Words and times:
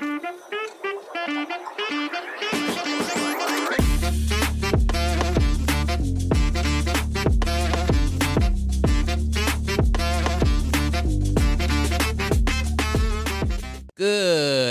Good 0.00 0.28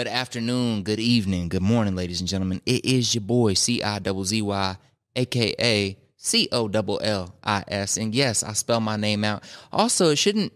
afternoon, 0.07 0.83
good 0.83 0.99
evening, 1.01 1.49
good 1.49 1.62
morning, 1.62 1.96
ladies 1.96 2.21
and 2.21 2.29
gentlemen. 2.29 2.62
It 2.65 2.85
is 2.85 3.13
your 3.13 3.21
boy 3.21 3.55
C 3.55 3.83
I 3.83 3.99
Z 4.23 4.41
Y, 4.41 4.78
aka 5.17 5.97
C 6.15 6.47
O 6.53 6.69
L 6.99 7.35
I 7.44 7.63
S. 7.67 7.97
And 7.97 8.15
yes, 8.15 8.44
I 8.44 8.53
spell 8.53 8.79
my 8.79 8.96
name 8.96 9.25
out. 9.25 9.44
Also, 9.73 10.12
it 10.12 10.15
shouldn't 10.15 10.53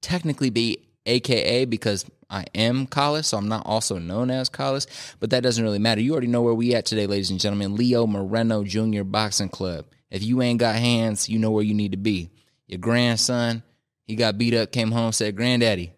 technically 0.00 0.50
be 0.50 0.78
AKA 1.06 1.64
because 1.64 2.04
I 2.32 2.46
am 2.54 2.86
Collis, 2.86 3.28
so 3.28 3.36
I'm 3.36 3.48
not 3.48 3.66
also 3.66 3.98
known 3.98 4.30
as 4.30 4.48
Collis, 4.48 4.86
but 5.20 5.30
that 5.30 5.42
doesn't 5.42 5.62
really 5.62 5.78
matter. 5.78 6.00
You 6.00 6.12
already 6.12 6.28
know 6.28 6.40
where 6.40 6.54
we 6.54 6.74
at 6.74 6.86
today, 6.86 7.06
ladies 7.06 7.30
and 7.30 7.38
gentlemen. 7.38 7.76
Leo 7.76 8.06
Moreno 8.06 8.64
Jr. 8.64 9.02
Boxing 9.02 9.50
Club. 9.50 9.84
If 10.10 10.22
you 10.22 10.40
ain't 10.40 10.58
got 10.58 10.74
hands, 10.74 11.28
you 11.28 11.38
know 11.38 11.50
where 11.50 11.62
you 11.62 11.74
need 11.74 11.92
to 11.92 11.98
be. 11.98 12.30
Your 12.66 12.78
grandson, 12.78 13.62
he 14.06 14.16
got 14.16 14.38
beat 14.38 14.54
up, 14.54 14.72
came 14.72 14.90
home, 14.90 15.12
said, 15.12 15.36
Granddaddy, 15.36 15.92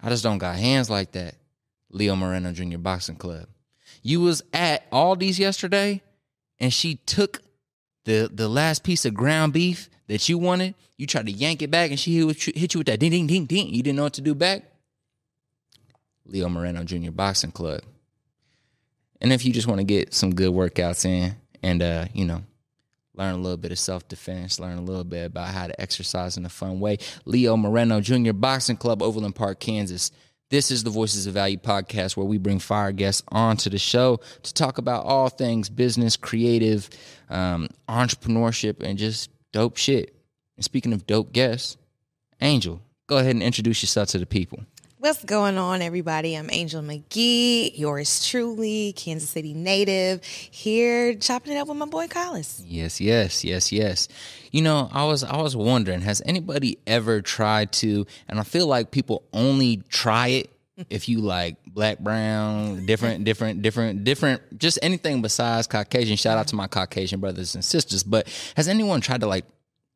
I 0.00 0.10
just 0.10 0.22
don't 0.22 0.38
got 0.38 0.56
hands 0.56 0.90
like 0.90 1.12
that. 1.12 1.36
Leo 1.90 2.14
Moreno 2.14 2.52
Jr. 2.52 2.76
Boxing 2.76 3.16
Club. 3.16 3.48
You 4.02 4.20
was 4.20 4.42
at 4.52 4.90
Aldi's 4.90 5.38
yesterday, 5.38 6.02
and 6.60 6.72
she 6.72 6.96
took 6.96 7.40
the 8.04 8.28
the 8.30 8.48
last 8.48 8.84
piece 8.84 9.06
of 9.06 9.14
ground 9.14 9.54
beef 9.54 9.88
that 10.08 10.28
you 10.28 10.36
wanted. 10.36 10.74
You 10.98 11.06
tried 11.06 11.26
to 11.26 11.32
yank 11.32 11.62
it 11.62 11.70
back, 11.70 11.90
and 11.90 11.98
she 11.98 12.18
hit 12.18 12.74
you 12.74 12.78
with 12.78 12.86
that 12.88 13.00
ding 13.00 13.12
ding 13.12 13.26
ding 13.26 13.46
ding. 13.46 13.74
You 13.74 13.82
didn't 13.82 13.96
know 13.96 14.02
what 14.02 14.14
to 14.14 14.20
do 14.20 14.34
back. 14.34 14.73
Leo 16.26 16.48
Moreno 16.48 16.84
Jr. 16.84 17.10
Boxing 17.10 17.52
Club. 17.52 17.82
And 19.20 19.32
if 19.32 19.44
you 19.44 19.52
just 19.52 19.66
want 19.66 19.78
to 19.78 19.84
get 19.84 20.12
some 20.12 20.34
good 20.34 20.52
workouts 20.52 21.04
in, 21.04 21.36
and 21.62 21.82
uh, 21.82 22.06
you 22.12 22.24
know, 22.24 22.42
learn 23.14 23.34
a 23.34 23.38
little 23.38 23.56
bit 23.56 23.72
of 23.72 23.78
self 23.78 24.06
defense, 24.08 24.60
learn 24.60 24.78
a 24.78 24.82
little 24.82 25.04
bit 25.04 25.26
about 25.26 25.48
how 25.48 25.66
to 25.66 25.80
exercise 25.80 26.36
in 26.36 26.44
a 26.44 26.50
fun 26.50 26.80
way, 26.80 26.98
Leo 27.24 27.56
Moreno 27.56 28.00
Jr. 28.00 28.32
Boxing 28.32 28.76
Club, 28.76 29.02
Overland 29.02 29.34
Park, 29.34 29.60
Kansas. 29.60 30.10
This 30.50 30.70
is 30.70 30.84
the 30.84 30.90
Voices 30.90 31.26
of 31.26 31.34
Value 31.34 31.56
podcast 31.56 32.16
where 32.16 32.26
we 32.26 32.38
bring 32.38 32.58
fire 32.58 32.92
guests 32.92 33.22
onto 33.28 33.70
the 33.70 33.78
show 33.78 34.20
to 34.42 34.54
talk 34.54 34.78
about 34.78 35.04
all 35.04 35.28
things 35.28 35.68
business, 35.70 36.16
creative, 36.16 36.90
um, 37.30 37.68
entrepreneurship, 37.88 38.82
and 38.82 38.98
just 38.98 39.30
dope 39.52 39.76
shit. 39.76 40.14
And 40.56 40.64
speaking 40.64 40.92
of 40.92 41.06
dope 41.06 41.32
guests, 41.32 41.76
Angel, 42.40 42.80
go 43.06 43.16
ahead 43.18 43.34
and 43.34 43.42
introduce 43.42 43.82
yourself 43.82 44.08
to 44.10 44.18
the 44.18 44.26
people. 44.26 44.60
What's 45.04 45.22
going 45.22 45.58
on, 45.58 45.82
everybody? 45.82 46.34
I'm 46.34 46.48
Angel 46.50 46.80
McGee, 46.80 47.78
yours 47.78 48.26
truly, 48.26 48.94
Kansas 48.94 49.28
City 49.28 49.52
native, 49.52 50.24
here 50.24 51.14
chopping 51.14 51.52
it 51.52 51.56
up 51.58 51.68
with 51.68 51.76
my 51.76 51.84
boy 51.84 52.08
Collis. 52.08 52.62
Yes, 52.66 53.02
yes, 53.02 53.44
yes, 53.44 53.70
yes. 53.70 54.08
You 54.50 54.62
know, 54.62 54.88
I 54.90 55.04
was 55.04 55.22
I 55.22 55.36
was 55.36 55.54
wondering, 55.54 56.00
has 56.00 56.22
anybody 56.24 56.78
ever 56.86 57.20
tried 57.20 57.70
to? 57.72 58.06
And 58.28 58.40
I 58.40 58.44
feel 58.44 58.66
like 58.66 58.92
people 58.92 59.24
only 59.34 59.82
try 59.90 60.28
it 60.28 60.50
if 60.88 61.06
you 61.06 61.20
like 61.20 61.56
black, 61.66 61.98
brown, 61.98 62.86
different, 62.86 63.24
different, 63.24 63.60
different, 63.60 64.04
different, 64.04 64.58
just 64.58 64.78
anything 64.80 65.20
besides 65.20 65.66
Caucasian. 65.66 66.16
Shout 66.16 66.38
out 66.38 66.48
to 66.48 66.56
my 66.56 66.66
Caucasian 66.66 67.20
brothers 67.20 67.54
and 67.54 67.62
sisters. 67.62 68.02
But 68.02 68.26
has 68.56 68.68
anyone 68.68 69.02
tried 69.02 69.20
to 69.20 69.26
like 69.26 69.44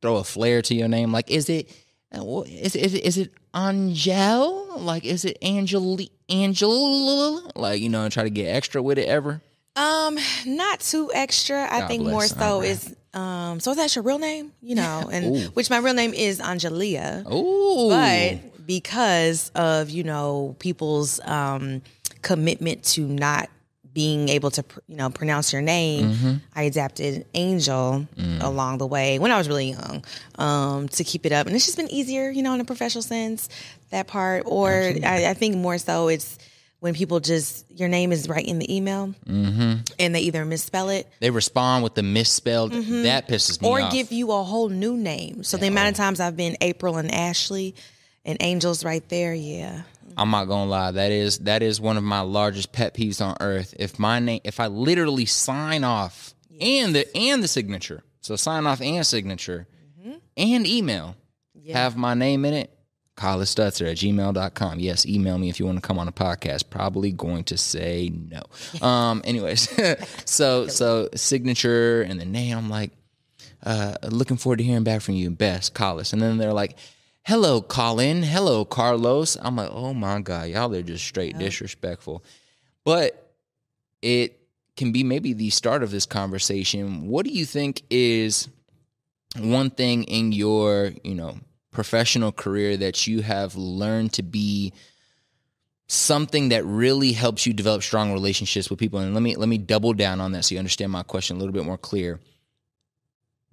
throw 0.03 0.17
a 0.17 0.25
flare 0.25 0.61
to 0.61 0.75
your 0.75 0.89
name? 0.89 1.13
Like, 1.13 1.31
is 1.31 1.49
it? 1.49 1.75
Is, 2.13 2.75
is, 2.75 2.95
is 2.95 3.19
it 3.19 3.33
Angel? 3.55 4.79
Like, 4.79 5.05
is 5.05 5.25
it 5.25 5.39
Angeli 5.43 6.11
Angel? 6.29 7.51
Like, 7.55 7.81
you 7.81 7.89
know, 7.89 8.05
and 8.05 8.13
try 8.13 8.23
to 8.23 8.31
get 8.31 8.55
extra 8.55 8.83
with 8.83 8.99
it 8.99 9.09
ever? 9.09 9.43
Um, 9.77 10.19
not 10.45 10.81
too 10.81 11.11
extra. 11.15 11.69
I 11.71 11.87
think 11.87 12.03
more 12.03 12.27
so 12.27 12.63
is 12.63 12.97
um. 13.15 13.61
So 13.61 13.71
is 13.71 13.77
that 13.77 13.95
your 13.95 14.03
real 14.03 14.19
name, 14.19 14.53
you 14.61 14.75
know, 14.75 15.09
and 15.13 15.37
Ooh. 15.37 15.49
which 15.51 15.71
my 15.71 15.79
real 15.79 15.95
name 15.95 16.15
is 16.15 16.41
Angelia. 16.41 17.23
Oh, 17.25 17.89
but 17.89 18.67
because 18.67 19.53
of 19.55 19.91
you 19.91 20.03
know 20.03 20.57
people's 20.59 21.21
um 21.25 21.83
commitment 22.23 22.83
to 22.85 23.03
not 23.03 23.51
being 23.93 24.29
able 24.29 24.51
to 24.51 24.65
you 24.87 24.97
know 24.97 25.11
pronounce 25.11 25.53
your 25.53 25.63
name 25.63 26.13
mm-hmm. 26.13 26.35
i 26.55 26.63
adapted 26.63 27.27
angel 27.35 28.07
mm. 28.17 28.43
along 28.43 28.79
the 28.79 28.87
way 28.87 29.19
when 29.19 29.31
i 29.31 29.39
was 29.39 29.49
really 29.49 29.71
young 29.71 30.05
um, 30.37 30.89
to 30.89 31.05
keep 31.05 31.27
it 31.27 31.33
up 31.33 31.47
and 31.47 31.57
it's 31.57 31.65
just 31.65 31.77
been 31.77 31.91
easier 31.93 32.31
you 32.31 32.43
know 32.43 32.55
in 32.55 32.61
a 32.61 32.65
professional 32.65 33.03
sense 33.03 33.49
that 33.91 34.07
part 34.07 34.45
or 34.47 34.71
I, 34.71 35.27
I, 35.31 35.35
think 35.35 35.57
more 35.57 35.79
so 35.79 36.09
it's 36.09 36.39
when 36.81 36.95
people 36.95 37.21
just 37.21 37.65
your 37.71 37.89
name 37.89 38.13
is 38.13 38.29
right 38.29 38.45
in 38.45 38.59
the 38.59 38.75
email 38.75 39.15
mm-hmm. 39.27 39.81
and 39.99 40.15
they 40.15 40.21
either 40.21 40.45
misspell 40.45 40.91
it 40.91 41.11
they 41.21 41.31
respond 41.31 41.83
with 41.83 41.95
the 41.95 42.03
misspelled 42.03 42.73
mm-hmm. 42.73 43.03
that 43.03 43.29
pisses 43.29 43.61
me 43.61 43.69
off. 43.69 43.73
or 43.73 43.81
off. 43.81 43.93
give 43.93 44.13
you 44.13 44.31
a 44.33 44.43
whole 44.43 44.69
new 44.69 44.97
name 44.97 45.43
so 45.43 45.57
yeah. 45.57 45.63
the 45.63 45.67
amount 45.69 45.89
of 45.89 45.95
times 45.95 46.21
i've 46.21 46.37
been 46.37 46.57
april 46.61 46.97
and 46.97 47.13
ashley 47.13 47.75
and 48.25 48.37
angels 48.41 48.85
right 48.85 49.09
there 49.09 49.35
yeah 49.35 49.83
I'm 50.17 50.31
not 50.31 50.47
gonna 50.47 50.71
lie. 50.71 50.91
That 50.93 51.13
is 51.13 51.39
that 51.41 51.63
is 51.63 51.81
one 51.81 51.97
of 51.97 52.05
my 52.05 52.21
largest 52.21 52.73
pet 52.73 52.95
peeves 52.95 53.25
on 53.25 53.37
earth. 53.41 53.75
If 53.79 53.99
my 53.99 54.19
name, 54.19 54.41
if 54.45 54.61
I 54.61 54.67
literally 54.67 55.27
sign 55.27 55.85
off 55.85 56.35
yes. 56.49 56.85
and 56.85 56.95
the 56.95 57.17
and 57.17 57.43
the 57.43 57.49
signature, 57.49 58.03
so 58.21 58.37
sign 58.37 58.67
off 58.67 58.81
and 58.81 59.07
signature 59.07 59.67
mm-hmm. 60.01 60.19
and 60.37 60.67
email 60.67 61.17
yeah. 61.55 61.79
have 61.79 61.97
my 61.97 62.15
name 62.15 62.45
in 62.45 62.55
it. 62.55 62.75
Collis 63.17 63.53
Stutzer 63.53 63.91
at 63.91 63.97
gmail.com. 63.97 64.79
Yes, 64.79 65.05
email 65.05 65.39
me 65.39 65.49
if 65.49 65.59
you 65.59 65.67
want 65.67 65.77
to 65.77 65.83
come 65.83 65.99
on 65.99 66.07
a 66.07 66.13
podcast. 66.13 66.71
Probably 66.71 67.11
going 67.11 67.43
to 67.45 67.59
say 67.59 68.13
no. 68.13 68.43
um, 68.87 69.23
anyways, 69.25 69.69
so 70.25 70.69
so 70.69 71.09
signature 71.15 72.03
and 72.03 72.21
the 72.21 72.25
name. 72.25 72.57
I'm 72.57 72.71
like, 72.71 72.93
uh, 73.65 73.97
looking 74.09 74.37
forward 74.37 74.59
to 74.59 74.65
hearing 74.65 74.85
back 74.85 75.03
from 75.03 75.15
you. 75.15 75.31
Best 75.31 75.75
Collis. 75.75 76.13
And 76.13 76.23
then 76.23 76.39
they're 76.39 76.53
like, 76.53 76.79
hello, 77.29 77.61
Colin. 77.61 78.23
Hello, 78.23 78.65
Carlos. 78.65 79.37
I'm 79.43 79.57
like, 79.57 79.69
oh 79.71 79.93
my 79.93 80.19
God, 80.23 80.49
y'all 80.49 80.75
are 80.75 80.81
just 80.81 81.05
straight 81.05 81.35
yeah. 81.35 81.41
disrespectful. 81.41 82.25
But 82.85 83.35
it 84.01 84.41
can 84.79 84.93
be 84.93 85.05
maybe 85.05 85.35
the 85.35 85.51
start 85.51 85.83
of 85.83 85.91
this 85.91 86.07
conversation. 86.07 87.07
What 87.07 87.27
do 87.27 87.31
you 87.31 87.45
think 87.45 87.83
is 87.91 88.49
one 89.37 89.69
thing 89.69 90.05
in 90.05 90.33
your, 90.33 90.93
you 91.05 91.15
know, 91.15 91.37
professional 91.71 92.33
career 92.33 92.79
that 92.79 93.07
you 93.07 93.21
have 93.21 93.57
learned 93.57 94.15
to 94.15 94.23
be 94.23 94.73
something 95.87 96.49
that 96.49 96.65
really 96.65 97.13
helps 97.13 97.45
you 97.45 97.53
develop 97.53 97.83
strong 97.83 98.11
relationships 98.11 98.71
with 98.71 98.79
people? 98.79 99.01
And 99.01 99.13
let 99.13 99.23
me 99.23 99.37
let 99.37 99.51
me 99.51 99.59
double 99.59 99.93
down 99.93 100.23
on 100.23 100.33
that 100.33 100.47
so 100.47 100.55
you 100.55 100.59
understand 100.61 100.93
my 100.93 101.03
question 101.03 101.37
a 101.37 101.41
little 101.41 101.53
bit 101.53 101.67
more 101.67 101.77
clear 101.77 102.21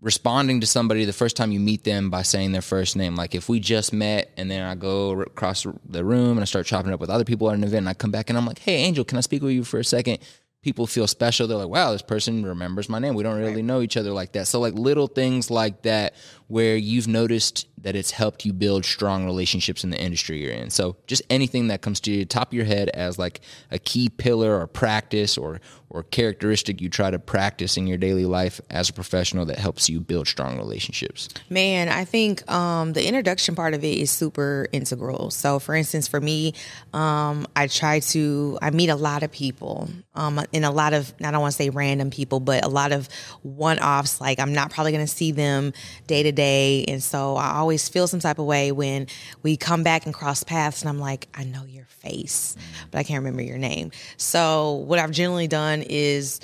responding 0.06 0.62
to 0.62 0.68
somebody 0.68 1.04
the 1.04 1.12
first 1.12 1.36
time 1.36 1.52
you 1.52 1.60
meet 1.60 1.84
them 1.84 2.12
by 2.12 2.22
saying 2.22 2.52
their 2.52 2.62
first 2.62 2.96
name. 2.96 3.16
Like 3.16 3.34
if 3.34 3.50
we 3.50 3.60
just 3.60 3.92
met 3.92 4.32
and 4.38 4.52
then 4.52 4.62
I 4.62 4.76
go 4.76 5.20
across 5.20 5.66
the 5.84 6.06
room 6.06 6.34
and 6.34 6.42
I 6.42 6.46
start 6.46 6.68
chopping 6.68 6.94
up 6.94 7.00
with 7.00 7.10
other 7.10 7.26
people 7.26 7.50
at 7.50 7.56
an 7.56 7.64
event 7.64 7.80
and 7.80 7.90
I 7.90 7.96
come 7.96 8.12
back 8.12 8.30
and 8.30 8.38
I'm 8.38 8.46
like, 8.46 8.60
hey, 8.60 8.76
Angel, 8.76 9.04
can 9.04 9.18
I 9.18 9.22
speak 9.22 9.42
with 9.42 9.54
you 9.54 9.64
for 9.64 9.80
a 9.80 9.84
second? 9.84 10.20
People 10.62 10.86
feel 10.86 11.08
special. 11.08 11.48
They're 11.48 11.58
like, 11.58 11.70
wow, 11.70 11.92
this 11.92 12.04
person 12.04 12.46
remembers 12.46 12.88
my 12.88 13.00
name. 13.00 13.16
We 13.16 13.24
don't 13.24 13.40
really 13.40 13.64
know 13.64 13.82
each 13.82 13.98
other 13.98 14.12
like 14.12 14.34
that. 14.34 14.46
So, 14.48 14.60
like 14.60 14.76
little 14.76 15.08
things 15.08 15.50
like 15.50 15.82
that 15.84 16.14
where 16.48 16.76
you've 16.76 17.08
noticed 17.08 17.68
that 17.86 17.96
it's 17.96 18.12
helped 18.12 18.46
you 18.46 18.52
build 18.52 18.84
strong 18.84 19.26
relationships 19.26 19.84
in 19.84 19.92
the 19.92 20.00
industry 20.00 20.42
you're 20.42 20.52
in. 20.52 20.72
So 20.72 20.96
just 21.06 21.22
anything 21.30 21.68
that 21.68 21.82
comes 21.82 22.00
to 22.02 22.12
the 22.12 22.26
top 22.26 22.50
of 22.50 22.54
your 22.54 22.66
head 22.66 22.90
as 22.90 23.20
like 23.20 23.42
a 23.70 23.78
key 23.78 24.10
pillar 24.10 24.60
or 24.60 24.66
practice 24.66 25.38
or 25.38 25.62
or 25.92 26.04
characteristic 26.04 26.82
you 26.82 26.90
try 26.90 27.10
to 27.10 27.18
practice 27.18 27.78
in 27.78 27.88
your 27.88 27.98
daily 27.98 28.26
life 28.26 28.60
as 28.70 28.90
a 28.90 28.94
professional 28.94 29.46
that 29.46 29.58
helps 29.58 29.88
you 29.88 30.02
build 30.02 30.28
strong 30.28 30.58
relationships? 30.58 31.30
Man, 31.50 31.88
I 31.88 32.04
think 32.04 32.50
um, 32.52 32.92
the 32.92 33.08
introduction 33.08 33.56
part 33.56 33.74
of 33.74 33.84
it 33.84 33.98
is 33.98 34.12
super 34.12 34.68
integral. 34.74 35.30
So, 35.32 35.58
for 35.60 35.74
instance, 35.74 36.08
for 36.08 36.20
me, 36.20 36.54
um, 36.94 37.48
I 37.56 37.68
try 37.68 38.00
to 38.00 38.58
I 38.62 38.72
meet 38.72 38.90
a 38.90 38.96
lot 38.96 39.24
of 39.24 39.32
people, 39.32 39.90
um, 40.16 40.42
and 40.54 40.66
a 40.66 40.72
lot 40.72 40.94
of 40.94 41.14
I 41.24 41.32
don't 41.32 41.42
want 41.42 41.54
to 41.54 41.58
say 41.58 41.70
random 41.70 42.10
people, 42.10 42.40
but 42.40 42.66
a 42.66 42.70
lot 42.70 42.92
of 42.92 43.08
one 43.44 43.80
offs. 43.80 44.20
Like 44.20 44.40
I'm 44.40 44.54
not 44.54 44.72
probably 44.72 44.92
going 44.92 45.06
to 45.06 45.12
see 45.12 45.32
them 45.32 45.72
day 46.08 46.24
to 46.24 46.32
day, 46.36 46.86
and 46.88 47.02
so 47.02 47.36
I 47.36 47.56
always 47.56 47.90
feel 47.90 48.08
some 48.08 48.20
type 48.20 48.40
of 48.40 48.46
way 48.46 48.72
when 48.72 49.08
we 49.42 49.58
come 49.58 49.84
back 49.84 50.06
and 50.06 50.14
cross 50.14 50.44
paths 50.44 50.82
and 50.82 50.90
I'm 50.90 51.00
like, 51.00 51.28
I 51.34 51.44
know 51.44 51.66
your 51.66 51.86
face, 51.86 52.56
but 52.92 53.00
I 53.00 53.04
can't 53.04 53.20
remember 53.20 53.42
your 53.42 53.58
name. 53.58 53.92
So 54.18 54.74
what 54.74 55.00
I've 55.00 55.12
generally 55.12 55.48
done 55.48 55.82
is 55.82 56.40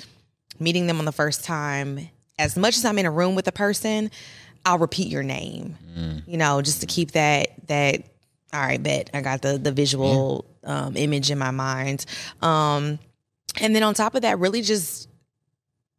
meeting 0.58 0.86
them 0.86 0.98
on 0.98 1.04
the 1.04 1.12
first 1.12 1.44
time, 1.44 2.08
as 2.38 2.56
much 2.56 2.76
as 2.76 2.84
I'm 2.84 2.98
in 2.98 3.06
a 3.06 3.10
room 3.10 3.34
with 3.34 3.46
a 3.46 3.52
person, 3.52 4.10
I'll 4.64 4.78
repeat 4.78 5.08
your 5.08 5.22
name. 5.22 5.76
Mm. 5.96 6.22
You 6.26 6.38
know, 6.38 6.62
just 6.62 6.80
to 6.80 6.86
keep 6.86 7.12
that 7.12 7.50
that 7.68 8.02
all 8.52 8.60
right, 8.60 8.82
bet 8.82 9.10
I 9.14 9.20
got 9.20 9.42
the 9.42 9.58
the 9.58 9.72
visual 9.72 10.46
yeah. 10.62 10.86
um, 10.86 10.96
image 10.96 11.30
in 11.30 11.38
my 11.38 11.50
mind. 11.50 12.04
Um, 12.40 12.98
and 13.60 13.74
then 13.74 13.82
on 13.82 13.94
top 13.94 14.14
of 14.14 14.22
that, 14.22 14.38
really 14.38 14.62
just 14.62 15.08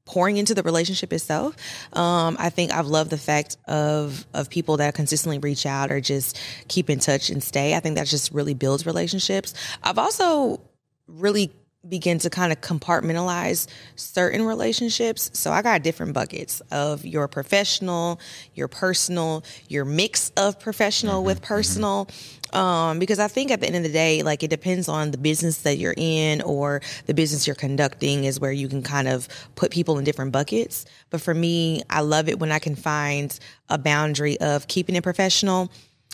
pouring 0.05 0.37
into 0.37 0.53
the 0.53 0.63
relationship 0.63 1.13
itself. 1.13 1.55
Um, 1.93 2.35
I 2.39 2.49
think 2.49 2.71
I've 2.71 2.87
loved 2.87 3.09
the 3.09 3.17
fact 3.17 3.57
of 3.67 4.25
of 4.33 4.49
people 4.49 4.77
that 4.77 4.95
consistently 4.95 5.39
reach 5.39 5.65
out 5.65 5.91
or 5.91 6.01
just 6.01 6.39
keep 6.67 6.89
in 6.89 6.99
touch 6.99 7.29
and 7.29 7.41
stay. 7.43 7.75
I 7.75 7.79
think 7.79 7.95
that 7.95 8.07
just 8.07 8.31
really 8.31 8.53
builds 8.53 8.85
relationships. 8.85 9.53
I've 9.83 9.97
also 9.97 10.61
really 11.07 11.51
begin 11.87 12.17
to 12.17 12.29
kind 12.29 12.53
of 12.53 12.61
compartmentalize 12.61 13.67
certain 13.95 14.45
relationships. 14.45 15.29
So 15.33 15.51
I 15.51 15.61
got 15.61 15.83
different 15.83 16.13
buckets 16.13 16.61
of 16.71 17.05
your 17.05 17.27
professional, 17.27 18.21
your 18.55 18.69
personal, 18.69 19.43
your 19.67 19.83
mix 19.83 20.31
of 20.37 20.59
professional 20.59 21.17
mm-hmm, 21.17 21.25
with 21.25 21.37
mm-hmm. 21.41 21.53
personal. 21.53 22.07
Um, 22.53 22.99
because 22.99 23.19
I 23.19 23.27
think 23.27 23.51
at 23.51 23.61
the 23.61 23.67
end 23.67 23.75
of 23.75 23.83
the 23.83 23.91
day, 23.91 24.21
like 24.21 24.43
it 24.43 24.49
depends 24.49 24.87
on 24.87 25.11
the 25.11 25.17
business 25.17 25.59
that 25.63 25.77
you're 25.77 25.95
in 25.97 26.41
or 26.43 26.81
the 27.07 27.13
business 27.13 27.47
you're 27.47 27.55
conducting 27.55 28.25
is 28.25 28.39
where 28.39 28.51
you 28.51 28.67
can 28.67 28.83
kind 28.83 29.07
of 29.07 29.27
put 29.55 29.71
people 29.71 29.97
in 29.97 30.03
different 30.03 30.31
buckets. 30.31 30.85
But 31.09 31.21
for 31.21 31.33
me, 31.33 31.81
I 31.89 32.01
love 32.01 32.29
it 32.29 32.39
when 32.39 32.51
I 32.51 32.59
can 32.59 32.75
find 32.75 33.37
a 33.69 33.77
boundary 33.77 34.39
of 34.39 34.67
keeping 34.67 34.95
it 34.95 35.03
professional 35.03 35.71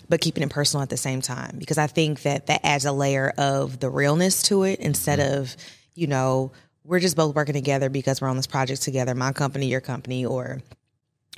but 0.07 0.21
keeping 0.21 0.43
it 0.43 0.49
personal 0.49 0.81
at 0.81 0.89
the 0.89 0.97
same 0.97 1.21
time 1.21 1.55
because 1.57 1.77
I 1.77 1.87
think 1.87 2.23
that 2.23 2.47
that 2.47 2.61
adds 2.63 2.85
a 2.85 2.91
layer 2.91 3.33
of 3.37 3.79
the 3.79 3.89
realness 3.89 4.41
to 4.43 4.63
it 4.63 4.79
instead 4.79 5.19
mm-hmm. 5.19 5.41
of, 5.41 5.55
you 5.93 6.07
know, 6.07 6.51
we're 6.83 6.99
just 6.99 7.15
both 7.15 7.35
working 7.35 7.53
together 7.53 7.89
because 7.89 8.21
we're 8.21 8.29
on 8.29 8.37
this 8.37 8.47
project 8.47 8.81
together, 8.81 9.13
my 9.13 9.31
company, 9.31 9.67
your 9.67 9.81
company, 9.81 10.25
or 10.25 10.61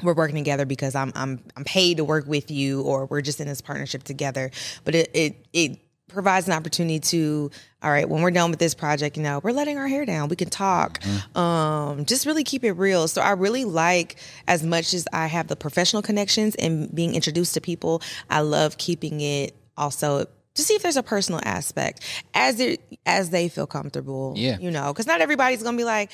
we're 0.04 0.14
working 0.14 0.36
together 0.36 0.66
because 0.66 0.96
I'm 0.96 1.12
I'm 1.16 1.44
I'm 1.56 1.64
paid 1.64 1.98
to 1.98 2.04
work 2.04 2.26
with 2.28 2.52
you 2.52 2.82
or 2.82 3.06
we're 3.06 3.22
just 3.22 3.40
in 3.40 3.48
this 3.48 3.62
partnership 3.62 4.04
together. 4.04 4.52
But 4.84 4.96
it 4.96 5.12
it 5.14 5.46
it 5.54 5.80
provides 6.08 6.48
an 6.48 6.54
opportunity 6.54 7.00
to 7.00 7.50
all 7.82 7.90
right 7.90 8.08
when 8.10 8.22
we're 8.22 8.32
done 8.32 8.50
with 8.50 8.60
this 8.60 8.74
project 8.74 9.16
you 9.16 9.24
know 9.24 9.40
we're 9.44 9.52
letting 9.52 9.78
our 9.78 9.88
hair 9.88 10.06
down. 10.06 10.30
We 10.30 10.36
can 10.36 10.50
talk. 10.50 11.00
Mm-hmm. 11.00 11.38
um, 11.38 12.06
just 12.06 12.26
really 12.26 12.44
keep 12.44 12.64
it 12.64 12.74
real. 12.74 13.08
So 13.08 13.22
i 13.22 13.32
really 13.32 13.66
like 13.66 14.18
as 14.48 14.64
much 14.64 14.94
as 14.94 15.08
i 15.14 15.28
have 15.28 15.48
the 15.48 15.56
professional 15.56 16.02
connections 16.02 16.56
and 16.56 16.94
being 16.94 17.16
introduced 17.16 17.54
to 17.54 17.62
people 17.62 18.02
i 18.30 18.42
love 18.42 18.78
keeping 18.78 19.22
it 19.22 19.56
also 19.78 20.26
to 20.54 20.62
see 20.62 20.74
if 20.74 20.82
there's 20.82 20.98
a 20.98 21.04
personal 21.04 21.40
aspect 21.44 22.02
as 22.34 22.60
it 22.60 22.82
as 23.06 23.30
they 23.30 23.48
feel 23.48 23.68
comfortable 23.68 24.34
yeah. 24.36 24.58
you 24.60 24.72
know 24.72 24.92
because 24.92 25.08
not 25.08 25.22
everybody's 25.22 25.64
gonna 25.64 25.78
be 25.78 25.84
like 25.84 26.12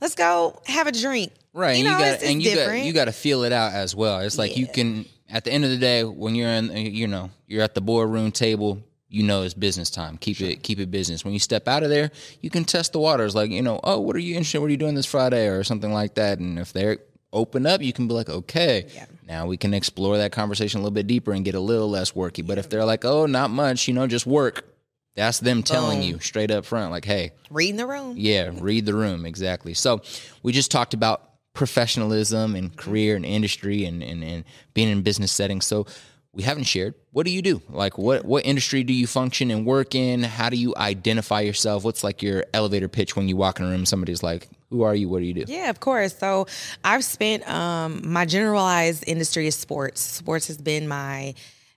let's 0.00 0.14
go 0.14 0.58
have 0.66 0.86
a 0.86 0.92
drink 0.92 1.32
right 1.54 1.78
you 1.78 1.84
know, 1.84 1.92
you 1.92 1.98
got 1.98 2.22
and 2.22 2.42
you 2.42 2.54
got 2.54 2.84
you 2.84 2.92
got 2.92 3.04
to 3.06 3.12
feel 3.12 3.44
it 3.44 3.52
out 3.52 3.72
as 3.72 3.94
well 3.94 4.20
it's 4.20 4.36
like 4.36 4.52
yeah. 4.52 4.58
you 4.58 4.66
can 4.66 5.06
at 5.30 5.44
the 5.44 5.50
end 5.50 5.64
of 5.64 5.70
the 5.70 5.78
day 5.78 6.04
when 6.04 6.34
you're 6.34 6.50
in 6.50 6.70
you 6.70 7.06
know 7.06 7.30
you're 7.46 7.62
at 7.62 7.74
the 7.74 7.80
boardroom 7.80 8.30
table 8.30 8.82
you 9.14 9.22
know 9.22 9.42
it's 9.42 9.54
business 9.54 9.90
time. 9.90 10.18
Keep 10.18 10.36
sure. 10.38 10.48
it 10.48 10.62
keep 10.62 10.80
it 10.80 10.90
business. 10.90 11.24
When 11.24 11.32
you 11.32 11.38
step 11.38 11.68
out 11.68 11.84
of 11.84 11.88
there, 11.88 12.10
you 12.40 12.50
can 12.50 12.64
test 12.64 12.92
the 12.92 12.98
waters. 12.98 13.34
Like 13.34 13.50
you 13.50 13.62
know, 13.62 13.78
oh, 13.84 14.00
what 14.00 14.16
are 14.16 14.20
you 14.20 14.34
interested? 14.34 14.60
What 14.60 14.66
are 14.66 14.70
you 14.70 14.76
doing 14.76 14.96
this 14.96 15.06
Friday 15.06 15.46
or 15.46 15.62
something 15.62 15.92
like 15.92 16.14
that? 16.14 16.40
And 16.40 16.58
if 16.58 16.72
they're 16.72 16.98
open 17.32 17.64
up, 17.64 17.80
you 17.80 17.92
can 17.92 18.08
be 18.08 18.14
like, 18.14 18.28
okay, 18.28 18.86
yeah. 18.94 19.06
now 19.26 19.46
we 19.46 19.56
can 19.56 19.72
explore 19.72 20.18
that 20.18 20.32
conversation 20.32 20.80
a 20.80 20.82
little 20.82 20.94
bit 20.94 21.06
deeper 21.06 21.32
and 21.32 21.44
get 21.44 21.54
a 21.54 21.60
little 21.60 21.88
less 21.88 22.12
worky. 22.12 22.44
But 22.44 22.58
if 22.58 22.68
they're 22.68 22.84
like, 22.84 23.04
oh, 23.04 23.26
not 23.26 23.50
much, 23.50 23.86
you 23.88 23.94
know, 23.94 24.06
just 24.06 24.26
work. 24.26 24.64
That's 25.16 25.38
them 25.38 25.62
telling 25.62 26.00
Boom. 26.00 26.08
you 26.08 26.18
straight 26.18 26.50
up 26.50 26.64
front, 26.64 26.90
like, 26.90 27.04
hey, 27.04 27.30
read 27.48 27.76
the 27.76 27.86
room. 27.86 28.14
Yeah, 28.16 28.50
read 28.52 28.84
the 28.84 28.94
room 28.94 29.26
exactly. 29.26 29.72
So 29.72 30.02
we 30.42 30.50
just 30.50 30.72
talked 30.72 30.92
about 30.92 31.33
professionalism 31.54 32.54
and 32.54 32.76
career 32.76 33.16
and 33.16 33.24
industry 33.24 33.84
and, 33.84 34.02
and, 34.02 34.22
and 34.22 34.44
being 34.74 34.88
in 34.88 35.02
business 35.02 35.32
settings. 35.32 35.64
So 35.64 35.86
we 36.34 36.42
haven't 36.42 36.64
shared. 36.64 36.94
What 37.12 37.26
do 37.26 37.30
you 37.30 37.42
do? 37.42 37.62
Like 37.70 37.96
what 37.96 38.24
what 38.24 38.44
industry 38.44 38.82
do 38.82 38.92
you 38.92 39.06
function 39.06 39.50
and 39.50 39.64
work 39.64 39.94
in? 39.94 40.24
How 40.24 40.50
do 40.50 40.56
you 40.56 40.74
identify 40.76 41.40
yourself? 41.40 41.84
What's 41.84 42.02
like 42.02 42.22
your 42.22 42.44
elevator 42.52 42.88
pitch 42.88 43.16
when 43.16 43.28
you 43.28 43.36
walk 43.36 43.60
in 43.60 43.66
a 43.66 43.68
room? 43.68 43.86
Somebody's 43.86 44.22
like, 44.22 44.48
"Who 44.70 44.82
are 44.82 44.94
you? 44.94 45.08
What 45.08 45.20
do 45.20 45.26
you 45.26 45.34
do?" 45.34 45.44
Yeah, 45.46 45.70
of 45.70 45.78
course. 45.78 46.18
So 46.18 46.46
I've 46.82 47.04
spent 47.04 47.48
um, 47.48 48.02
my 48.04 48.24
generalized 48.24 49.04
industry 49.06 49.46
is 49.46 49.54
sports. 49.54 50.00
Sports 50.00 50.48
has 50.48 50.58
been 50.58 50.88
my 50.88 51.34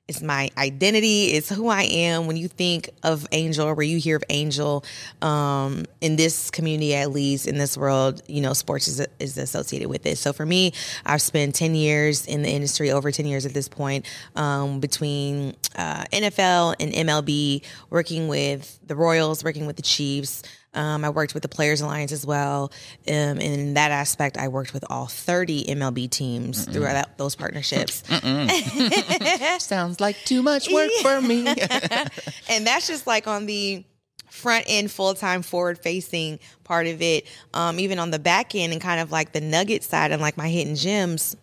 it's 0.07 0.21
my 0.21 0.49
identity. 0.57 1.33
It's 1.33 1.49
who 1.49 1.67
I 1.67 1.83
am. 1.83 2.27
When 2.27 2.37
you 2.37 2.47
think 2.47 2.89
of 3.03 3.27
Angel, 3.33 3.67
or 3.67 3.83
you 3.83 3.97
hear 3.97 4.15
of 4.15 4.23
Angel, 4.29 4.85
um, 5.21 5.85
in 5.99 6.15
this 6.15 6.49
community 6.49 6.95
at 6.95 7.11
least, 7.11 7.45
in 7.45 7.57
this 7.57 7.77
world, 7.77 8.21
you 8.27 8.39
know, 8.41 8.53
sports 8.53 8.87
is, 8.87 9.05
is 9.19 9.37
associated 9.37 9.89
with 9.89 10.05
it. 10.05 10.17
So 10.17 10.31
for 10.31 10.45
me, 10.45 10.71
I've 11.05 11.21
spent 11.21 11.55
10 11.55 11.75
years 11.75 12.25
in 12.25 12.41
the 12.41 12.49
industry, 12.49 12.89
over 12.89 13.11
10 13.11 13.25
years 13.25 13.45
at 13.45 13.53
this 13.53 13.67
point, 13.67 14.05
um, 14.37 14.79
between 14.79 15.55
uh, 15.75 16.05
NFL 16.13 16.75
and 16.79 16.93
MLB, 16.93 17.63
working 17.89 18.29
with 18.29 18.79
the 18.87 18.95
Royals, 18.95 19.43
working 19.43 19.67
with 19.67 19.75
the 19.75 19.81
Chiefs, 19.81 20.41
um, 20.77 21.03
I 21.03 21.09
worked 21.09 21.33
with 21.33 21.41
the 21.41 21.49
Players 21.49 21.81
Alliance 21.81 22.11
as 22.11 22.25
well. 22.25 22.71
Um, 23.07 23.39
in 23.39 23.73
that 23.73 23.91
aspect, 23.91 24.37
I 24.37 24.47
worked 24.47 24.73
with 24.73 24.85
all 24.89 25.07
30 25.07 25.65
MLB 25.65 26.09
teams 26.09 26.65
Mm-mm. 26.65 26.73
through 26.73 26.87
those 27.17 27.35
partnerships. 27.35 28.03
Sounds 29.63 29.99
like 29.99 30.17
too 30.23 30.43
much 30.43 30.69
work 30.71 30.91
for 31.01 31.19
me. 31.19 31.47
and 32.49 32.67
that's 32.67 32.87
just 32.87 33.07
like 33.07 33.27
on 33.27 33.47
the 33.47 33.83
front 34.29 34.65
end, 34.67 34.91
full 34.91 35.15
time, 35.15 35.41
forward 35.41 35.79
facing 35.79 36.39
part 36.63 36.85
of 36.85 37.01
it. 37.01 37.25
Um, 37.55 37.79
even 37.79 37.97
on 37.97 38.11
the 38.11 38.19
back 38.19 38.53
end 38.53 38.71
and 38.71 38.79
kind 38.79 39.01
of 39.01 39.11
like 39.11 39.31
the 39.31 39.41
nugget 39.41 39.83
side 39.83 40.11
and 40.11 40.21
like 40.21 40.37
my 40.37 40.47
hidden 40.47 40.75
gems 40.75 41.35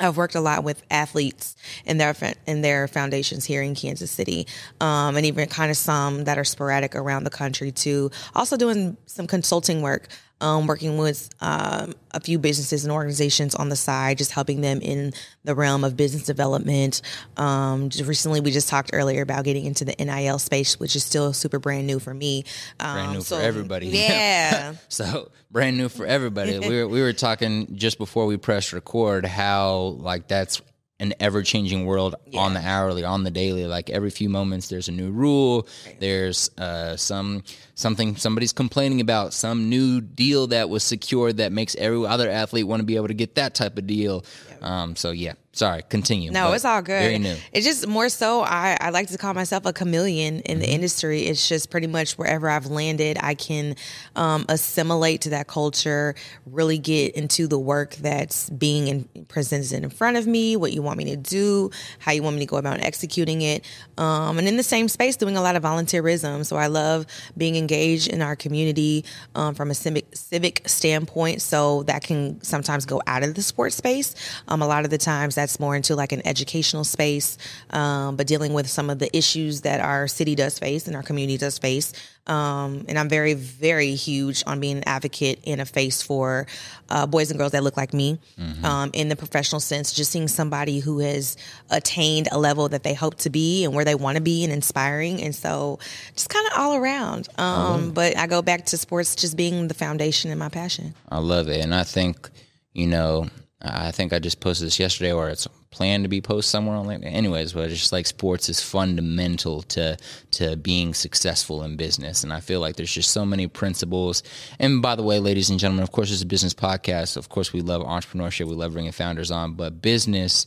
I've 0.00 0.16
worked 0.16 0.34
a 0.34 0.40
lot 0.40 0.64
with 0.64 0.82
athletes 0.90 1.56
and 1.86 2.00
their 2.00 2.14
in 2.46 2.62
their 2.62 2.88
foundations 2.88 3.44
here 3.44 3.62
in 3.62 3.74
Kansas 3.74 4.10
City, 4.10 4.46
um, 4.80 5.16
and 5.16 5.24
even 5.24 5.48
kind 5.48 5.70
of 5.70 5.76
some 5.76 6.24
that 6.24 6.38
are 6.38 6.44
sporadic 6.44 6.96
around 6.96 7.24
the 7.24 7.30
country 7.30 7.70
too. 7.70 8.10
Also 8.34 8.56
doing 8.56 8.96
some 9.06 9.26
consulting 9.26 9.82
work 9.82 10.08
um, 10.40 10.66
working 10.66 10.98
with 10.98 11.30
um, 11.40 11.94
a 12.10 12.20
few 12.20 12.38
businesses 12.38 12.84
and 12.84 12.92
organizations 12.92 13.54
on 13.54 13.68
the 13.68 13.76
side, 13.76 14.18
just 14.18 14.32
helping 14.32 14.60
them 14.60 14.80
in 14.80 15.12
the 15.44 15.54
realm 15.54 15.84
of 15.84 15.96
business 15.96 16.24
development. 16.24 17.02
Um, 17.36 17.88
just 17.88 18.06
recently, 18.06 18.40
we 18.40 18.50
just 18.50 18.68
talked 18.68 18.90
earlier 18.92 19.22
about 19.22 19.44
getting 19.44 19.64
into 19.64 19.84
the 19.84 19.94
NIL 19.98 20.38
space, 20.38 20.78
which 20.78 20.96
is 20.96 21.04
still 21.04 21.32
super 21.32 21.58
brand 21.58 21.86
new 21.86 21.98
for 21.98 22.12
me. 22.12 22.44
brand 22.78 23.12
new 23.12 23.18
um, 23.18 23.22
so, 23.22 23.36
for 23.38 23.42
everybody. 23.42 23.86
Yeah. 23.88 24.74
so 24.88 25.30
brand 25.50 25.76
new 25.76 25.88
for 25.88 26.06
everybody. 26.06 26.58
we 26.58 26.82
were, 26.82 26.88
we 26.88 27.00
were 27.00 27.12
talking 27.12 27.76
just 27.76 27.98
before 27.98 28.26
we 28.26 28.36
pressed 28.36 28.72
record 28.72 29.24
how 29.24 29.96
like 30.00 30.28
that's 30.28 30.60
an 31.00 31.12
ever 31.18 31.42
changing 31.42 31.86
world 31.86 32.14
yeah. 32.26 32.40
on 32.40 32.54
the 32.54 32.60
hourly, 32.60 33.04
on 33.04 33.24
the 33.24 33.30
daily. 33.30 33.66
Like 33.66 33.90
every 33.90 34.10
few 34.10 34.28
moments, 34.28 34.68
there's 34.68 34.88
a 34.88 34.92
new 34.92 35.10
rule. 35.10 35.66
Right. 35.86 36.00
There's 36.00 36.50
uh, 36.56 36.96
some 36.96 37.42
something 37.74 38.16
somebody's 38.16 38.52
complaining 38.52 39.00
about, 39.00 39.32
some 39.32 39.68
new 39.68 40.00
deal 40.00 40.46
that 40.48 40.68
was 40.68 40.84
secured 40.84 41.38
that 41.38 41.52
makes 41.52 41.74
every 41.76 42.06
other 42.06 42.30
athlete 42.30 42.66
want 42.66 42.80
to 42.80 42.84
be 42.84 42.96
able 42.96 43.08
to 43.08 43.14
get 43.14 43.34
that 43.34 43.54
type 43.54 43.76
of 43.76 43.86
deal. 43.86 44.24
Yeah. 44.48 44.82
Um, 44.82 44.96
so 44.96 45.10
yeah, 45.10 45.34
Sorry, 45.54 45.82
continue. 45.88 46.32
No, 46.32 46.52
it's 46.52 46.64
all 46.64 46.82
good. 46.82 47.00
Very 47.00 47.18
new. 47.20 47.36
It's 47.52 47.64
just 47.64 47.86
more 47.86 48.08
so 48.08 48.40
I, 48.40 48.76
I 48.80 48.90
like 48.90 49.06
to 49.08 49.18
call 49.18 49.34
myself 49.34 49.64
a 49.66 49.72
chameleon 49.72 50.40
in 50.40 50.42
mm-hmm. 50.42 50.60
the 50.60 50.68
industry. 50.68 51.22
It's 51.22 51.48
just 51.48 51.70
pretty 51.70 51.86
much 51.86 52.18
wherever 52.18 52.48
I've 52.48 52.66
landed, 52.66 53.18
I 53.20 53.34
can 53.34 53.76
um, 54.16 54.46
assimilate 54.48 55.20
to 55.22 55.30
that 55.30 55.46
culture, 55.46 56.16
really 56.44 56.78
get 56.78 57.14
into 57.14 57.46
the 57.46 57.58
work 57.58 57.94
that's 57.96 58.50
being 58.50 58.88
in, 58.88 59.26
presented 59.28 59.84
in 59.84 59.90
front 59.90 60.16
of 60.16 60.26
me, 60.26 60.56
what 60.56 60.72
you 60.72 60.82
want 60.82 60.98
me 60.98 61.04
to 61.04 61.16
do, 61.16 61.70
how 62.00 62.10
you 62.10 62.24
want 62.24 62.34
me 62.34 62.40
to 62.40 62.46
go 62.46 62.56
about 62.56 62.80
executing 62.80 63.42
it. 63.42 63.64
Um, 63.96 64.38
and 64.38 64.48
in 64.48 64.56
the 64.56 64.64
same 64.64 64.88
space, 64.88 65.14
doing 65.14 65.36
a 65.36 65.42
lot 65.42 65.54
of 65.54 65.62
volunteerism. 65.62 66.44
So 66.44 66.56
I 66.56 66.66
love 66.66 67.06
being 67.36 67.54
engaged 67.54 68.08
in 68.08 68.22
our 68.22 68.34
community 68.34 69.04
um, 69.36 69.54
from 69.54 69.70
a 69.70 69.74
civic, 69.74 70.06
civic 70.16 70.62
standpoint. 70.66 71.42
So 71.42 71.84
that 71.84 72.02
can 72.02 72.42
sometimes 72.42 72.86
go 72.86 73.00
out 73.06 73.22
of 73.22 73.36
the 73.36 73.42
sports 73.42 73.76
space. 73.76 74.16
Um, 74.48 74.60
a 74.60 74.66
lot 74.66 74.84
of 74.84 74.90
the 74.90 74.98
times 74.98 75.36
that 75.36 75.43
that's 75.44 75.60
more 75.60 75.76
into 75.76 75.94
like 75.94 76.12
an 76.12 76.26
educational 76.26 76.84
space, 76.84 77.36
um, 77.68 78.16
but 78.16 78.26
dealing 78.26 78.54
with 78.54 78.66
some 78.66 78.88
of 78.88 78.98
the 78.98 79.14
issues 79.14 79.60
that 79.60 79.78
our 79.78 80.08
city 80.08 80.34
does 80.34 80.58
face 80.58 80.86
and 80.86 80.96
our 80.96 81.02
community 81.02 81.36
does 81.36 81.58
face. 81.58 81.92
Um, 82.26 82.86
and 82.88 82.98
I'm 82.98 83.10
very, 83.10 83.34
very 83.34 83.94
huge 83.94 84.42
on 84.46 84.58
being 84.58 84.78
an 84.78 84.84
advocate 84.86 85.40
and 85.46 85.60
a 85.60 85.66
face 85.66 86.00
for 86.00 86.46
uh, 86.88 87.06
boys 87.06 87.30
and 87.30 87.38
girls 87.38 87.52
that 87.52 87.62
look 87.62 87.76
like 87.76 87.92
me 87.92 88.18
mm-hmm. 88.40 88.64
um, 88.64 88.90
in 88.94 89.10
the 89.10 89.16
professional 89.16 89.60
sense. 89.60 89.92
Just 89.92 90.10
seeing 90.10 90.28
somebody 90.28 90.78
who 90.78 91.00
has 91.00 91.36
attained 91.68 92.28
a 92.32 92.38
level 92.38 92.70
that 92.70 92.82
they 92.82 92.94
hope 92.94 93.16
to 93.16 93.28
be 93.28 93.66
and 93.66 93.74
where 93.74 93.84
they 93.84 93.94
want 93.94 94.16
to 94.16 94.22
be 94.22 94.44
and 94.44 94.52
inspiring. 94.52 95.20
And 95.20 95.34
so 95.34 95.78
just 96.14 96.30
kind 96.30 96.46
of 96.46 96.58
all 96.58 96.76
around. 96.76 97.28
Um, 97.36 97.90
but 97.92 98.16
I 98.16 98.26
go 98.26 98.40
back 98.40 98.64
to 98.66 98.78
sports 98.78 99.14
just 99.14 99.36
being 99.36 99.68
the 99.68 99.74
foundation 99.74 100.30
and 100.30 100.38
my 100.40 100.48
passion. 100.48 100.94
I 101.10 101.18
love 101.18 101.50
it. 101.50 101.62
And 101.62 101.74
I 101.74 101.84
think, 101.84 102.30
you 102.72 102.86
know, 102.86 103.28
I 103.64 103.92
think 103.92 104.12
I 104.12 104.18
just 104.18 104.40
posted 104.40 104.66
this 104.66 104.78
yesterday, 104.78 105.12
or 105.12 105.30
it's 105.30 105.48
planned 105.70 106.04
to 106.04 106.08
be 106.08 106.20
posted 106.20 106.50
somewhere 106.50 106.76
on 106.76 106.86
LinkedIn. 106.86 107.12
Anyways, 107.12 107.54
but 107.54 107.70
it's 107.70 107.80
just 107.80 107.92
like 107.92 108.06
sports 108.06 108.48
is 108.48 108.60
fundamental 108.60 109.62
to 109.62 109.96
to 110.32 110.56
being 110.56 110.92
successful 110.92 111.62
in 111.62 111.76
business, 111.76 112.22
and 112.22 112.32
I 112.32 112.40
feel 112.40 112.60
like 112.60 112.76
there's 112.76 112.92
just 112.92 113.10
so 113.10 113.24
many 113.24 113.46
principles. 113.46 114.22
And 114.58 114.82
by 114.82 114.96
the 114.96 115.02
way, 115.02 115.18
ladies 115.18 115.50
and 115.50 115.58
gentlemen, 115.58 115.82
of 115.82 115.92
course, 115.92 116.12
it's 116.12 116.22
a 116.22 116.26
business 116.26 116.54
podcast. 116.54 117.16
Of 117.16 117.30
course, 117.30 117.52
we 117.52 117.62
love 117.62 117.82
entrepreneurship. 117.82 118.46
We 118.46 118.54
love 118.54 118.74
bringing 118.74 118.92
founders 118.92 119.30
on, 119.30 119.54
but 119.54 119.80
business 119.80 120.46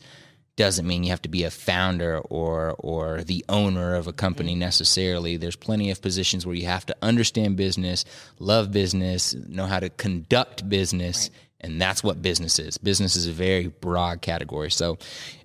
doesn't 0.56 0.88
mean 0.88 1.04
you 1.04 1.12
have 1.12 1.22
to 1.22 1.30
be 1.30 1.44
a 1.44 1.52
founder 1.52 2.20
or 2.20 2.76
or 2.80 3.24
the 3.24 3.44
owner 3.50 3.96
of 3.96 4.08
a 4.08 4.14
company 4.14 4.52
mm-hmm. 4.52 4.60
necessarily. 4.60 5.38
There's 5.38 5.56
plenty 5.56 5.90
of 5.90 6.02
positions 6.02 6.46
where 6.46 6.56
you 6.56 6.66
have 6.68 6.86
to 6.88 6.96
understand 7.02 7.58
business, 7.58 8.06
love 8.40 8.72
business, 8.72 9.34
know 9.34 9.66
how 9.66 9.80
to 9.80 9.90
conduct 9.90 10.68
business, 10.70 11.30
right 11.30 11.47
and 11.62 11.82
that's 11.82 12.04
what 12.04 12.22
business 12.22 12.60
is. 12.60 12.78
Business 12.78 13.16
is 13.16 13.28
a 13.28 13.32
very 13.32 13.68
broad 13.68 14.22
category. 14.22 14.72
So, 14.72 14.98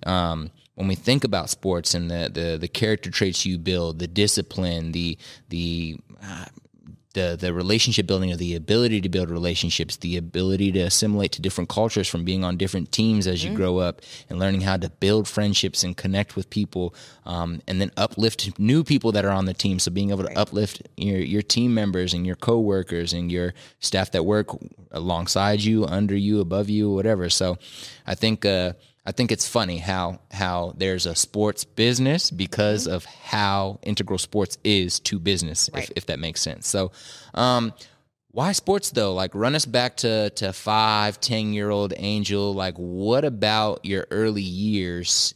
um, 0.05 0.51
when 0.75 0.87
we 0.87 0.95
think 0.95 1.23
about 1.23 1.51
sports 1.51 1.93
and 1.93 2.09
the, 2.09 2.31
the, 2.33 2.57
the 2.57 2.67
character 2.67 3.11
traits 3.11 3.45
you 3.45 3.59
build, 3.59 3.99
the 3.99 4.07
discipline, 4.07 4.91
the 4.91 5.17
the 5.49 5.97
uh, 6.23 6.45
the 7.13 7.37
the 7.39 7.53
relationship 7.53 8.05
building 8.05 8.31
or 8.31 8.35
the 8.35 8.55
ability 8.55 9.01
to 9.01 9.09
build 9.09 9.29
relationships, 9.29 9.97
the 9.97 10.17
ability 10.17 10.71
to 10.71 10.79
assimilate 10.79 11.31
to 11.33 11.41
different 11.41 11.69
cultures 11.69 12.07
from 12.07 12.23
being 12.23 12.43
on 12.43 12.57
different 12.57 12.91
teams 12.91 13.27
as 13.27 13.43
you 13.43 13.49
mm-hmm. 13.49 13.57
grow 13.57 13.77
up, 13.77 14.01
and 14.29 14.39
learning 14.39 14.61
how 14.61 14.77
to 14.77 14.89
build 14.89 15.27
friendships 15.27 15.83
and 15.83 15.95
connect 15.95 16.35
with 16.35 16.49
people, 16.49 16.93
um, 17.25 17.61
and 17.67 17.79
then 17.79 17.91
uplift 17.97 18.59
new 18.59 18.83
people 18.83 19.11
that 19.11 19.25
are 19.25 19.31
on 19.31 19.45
the 19.45 19.53
team. 19.53 19.79
So 19.79 19.91
being 19.91 20.09
able 20.09 20.23
to 20.23 20.27
right. 20.29 20.37
uplift 20.37 20.81
your 20.97 21.19
your 21.19 21.41
team 21.41 21.73
members 21.73 22.13
and 22.13 22.25
your 22.25 22.35
coworkers 22.35 23.13
and 23.13 23.31
your 23.31 23.53
staff 23.79 24.11
that 24.11 24.23
work 24.23 24.47
alongside 24.91 25.61
you, 25.61 25.85
under 25.85 26.15
you, 26.15 26.39
above 26.41 26.69
you, 26.69 26.91
whatever. 26.91 27.29
So 27.29 27.57
I 28.05 28.15
think. 28.15 28.45
Uh, 28.45 28.73
I 29.05 29.11
think 29.11 29.31
it's 29.31 29.47
funny 29.47 29.77
how 29.77 30.19
how 30.31 30.73
there's 30.77 31.05
a 31.05 31.15
sports 31.15 31.65
business 31.65 32.31
because 32.31 32.85
mm-hmm. 32.85 32.95
of 32.95 33.05
how 33.05 33.79
integral 33.83 34.17
sports 34.17 34.57
is 34.63 34.99
to 35.01 35.19
business, 35.19 35.69
right. 35.73 35.83
if, 35.83 35.91
if 35.97 36.05
that 36.05 36.19
makes 36.19 36.41
sense. 36.41 36.67
So, 36.67 36.91
um, 37.33 37.73
why 38.31 38.53
sports 38.53 38.91
though? 38.91 39.13
Like, 39.13 39.35
run 39.35 39.55
us 39.55 39.65
back 39.65 39.97
to 39.97 40.29
to 40.31 40.53
five, 40.53 41.19
ten 41.19 41.53
year 41.53 41.69
old 41.69 41.93
Angel. 41.97 42.53
Like, 42.53 42.75
what 42.77 43.25
about 43.25 43.83
your 43.83 44.07
early 44.09 44.41
years 44.41 45.35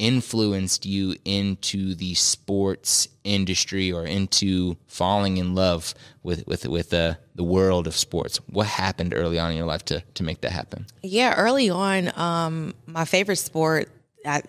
influenced 0.00 0.86
you 0.86 1.14
into 1.24 1.94
the 1.94 2.14
sports 2.14 3.06
industry 3.22 3.92
or 3.92 4.06
into 4.06 4.76
falling 4.86 5.36
in 5.36 5.54
love 5.54 5.94
with 6.22 6.46
with 6.46 6.66
with 6.66 6.90
the 6.90 7.18
the 7.34 7.44
world 7.44 7.86
of 7.86 7.96
sports? 7.96 8.38
What 8.48 8.66
happened 8.66 9.14
early 9.14 9.38
on 9.38 9.50
in 9.52 9.56
your 9.56 9.66
life 9.66 9.84
to 9.86 10.00
to 10.14 10.22
make 10.22 10.40
that 10.40 10.52
happen? 10.52 10.86
Yeah, 11.02 11.34
early 11.36 11.70
on, 11.70 12.18
um, 12.18 12.74
my 12.86 13.04
favorite 13.04 13.36
sport. 13.36 13.90
I, 14.26 14.42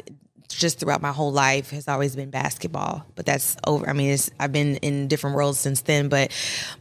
just 0.48 0.80
throughout 0.80 1.02
my 1.02 1.12
whole 1.12 1.32
life 1.32 1.70
has 1.70 1.88
always 1.88 2.16
been 2.16 2.30
basketball, 2.30 3.06
but 3.16 3.26
that's 3.26 3.56
over. 3.66 3.90
I 3.90 3.94
mean, 3.94 4.18
I've 4.38 4.52
been 4.52 4.76
in 4.78 5.08
different 5.08 5.36
worlds 5.36 5.60
since 5.60 5.82
then, 5.82 6.10
but 6.10 6.32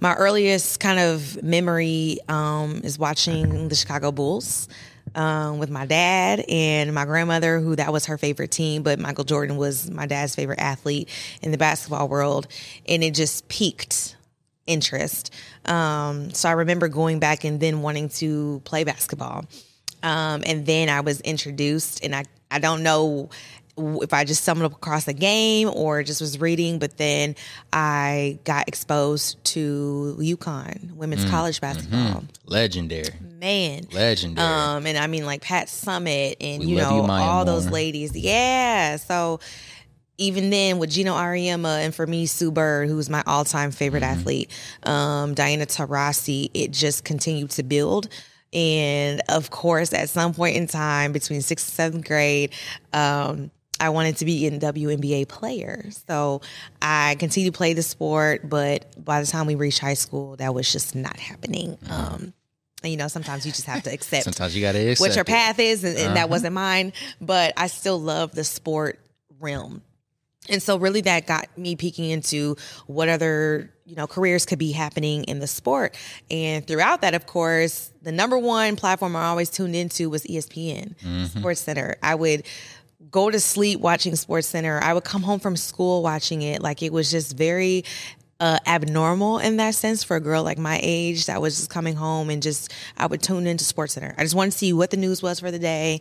my 0.01 0.15
earliest 0.15 0.81
kind 0.81 0.99
of 0.99 1.41
memory 1.43 2.19
um, 2.29 2.81
is 2.83 2.99
watching 2.99 3.69
the 3.69 3.77
Chicago 3.77 4.11
Bulls 4.11 4.69
um, 5.15 5.59
with 5.59 5.71
my 5.71 5.87
dad 5.87 6.45
and 6.49 6.95
my 6.95 7.05
grandmother, 7.05 7.61
who 7.61 7.77
that 7.77 7.93
was 7.93 8.07
her 8.07 8.19
favorite 8.19 8.51
team, 8.51 8.83
but 8.83 8.99
Michael 8.99 9.25
Jordan 9.25 9.57
was 9.57 9.91
my 9.91 10.07
dad's 10.07 10.35
favorite 10.35 10.61
athlete 10.61 11.09
in 11.43 11.51
the 11.51 11.59
basketball 11.59 12.09
world, 12.09 12.47
and 12.89 13.03
it 13.03 13.15
just 13.15 13.49
piqued 13.49 14.17
interest. 14.67 15.35
Um, 15.65 16.31
so 16.33 16.49
I 16.49 16.53
remember 16.53 16.89
going 16.89 17.19
back 17.19 17.45
and 17.45 17.61
then 17.61 17.83
wanting 17.83 18.09
to 18.11 18.61
play 18.65 18.85
basketball. 18.85 19.45
Um, 20.03 20.43
and 20.47 20.65
then 20.65 20.89
I 20.89 21.01
was 21.01 21.21
introduced, 21.21 22.03
and 22.05 22.15
I 22.15 22.25
I 22.51 22.59
don't 22.59 22.83
know 22.83 23.31
if 23.77 24.13
I 24.13 24.25
just 24.25 24.43
stumbled 24.43 24.73
across 24.73 25.09
a 25.09 25.13
game 25.13 25.71
or 25.73 26.03
just 26.03 26.21
was 26.21 26.41
reading, 26.41 26.79
but 26.79 26.97
then 26.97 27.37
I 27.73 28.39
got 28.45 28.69
exposed 28.69 29.43
to 29.47 30.17
UConn 30.19 30.93
women's 30.93 31.25
mm, 31.25 31.31
college 31.31 31.61
mm-hmm. 31.61 31.75
basketball. 31.75 32.23
Mm-hmm. 32.23 32.27
Legendary. 32.47 33.15
Man. 33.39 33.87
Legendary. 33.93 34.47
Um, 34.47 34.87
and 34.87 34.99
I 34.99 35.07
mean 35.07 35.25
like 35.25 35.43
Pat 35.43 35.69
Summitt 35.69 36.37
and 36.41 36.61
we 36.61 36.71
you 36.71 36.77
know 36.77 37.05
you, 37.05 37.11
all 37.11 37.45
those 37.45 37.71
ladies. 37.71 38.17
Yeah. 38.17 38.97
So 38.97 39.41
even 40.19 40.51
then 40.51 40.79
with 40.79 40.91
Gino 40.91 41.15
Auriemma 41.15 41.83
and 41.83 41.95
for 41.95 42.07
me 42.07 42.27
Sue 42.27 42.51
Bird, 42.51 42.89
who's 42.89 43.09
my 43.09 43.23
all 43.27 43.45
time 43.45 43.71
favorite 43.71 44.03
mm-hmm. 44.03 44.21
athlete, 44.21 44.51
um, 44.83 45.35
Diana 45.35 45.67
Taurasi, 45.67 46.51
it 46.53 46.73
just 46.73 47.05
continued 47.05 47.51
to 47.53 47.63
build. 47.63 48.09
And 48.53 49.23
of 49.29 49.51
course, 49.51 49.93
at 49.93 50.09
some 50.09 50.35
point 50.35 50.57
in 50.57 50.67
time 50.67 51.13
between 51.13 51.41
sixth 51.41 51.69
and 51.69 51.75
seventh 51.75 52.07
grade, 52.07 52.53
um, 52.93 53.51
I 53.81 53.89
wanted 53.89 54.19
to 54.19 54.25
be 54.25 54.47
an 54.47 54.61
WNBA 54.61 55.27
player. 55.27 55.91
So 56.07 56.43
I 56.81 57.17
continued 57.19 57.55
to 57.55 57.57
play 57.57 57.73
the 57.73 57.83
sport, 57.83 58.49
but 58.49 58.87
by 59.03 59.21
the 59.21 59.27
time 59.27 59.47
we 59.47 59.55
reached 59.55 59.79
high 59.79 59.95
school, 59.95 60.37
that 60.37 60.55
was 60.55 60.71
just 60.71 60.95
not 60.95 61.19
happening. 61.19 61.79
Um, 61.89 62.35
and, 62.83 62.93
you 62.93 62.97
know, 62.97 63.09
sometimes 63.09 63.45
you 63.45 63.53
just 63.53 63.67
have 63.67 63.83
to 63.85 63.93
accept. 63.93 64.25
sometimes 64.25 64.55
you 64.55 64.63
got 64.63 64.73
to 64.73 64.91
accept 64.91 65.01
what 65.01 65.17
your 65.17 65.25
path 65.25 65.59
is, 65.59 65.85
and, 65.85 65.97
and 65.97 66.07
uh-huh. 66.07 66.15
that 66.15 66.31
wasn't 66.31 66.55
mine. 66.55 66.93
But 67.21 67.55
I 67.57 67.67
still 67.67 68.01
love 68.01 68.33
the 68.33 68.45
sport 68.45 69.01
realm. 69.39 69.83
And 70.49 70.63
so 70.63 70.79
really 70.79 71.03
that 71.03 71.27
got 71.27 71.47
me 71.57 71.77
peeking 71.77 72.11
into 72.11 72.57
what 72.87 73.09
other, 73.09 73.73
you 73.85 73.95
know, 73.95 74.07
careers 74.07 74.47
could 74.47 74.59
be 74.59 74.73
happening 74.73 75.25
in 75.25 75.39
the 75.39 75.47
sport. 75.47 75.97
And 76.31 76.67
throughout 76.67 77.03
that, 77.03 77.15
of 77.15 77.27
course, 77.27 77.91
the 78.03 78.11
number 78.11 78.39
one 78.39 78.77
platform 78.77 79.15
I 79.17 79.27
always 79.27 79.51
tuned 79.51 79.77
into 79.77 80.09
was 80.09 80.25
ESPN, 80.25 80.97
mm-hmm. 80.97 81.25
Sports 81.27 81.61
Center. 81.61 81.97
I 82.03 82.15
would 82.15 82.45
go 83.11 83.31
to 83.31 83.41
sleep 83.41 83.81
watching 83.81 84.17
Sports 84.17 84.47
Center. 84.47 84.81
I 84.83 84.95
would 84.95 85.05
come 85.05 85.23
home 85.23 85.41
from 85.41 85.57
school 85.57 86.03
watching 86.03 86.43
it. 86.43 86.63
Like 86.63 86.83
it 86.83 86.93
was 86.93 87.11
just 87.11 87.37
very 87.37 87.85
uh, 88.41 88.59
abnormal 88.67 89.39
in 89.39 89.59
that 89.59 89.75
sense 89.75 90.03
for 90.03 90.17
a 90.17 90.21
girl 90.21 90.43
like 90.43 90.59
my 90.59 90.81
age 90.83 91.27
that 91.27 91.43
was 91.43 91.57
just 91.57 91.71
coming 91.71 91.95
home 91.95 92.31
and 92.31 92.43
just 92.43 92.73
I 92.97 93.07
would 93.07 93.23
tune 93.23 93.47
into 93.47 93.65
Sports 93.65 93.95
Center. 93.95 94.15
I 94.17 94.23
just 94.23 94.35
wanted 94.35 94.53
to 94.53 94.59
see 94.59 94.73
what 94.73 94.91
the 94.91 94.97
news 94.97 95.23
was 95.23 95.41
for 95.41 95.51
the 95.51 95.59
day, 95.59 96.01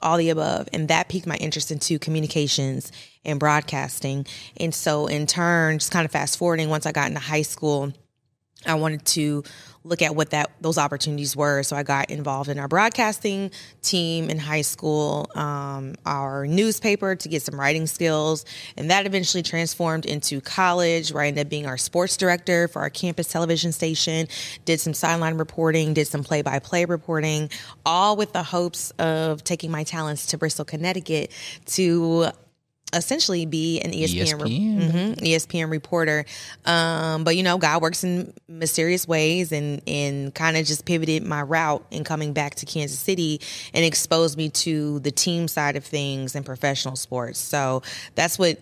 all 0.00 0.16
the 0.16 0.30
above, 0.30 0.68
and 0.72 0.88
that 0.88 1.08
piqued 1.08 1.26
my 1.26 1.36
interest 1.36 1.72
into 1.72 1.98
communications 1.98 2.92
and 3.24 3.40
broadcasting. 3.40 4.26
And 4.56 4.74
so, 4.74 5.08
in 5.08 5.26
turn, 5.26 5.78
just 5.78 5.90
kind 5.90 6.04
of 6.04 6.12
fast 6.12 6.38
forwarding, 6.38 6.68
once 6.68 6.86
I 6.86 6.92
got 6.92 7.08
into 7.08 7.20
high 7.20 7.42
school, 7.42 7.92
I 8.64 8.74
wanted 8.74 9.04
to 9.06 9.42
look 9.82 10.02
at 10.02 10.14
what 10.14 10.30
that 10.30 10.50
those 10.60 10.76
opportunities 10.76 11.34
were. 11.34 11.62
So 11.62 11.74
I 11.74 11.82
got 11.82 12.10
involved 12.10 12.50
in 12.50 12.58
our 12.58 12.68
broadcasting 12.68 13.50
team 13.82 14.28
in 14.28 14.38
high 14.38 14.60
school, 14.60 15.30
um, 15.34 15.94
our 16.04 16.46
newspaper 16.46 17.16
to 17.16 17.28
get 17.28 17.42
some 17.42 17.58
writing 17.58 17.86
skills, 17.86 18.44
and 18.76 18.90
that 18.90 19.06
eventually 19.06 19.42
transformed 19.42 20.04
into 20.04 20.40
college, 20.40 21.12
where 21.12 21.22
I 21.22 21.28
ended 21.28 21.46
up 21.46 21.50
being 21.50 21.66
our 21.66 21.78
sports 21.78 22.16
director 22.16 22.68
for 22.68 22.82
our 22.82 22.90
campus 22.90 23.28
television 23.28 23.72
station. 23.72 24.28
Did 24.64 24.80
some 24.80 24.92
sideline 24.92 25.38
reporting, 25.38 25.94
did 25.94 26.06
some 26.06 26.24
play-by-play 26.24 26.84
reporting, 26.84 27.50
all 27.86 28.16
with 28.16 28.32
the 28.32 28.42
hopes 28.42 28.90
of 28.98 29.42
taking 29.44 29.70
my 29.70 29.84
talents 29.84 30.26
to 30.26 30.38
Bristol, 30.38 30.64
Connecticut 30.64 31.30
to 31.66 32.26
essentially 32.92 33.46
be 33.46 33.80
an 33.80 33.92
ESPN 33.92 34.40
ESPN, 34.40 34.80
mm-hmm, 34.80 35.24
ESPN 35.24 35.70
reporter. 35.70 36.24
Um, 36.64 37.24
but 37.24 37.36
you 37.36 37.42
know, 37.42 37.58
God 37.58 37.82
works 37.82 38.04
in 38.04 38.32
mysterious 38.48 39.06
ways, 39.06 39.52
and 39.52 39.82
and 39.86 40.34
kind 40.34 40.56
of 40.56 40.66
just 40.66 40.84
pivoted 40.84 41.24
my 41.24 41.42
route 41.42 41.84
in 41.90 42.04
coming 42.04 42.32
back 42.32 42.56
to 42.56 42.66
Kansas 42.66 42.98
City 42.98 43.40
and 43.74 43.84
exposed 43.84 44.36
me 44.36 44.48
to 44.50 45.00
the 45.00 45.10
team 45.10 45.48
side 45.48 45.76
of 45.76 45.84
things 45.84 46.34
and 46.34 46.44
professional 46.44 46.96
sports. 46.96 47.38
So 47.38 47.82
that's 48.14 48.38
what 48.38 48.58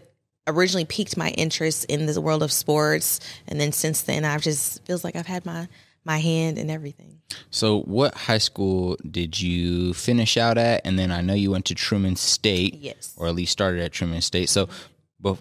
originally 0.46 0.84
piqued 0.84 1.16
my 1.16 1.30
interest 1.30 1.84
in 1.86 2.06
the 2.06 2.20
world 2.20 2.42
of 2.42 2.52
sports, 2.52 3.20
and 3.46 3.60
then 3.60 3.72
since 3.72 4.02
then, 4.02 4.24
I've 4.24 4.42
just 4.42 4.84
feels 4.84 5.04
like 5.04 5.16
I've 5.16 5.26
had 5.26 5.44
my 5.44 5.68
my 6.08 6.18
hand 6.18 6.58
and 6.58 6.70
everything. 6.70 7.20
So, 7.50 7.82
what 7.82 8.14
high 8.14 8.38
school 8.38 8.96
did 9.08 9.40
you 9.40 9.92
finish 9.92 10.36
out 10.36 10.58
at? 10.58 10.80
And 10.84 10.98
then 10.98 11.12
I 11.12 11.20
know 11.20 11.34
you 11.34 11.50
went 11.50 11.66
to 11.66 11.74
Truman 11.74 12.16
State, 12.16 12.74
yes, 12.74 13.14
or 13.16 13.28
at 13.28 13.34
least 13.34 13.52
started 13.52 13.80
at 13.82 13.92
Truman 13.92 14.22
State. 14.22 14.48
So, 14.48 14.68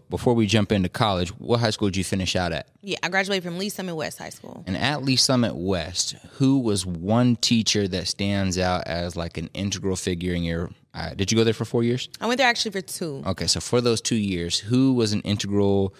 before 0.09 0.33
we 0.33 0.45
jump 0.45 0.71
into 0.71 0.89
college, 0.89 1.29
what 1.39 1.59
high 1.61 1.69
school 1.69 1.87
did 1.87 1.97
you 1.97 2.03
finish 2.03 2.35
out 2.35 2.51
at? 2.51 2.67
Yeah, 2.81 2.97
I 3.01 3.09
graduated 3.09 3.43
from 3.43 3.57
Lee's 3.57 3.75
Summit 3.75 3.95
West 3.95 4.17
High 4.17 4.31
School. 4.31 4.63
And 4.67 4.75
at 4.75 5.03
Lee's 5.03 5.23
Summit 5.23 5.55
West, 5.55 6.15
who 6.33 6.59
was 6.59 6.85
one 6.85 7.35
teacher 7.37 7.87
that 7.87 8.07
stands 8.07 8.57
out 8.57 8.87
as 8.87 9.15
like 9.15 9.37
an 9.37 9.49
integral 9.53 9.95
figure 9.95 10.33
in 10.33 10.43
your? 10.43 10.71
Uh, 10.93 11.13
did 11.13 11.31
you 11.31 11.37
go 11.37 11.43
there 11.43 11.53
for 11.53 11.63
four 11.65 11.83
years? 11.83 12.09
I 12.19 12.27
went 12.27 12.39
there 12.39 12.49
actually 12.49 12.71
for 12.71 12.81
two. 12.81 13.23
Okay, 13.25 13.47
so 13.47 13.59
for 13.59 13.79
those 13.79 14.01
two 14.01 14.15
years, 14.15 14.59
who 14.59 14.93
was 14.93 15.13
an 15.13 15.21
integral? 15.21 15.93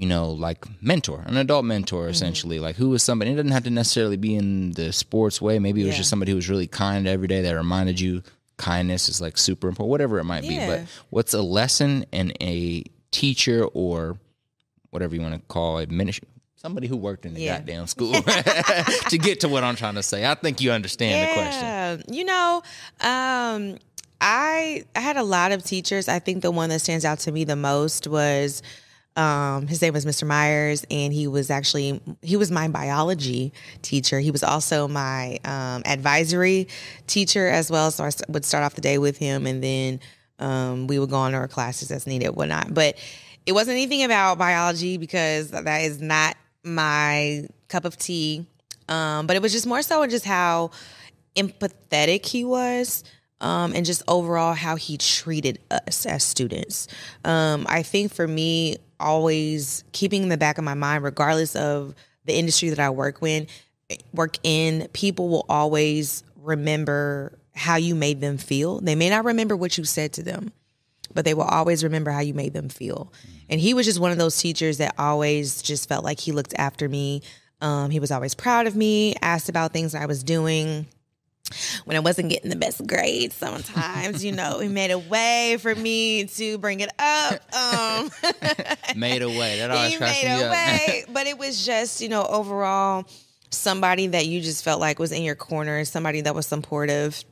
You 0.00 0.06
know, 0.06 0.30
like 0.30 0.64
mentor, 0.82 1.22
an 1.26 1.36
adult 1.36 1.66
mentor, 1.66 2.04
mm-hmm. 2.04 2.10
essentially. 2.10 2.56
Mm-hmm. 2.56 2.64
Like 2.64 2.76
who 2.76 2.88
was 2.88 3.02
somebody? 3.02 3.32
It 3.32 3.36
doesn't 3.36 3.52
have 3.52 3.64
to 3.64 3.70
necessarily 3.70 4.16
be 4.16 4.34
in 4.34 4.72
the 4.72 4.94
sports 4.94 5.42
way. 5.42 5.58
Maybe 5.58 5.82
it 5.82 5.84
was 5.84 5.94
yeah. 5.94 5.98
just 5.98 6.08
somebody 6.08 6.32
who 6.32 6.36
was 6.36 6.48
really 6.48 6.66
kind 6.66 7.06
every 7.06 7.28
day 7.28 7.42
that 7.42 7.54
reminded 7.54 8.00
you 8.00 8.22
kindness 8.56 9.10
is 9.10 9.20
like 9.20 9.36
super 9.36 9.68
important, 9.68 9.90
whatever 9.90 10.18
it 10.18 10.24
might 10.24 10.44
yeah. 10.44 10.66
be. 10.66 10.72
But 10.72 10.88
what's 11.10 11.34
a 11.34 11.42
lesson 11.42 12.06
and 12.14 12.34
a 12.40 12.82
teacher 13.10 13.66
or 13.74 14.18
whatever 14.88 15.14
you 15.14 15.20
want 15.20 15.34
to 15.34 15.40
call 15.48 15.78
it, 15.78 15.90
ministry, 15.90 16.26
somebody 16.56 16.86
who 16.86 16.96
worked 16.96 17.26
in 17.26 17.34
the 17.34 17.42
yeah. 17.42 17.58
goddamn 17.58 17.86
school 17.86 18.12
to 19.10 19.18
get 19.18 19.40
to 19.40 19.50
what 19.50 19.64
I'm 19.64 19.76
trying 19.76 19.96
to 19.96 20.02
say. 20.02 20.24
I 20.24 20.34
think 20.34 20.62
you 20.62 20.72
understand 20.72 21.28
the 21.28 21.34
question. 21.34 22.14
You 22.14 22.24
know, 22.24 22.62
um, 23.02 23.76
I 24.18 24.84
I 24.96 25.00
had 25.00 25.18
a 25.18 25.24
lot 25.24 25.52
of 25.52 25.62
teachers. 25.62 26.08
I 26.08 26.20
think 26.20 26.40
the 26.40 26.50
one 26.50 26.70
that 26.70 26.78
stands 26.78 27.04
out 27.04 27.18
to 27.20 27.32
me 27.32 27.44
the 27.44 27.56
most 27.56 28.06
was 28.06 28.62
um, 29.16 29.66
his 29.66 29.82
name 29.82 29.92
was 29.92 30.04
Mr. 30.06 30.26
Myers, 30.26 30.86
and 30.90 31.12
he 31.12 31.26
was 31.26 31.50
actually 31.50 32.00
he 32.22 32.36
was 32.36 32.50
my 32.50 32.68
biology 32.68 33.52
teacher. 33.82 34.20
He 34.20 34.30
was 34.30 34.42
also 34.42 34.88
my 34.88 35.38
um, 35.44 35.82
advisory 35.84 36.68
teacher 37.06 37.48
as 37.48 37.70
well. 37.70 37.90
So 37.90 38.04
I 38.04 38.10
would 38.28 38.44
start 38.44 38.64
off 38.64 38.74
the 38.74 38.80
day 38.80 38.98
with 38.98 39.18
him, 39.18 39.46
and 39.46 39.62
then 39.62 40.00
um, 40.38 40.86
we 40.86 40.98
would 40.98 41.10
go 41.10 41.16
on 41.16 41.32
to 41.32 41.38
our 41.38 41.48
classes 41.48 41.90
as 41.90 42.06
needed, 42.06 42.30
whatnot. 42.30 42.72
But 42.72 42.96
it 43.46 43.52
wasn't 43.52 43.76
anything 43.76 44.04
about 44.04 44.38
biology 44.38 44.96
because 44.96 45.50
that 45.50 45.82
is 45.82 46.00
not 46.00 46.36
my 46.62 47.46
cup 47.68 47.84
of 47.84 47.96
tea. 47.96 48.46
Um, 48.88 49.26
but 49.26 49.36
it 49.36 49.42
was 49.42 49.52
just 49.52 49.66
more 49.66 49.82
so 49.82 50.06
just 50.06 50.24
how 50.24 50.70
empathetic 51.36 52.26
he 52.26 52.44
was 52.44 53.04
um, 53.40 53.72
and 53.74 53.86
just 53.86 54.02
overall 54.08 54.54
how 54.54 54.76
he 54.76 54.98
treated 54.98 55.58
us 55.70 56.06
as 56.06 56.24
students. 56.24 56.88
Um, 57.24 57.66
I 57.68 57.82
think 57.82 58.12
for 58.12 58.26
me, 58.26 58.78
always 59.00 59.84
keeping 59.92 60.22
in 60.22 60.28
the 60.28 60.36
back 60.36 60.58
of 60.58 60.64
my 60.64 60.74
mind, 60.74 61.04
regardless 61.04 61.56
of 61.56 61.94
the 62.24 62.34
industry 62.34 62.70
that 62.70 62.78
I 62.78 62.90
work 62.90 63.22
in, 63.22 63.46
work 64.12 64.36
in, 64.42 64.88
people 64.92 65.28
will 65.28 65.46
always 65.48 66.22
remember 66.36 67.38
how 67.54 67.76
you 67.76 67.94
made 67.94 68.20
them 68.20 68.38
feel. 68.38 68.80
They 68.80 68.94
may 68.94 69.10
not 69.10 69.24
remember 69.24 69.56
what 69.56 69.76
you 69.76 69.84
said 69.84 70.12
to 70.14 70.22
them, 70.22 70.52
but 71.12 71.24
they 71.24 71.34
will 71.34 71.44
always 71.44 71.82
remember 71.82 72.10
how 72.10 72.20
you 72.20 72.34
made 72.34 72.52
them 72.52 72.68
feel. 72.68 73.12
And 73.48 73.60
he 73.60 73.74
was 73.74 73.86
just 73.86 74.00
one 74.00 74.12
of 74.12 74.18
those 74.18 74.38
teachers 74.38 74.78
that 74.78 74.94
always 74.98 75.60
just 75.60 75.88
felt 75.88 76.04
like 76.04 76.20
he 76.20 76.32
looked 76.32 76.54
after 76.56 76.88
me. 76.88 77.22
Um, 77.60 77.90
he 77.90 78.00
was 78.00 78.10
always 78.10 78.34
proud 78.34 78.66
of 78.66 78.76
me, 78.76 79.14
asked 79.20 79.48
about 79.48 79.72
things 79.72 79.94
I 79.94 80.06
was 80.06 80.22
doing. 80.22 80.86
When 81.84 81.96
I 81.96 82.00
wasn't 82.00 82.30
getting 82.30 82.50
the 82.50 82.56
best 82.56 82.86
grades, 82.86 83.34
sometimes, 83.34 84.24
you 84.24 84.32
know, 84.32 84.60
he 84.60 84.68
made 84.68 84.92
a 84.92 84.98
way 84.98 85.56
for 85.60 85.74
me 85.74 86.24
to 86.24 86.58
bring 86.58 86.80
it 86.80 86.90
up. 86.98 87.40
Um, 87.52 88.10
made 88.96 89.22
a 89.22 89.28
way. 89.28 89.58
That 89.58 89.70
always 89.70 89.96
cracks 89.96 90.22
made 90.22 90.36
me 90.36 90.42
a 90.44 90.50
way, 90.50 91.04
but 91.12 91.26
it 91.26 91.38
was 91.38 91.66
just, 91.66 92.00
you 92.00 92.08
know, 92.08 92.24
overall 92.24 93.04
somebody 93.50 94.06
that 94.08 94.26
you 94.26 94.40
just 94.40 94.62
felt 94.62 94.80
like 94.80 95.00
was 95.00 95.10
in 95.10 95.22
your 95.22 95.34
corner, 95.34 95.84
somebody 95.84 96.20
that 96.20 96.34
was 96.34 96.46
supportive 96.46 97.24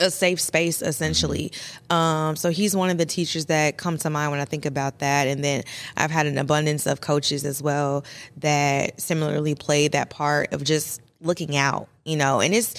a 0.00 0.10
safe 0.10 0.40
space 0.40 0.82
essentially. 0.82 1.52
Um, 1.90 2.36
so 2.36 2.50
he's 2.50 2.76
one 2.76 2.90
of 2.90 2.98
the 2.98 3.06
teachers 3.06 3.46
that 3.46 3.76
come 3.76 3.96
to 3.98 4.10
mind 4.10 4.30
when 4.30 4.40
I 4.40 4.44
think 4.44 4.66
about 4.66 4.98
that. 4.98 5.26
And 5.28 5.42
then 5.42 5.62
I've 5.96 6.10
had 6.10 6.26
an 6.26 6.38
abundance 6.38 6.86
of 6.86 7.00
coaches 7.00 7.44
as 7.44 7.62
well 7.62 8.04
that 8.38 9.00
similarly 9.00 9.54
played 9.54 9.92
that 9.92 10.10
part 10.10 10.52
of 10.52 10.64
just 10.64 11.00
looking 11.20 11.56
out, 11.56 11.88
you 12.04 12.16
know, 12.16 12.40
and 12.40 12.54
it's, 12.54 12.74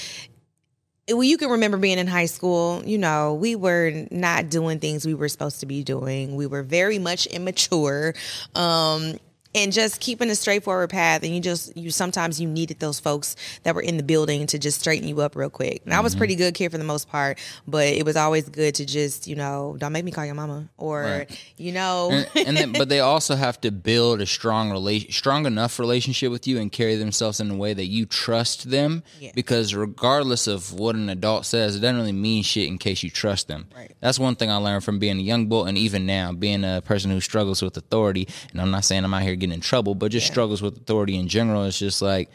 well, 1.10 1.24
you 1.24 1.38
can 1.38 1.50
remember 1.50 1.78
being 1.78 2.00
in 2.00 2.08
high 2.08 2.26
school, 2.26 2.84
you 2.86 2.98
know, 2.98 3.34
we 3.36 3.56
were 3.56 4.06
not 4.12 4.50
doing 4.50 4.80
things 4.80 5.06
we 5.06 5.14
were 5.14 5.30
supposed 5.30 5.62
to 5.62 5.66
be 5.66 5.84
doing. 5.84 6.36
We 6.36 6.48
were 6.48 6.64
very 6.64 7.00
much 7.00 7.28
immature. 7.28 8.14
Um, 8.56 9.18
and 9.56 9.72
just 9.72 10.00
keeping 10.00 10.30
a 10.30 10.36
straightforward 10.36 10.89
path 10.89 11.24
and 11.24 11.34
you 11.34 11.42
just 11.42 11.75
you 11.75 11.92
sometimes 11.92 12.39
you 12.39 12.48
needed 12.48 12.80
those 12.80 13.00
folks 13.00 13.36
that 13.63 13.75
were 13.75 13.82
in 13.82 13.98
the 13.98 14.04
building 14.04 14.48
to 14.48 14.60
just 14.60 14.80
straighten 14.80 15.08
you 15.08 15.22
up 15.22 15.36
real 15.36 15.50
quick 15.50 15.82
and 15.86 15.94
i 15.94 16.00
was 16.00 16.13
mm-hmm. 16.13 16.20
pretty 16.20 16.36
good 16.36 16.54
kid 16.54 16.72
for 16.72 16.77
the 16.77 16.84
most 16.84 17.10
part 17.10 17.38
but 17.68 17.88
it 17.88 18.06
was 18.06 18.16
always 18.16 18.48
good 18.50 18.75
to 18.75 18.86
just 18.86 19.27
you 19.27 19.36
know 19.36 19.75
don't 19.80 19.92
make 19.92 20.06
me 20.06 20.12
call 20.12 20.25
your 20.25 20.36
mama 20.36 20.68
or 20.77 20.98
Right. 20.98 21.42
you 21.58 21.72
know 21.72 22.08
and, 22.12 22.48
and 22.48 22.58
then, 22.58 22.72
but 22.72 22.89
they 22.89 23.00
also 23.08 23.36
have 23.36 23.60
to 23.62 23.72
build 23.72 24.22
a 24.22 24.25
strong 24.25 24.72
relation, 24.72 25.12
strong 25.12 25.46
enough 25.46 25.80
relationship 25.80 26.32
with 26.32 26.48
you, 26.48 26.60
and 26.60 26.72
carry 26.72 26.96
themselves 26.96 27.39
in 27.39 27.51
a 27.51 27.56
way 27.56 27.74
that 27.74 27.86
you 27.86 28.06
trust 28.06 28.70
them. 28.70 29.04
Yeah. 29.20 29.32
Because 29.36 29.74
regardless 29.75 30.48
of 30.48 30.74
what 30.74 30.96
an 30.96 31.10
adult 31.10 31.46
says, 31.46 31.75
it 31.75 31.80
doesn't 31.80 31.98
really 31.98 32.12
mean 32.12 32.44
shit 32.44 32.68
in 32.68 32.77
case 32.77 33.04
you 33.04 33.10
trust 33.10 33.48
them. 33.48 33.68
Right. 33.75 33.96
That's 34.00 34.20
one 34.20 34.36
thing 34.36 34.50
I 34.50 34.58
learned 34.58 34.84
from 34.84 35.00
being 35.00 35.18
a 35.18 35.22
young 35.22 35.48
bull, 35.48 35.66
and 35.66 35.77
even 35.77 36.06
now 36.06 36.32
being 36.32 36.63
a 36.63 36.82
person 36.84 37.12
who 37.12 37.22
struggles 37.22 37.62
with 37.62 37.77
authority. 37.77 38.27
And 38.51 38.62
I'm 38.62 38.72
not 38.72 38.86
saying 38.86 39.04
I'm 39.04 39.13
out 39.13 39.24
here 39.24 39.36
getting 39.38 39.53
in 39.53 39.62
trouble, 39.62 39.96
but 39.96 40.12
just 40.12 40.27
Yeah. 40.27 40.32
struggles 40.34 40.62
with 40.62 40.77
authority 40.77 41.15
in 41.17 41.27
general. 41.27 41.63
It's 41.63 41.79
just 41.79 42.01
like 42.01 42.29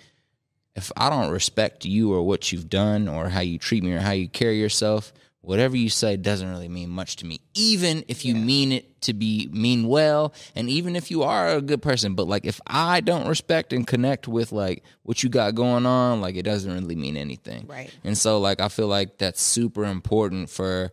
if 0.74 0.90
I 0.96 1.10
don't 1.10 1.30
respect 1.30 1.84
you 1.84 2.12
or 2.12 2.22
what 2.22 2.50
you've 2.52 2.70
done 2.70 3.08
or 3.08 3.28
how 3.28 3.40
you 3.40 3.58
treat 3.58 3.82
me 3.82 3.92
or 3.92 4.00
how 4.00 4.12
you 4.12 4.28
carry 4.28 4.58
yourself, 4.58 5.12
whatever 5.42 5.76
you 5.76 5.90
say 5.90 6.16
doesn't 6.16 6.48
really 6.48 6.68
mean 6.68 6.88
much 6.88 7.16
to 7.16 7.26
me. 7.26 7.40
Even 7.54 8.04
if 8.08 8.24
you 8.24 8.34
mean 8.34 8.72
it 8.72 9.00
to 9.02 9.12
be 9.12 9.48
mean 9.52 9.86
well, 9.88 10.32
and 10.54 10.70
even 10.70 10.94
if 10.96 11.10
you 11.10 11.24
are 11.24 11.48
a 11.50 11.60
good 11.60 11.82
person, 11.82 12.14
but 12.14 12.26
like 12.28 12.46
if 12.46 12.60
I 12.66 13.00
don't 13.00 13.26
respect 13.28 13.72
and 13.72 13.86
connect 13.86 14.28
with 14.28 14.52
like 14.52 14.82
what 15.02 15.22
you 15.22 15.28
got 15.28 15.54
going 15.54 15.84
on, 15.84 16.20
like 16.20 16.36
it 16.36 16.44
doesn't 16.44 16.72
really 16.72 16.94
mean 16.96 17.16
anything. 17.16 17.66
Right. 17.66 17.90
And 18.04 18.16
so 18.16 18.38
like 18.38 18.60
I 18.60 18.68
feel 18.68 18.86
like 18.88 19.18
that's 19.18 19.42
super 19.42 19.84
important 19.84 20.48
for 20.48 20.90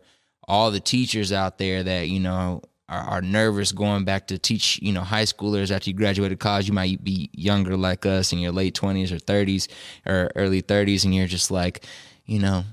all 0.48 0.72
the 0.72 0.80
teachers 0.80 1.32
out 1.32 1.56
there 1.58 1.84
that, 1.84 2.08
you 2.08 2.18
know, 2.20 2.60
are, 2.90 3.02
are 3.02 3.22
nervous 3.22 3.72
going 3.72 4.04
back 4.04 4.26
to 4.26 4.38
teach, 4.38 4.80
you 4.82 4.92
know, 4.92 5.02
high 5.02 5.22
schoolers 5.22 5.70
after 5.70 5.88
you 5.88 5.96
graduated 5.96 6.40
college. 6.40 6.66
You 6.66 6.74
might 6.74 7.02
be 7.02 7.30
younger 7.32 7.76
like 7.76 8.04
us 8.04 8.32
in 8.32 8.40
your 8.40 8.52
late 8.52 8.74
20s 8.74 9.12
or 9.12 9.18
30s 9.18 9.68
or 10.04 10.30
early 10.34 10.60
30s, 10.60 11.04
and 11.04 11.14
you're 11.14 11.28
just 11.28 11.50
like, 11.50 11.86
you 12.26 12.40
know, 12.40 12.64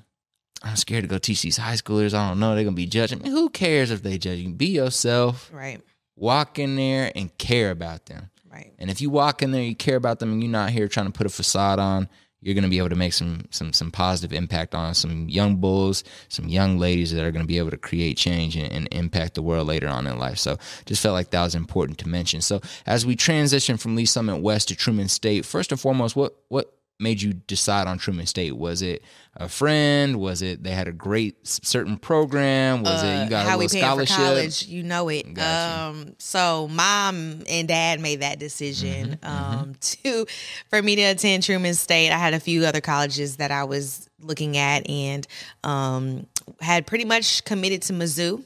I'm 0.64 0.76
scared 0.76 1.04
to 1.04 1.08
go 1.08 1.20
teach 1.20 1.44
these 1.44 1.58
high 1.58 1.76
schoolers. 1.76 2.16
I 2.16 2.28
don't 2.28 2.40
know. 2.40 2.56
They're 2.56 2.64
going 2.64 2.76
to 2.76 2.82
be 2.82 2.88
judging 2.88 3.20
me. 3.20 3.30
Who 3.30 3.50
cares 3.50 3.92
if 3.92 4.02
they 4.02 4.18
judge 4.18 4.40
you? 4.40 4.50
Be 4.50 4.68
yourself. 4.68 5.50
right 5.54 5.82
Walk 6.16 6.58
in 6.58 6.76
there 6.76 7.12
and 7.16 7.36
care 7.38 7.70
about 7.70 8.08
them. 8.08 8.32
right 8.52 8.74
And 8.80 8.90
if 8.90 9.02
you 9.02 9.12
walk 9.12 9.44
in 9.44 9.52
there, 9.52 9.62
you 9.62 9.76
care 9.76 9.98
about 9.98 10.18
them, 10.18 10.32
and 10.32 10.42
you're 10.42 10.52
not 10.52 10.72
here 10.72 10.88
trying 10.88 11.06
to 11.06 11.12
put 11.12 11.28
a 11.28 11.30
facade 11.30 11.78
on, 11.78 12.10
you're 12.48 12.54
going 12.54 12.64
to 12.64 12.70
be 12.70 12.78
able 12.78 12.88
to 12.88 12.96
make 12.96 13.12
some 13.12 13.44
some 13.50 13.74
some 13.74 13.92
positive 13.92 14.32
impact 14.32 14.74
on 14.74 14.94
some 14.94 15.28
young 15.28 15.58
bulls, 15.58 16.06
some 16.30 16.48
young 16.48 16.80
ladies 16.80 17.12
that 17.12 17.26
are 17.26 17.32
going 17.32 17.44
to 17.44 17.48
be 17.48 17.58
able 17.58 17.72
to 17.72 17.78
create 17.78 18.16
change 18.16 18.56
and, 18.56 18.72
and 18.72 18.88
impact 18.94 19.34
the 19.34 19.42
world 19.42 19.68
later 19.68 19.90
on 19.90 20.08
in 20.08 20.18
life. 20.18 20.38
So 20.38 20.58
just 20.86 21.04
felt 21.04 21.14
like 21.14 21.32
that 21.32 21.44
was 21.44 21.56
important 21.56 21.98
to 22.00 22.08
mention. 22.08 22.40
So 22.40 22.62
as 22.86 23.06
we 23.06 23.18
transition 23.18 23.76
from 23.76 23.98
Lee's 23.98 24.12
Summit 24.12 24.38
West 24.38 24.70
to 24.70 24.78
Truman 24.78 25.10
State, 25.10 25.44
first 25.44 25.74
and 25.74 25.82
foremost, 25.82 26.16
what 26.16 26.38
what 26.48 26.77
made 27.00 27.22
you 27.22 27.34
decide 27.34 27.88
on 27.88 27.98
Truman 27.98 28.26
State? 28.26 28.54
Was 28.58 28.82
it 28.82 29.04
a 29.36 29.48
friend? 29.48 30.20
Was 30.20 30.42
it 30.42 30.64
they 30.64 30.72
had 30.72 30.88
a 30.88 30.92
great 30.92 31.36
certain 31.48 31.98
program? 31.98 32.82
Was 32.84 33.04
it 33.04 33.24
you 33.24 33.30
got 33.30 33.46
a 33.46 33.48
Uh, 33.48 33.50
how 33.52 33.58
we 33.60 33.66
little 33.68 33.80
for 33.80 33.86
scholarship? 34.06 34.16
college 34.18 34.66
you 34.68 34.82
know 34.84 35.08
it 35.10 35.32
Gotcha. 35.34 35.74
um 35.80 36.16
so 36.18 36.68
mom 36.70 37.44
and 37.48 37.68
dad 37.68 38.00
made 38.00 38.22
that 38.22 38.40
decision 38.40 39.20
Mm-hmm, 39.22 39.60
um 39.62 39.76
to 39.80 40.26
for 40.70 40.82
me 40.82 40.96
to 40.96 41.04
attend 41.04 41.44
truman 41.44 41.74
state 41.76 42.10
i 42.12 42.18
had 42.18 42.34
a 42.34 42.40
few 42.40 42.66
other 42.66 42.82
colleges 42.82 43.38
that 43.38 43.52
i 43.52 43.64
was 43.64 44.10
looking 44.22 44.58
at 44.58 44.90
and 44.90 45.28
um 45.64 46.26
had 46.62 46.88
pretty 46.88 47.06
much 47.06 47.44
committed 47.44 47.82
to 47.84 47.94
mizzou 47.94 48.44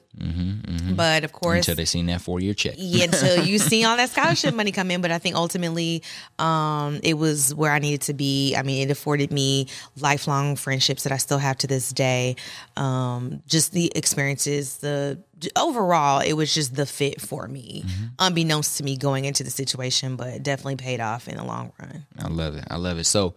but 0.96 1.24
of 1.24 1.32
course 1.32 1.60
Until 1.60 1.76
they 1.76 1.86
seen 1.86 2.08
that 2.08 2.22
four 2.22 2.40
year 2.40 2.54
check. 2.54 2.76
yeah, 2.78 3.04
until 3.12 3.46
you 3.46 3.58
see 3.58 3.84
all 3.86 3.98
that 3.98 4.10
scholarship 4.10 4.54
money 4.54 4.72
come 4.72 4.92
in. 4.92 5.02
But 5.02 5.12
I 5.12 5.18
think 5.18 5.36
ultimately, 5.36 6.04
um, 6.38 7.00
it 7.04 7.16
was 7.16 7.56
where 7.56 7.72
I 7.72 7.80
needed 7.80 8.02
to 8.02 8.14
be. 8.14 8.56
I 8.56 8.62
mean, 8.64 8.88
it 8.88 8.92
afforded 8.92 9.32
me 9.32 9.68
lifelong 9.98 10.56
friendships 10.56 11.04
that 11.04 11.12
I 11.14 11.18
still 11.18 11.38
have 11.38 11.58
to 11.60 11.68
this 11.68 11.92
day. 11.94 12.36
Um, 12.76 13.42
just 13.48 13.72
the 13.72 13.92
experiences, 13.96 14.78
the 14.78 15.20
overall, 15.56 16.20
it 16.20 16.34
was 16.34 16.54
just 16.54 16.76
the 16.76 16.86
fit 16.86 17.22
for 17.22 17.48
me, 17.48 17.86
unbeknownst 18.20 18.78
to 18.78 18.84
me 18.84 18.98
going 18.98 19.26
into 19.26 19.44
the 19.44 19.50
situation, 19.50 20.16
but 20.18 20.44
definitely 20.44 20.76
paid 20.76 21.00
off 21.00 21.28
in 21.28 21.38
the 21.38 21.44
long 21.44 21.72
run. 21.80 22.06
I 22.20 22.28
love 22.28 22.56
it. 22.56 22.66
I 22.70 22.76
love 22.76 23.00
it. 23.00 23.06
So 23.06 23.36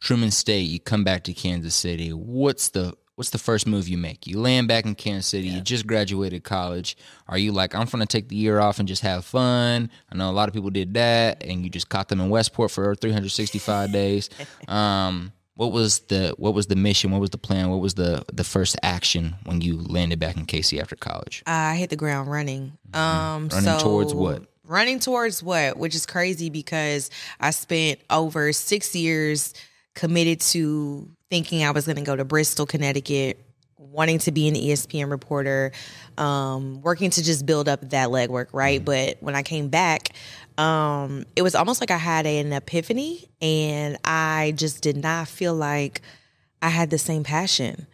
Truman 0.00 0.30
State, 0.30 0.68
you 0.68 0.80
come 0.80 1.04
back 1.04 1.24
to 1.24 1.32
Kansas 1.32 1.74
City. 1.74 2.10
What's 2.10 2.70
the 2.70 2.94
what's 3.18 3.30
the 3.30 3.38
first 3.38 3.66
move 3.66 3.88
you 3.88 3.98
make? 3.98 4.28
You 4.28 4.38
land 4.40 4.68
back 4.68 4.86
in 4.86 4.94
Kansas 4.94 5.26
City. 5.26 5.48
You 5.48 5.60
just 5.60 5.88
graduated 5.88 6.44
college. 6.44 6.96
Are 7.26 7.36
you 7.36 7.50
like 7.50 7.74
I'm 7.74 7.86
gonna 7.86 8.06
take 8.06 8.28
the 8.28 8.36
year 8.36 8.60
off 8.60 8.78
and 8.78 8.86
just 8.86 9.02
have 9.02 9.24
fun? 9.24 9.90
I 10.10 10.16
know 10.16 10.30
a 10.30 10.32
lot 10.32 10.48
of 10.48 10.54
people 10.54 10.70
did 10.70 10.94
that, 10.94 11.42
and 11.42 11.64
you 11.64 11.68
just 11.68 11.88
caught 11.88 12.08
them 12.08 12.20
in 12.20 12.30
Westport 12.30 12.70
for 12.70 12.94
365 12.94 13.92
days. 13.92 14.30
Um, 14.68 15.32
what 15.54 15.72
was 15.72 15.98
the 16.06 16.34
what 16.38 16.54
was 16.54 16.68
the 16.68 16.76
mission? 16.76 17.10
What 17.10 17.20
was 17.20 17.30
the 17.30 17.38
plan? 17.38 17.68
What 17.70 17.80
was 17.80 17.94
the 17.94 18.24
the 18.32 18.44
first 18.44 18.76
action 18.84 19.34
when 19.44 19.60
you 19.60 19.76
landed 19.78 20.20
back 20.20 20.36
in 20.36 20.46
KC 20.46 20.80
after 20.80 20.94
college? 20.94 21.42
I 21.46 21.74
hit 21.74 21.90
the 21.90 21.96
ground 21.96 22.30
running. 22.30 22.78
Um, 22.94 23.48
Mm-hmm. 23.48 23.56
Running 23.56 23.78
so- 23.80 23.84
towards 23.84 24.14
what? 24.14 24.42
Running 24.64 25.00
towards 25.00 25.42
what? 25.42 25.76
Which 25.78 25.94
is 25.96 26.06
crazy 26.06 26.50
because 26.50 27.10
I 27.40 27.50
spent 27.50 27.98
over 28.10 28.52
six 28.52 28.94
years 28.94 29.54
committed 29.94 30.40
to 30.52 31.10
thinking 31.30 31.64
I 31.64 31.70
was 31.70 31.86
going 31.86 31.96
to 31.96 32.02
go 32.02 32.16
to 32.16 32.24
Bristol, 32.24 32.66
Connecticut, 32.66 33.44
wanting 33.76 34.18
to 34.20 34.32
be 34.32 34.48
an 34.48 34.54
ESPN 34.54 35.10
reporter, 35.10 35.72
um, 36.16 36.80
working 36.82 37.10
to 37.10 37.22
just 37.22 37.46
build 37.46 37.68
up 37.68 37.90
that 37.90 38.08
legwork, 38.08 38.48
right? 38.52 38.84
But 38.84 39.18
when 39.20 39.34
I 39.34 39.42
came 39.42 39.68
back, 39.68 40.10
um, 40.56 41.24
it 41.36 41.42
was 41.42 41.54
almost 41.54 41.80
like 41.80 41.90
I 41.90 41.96
had 41.96 42.26
an 42.26 42.52
epiphany, 42.52 43.28
and 43.40 43.98
I 44.04 44.52
just 44.56 44.82
did 44.82 44.96
not 44.96 45.28
feel 45.28 45.54
like 45.54 46.02
I 46.60 46.68
had 46.68 46.90
the 46.90 46.98
same 46.98 47.22
passion. 47.22 47.86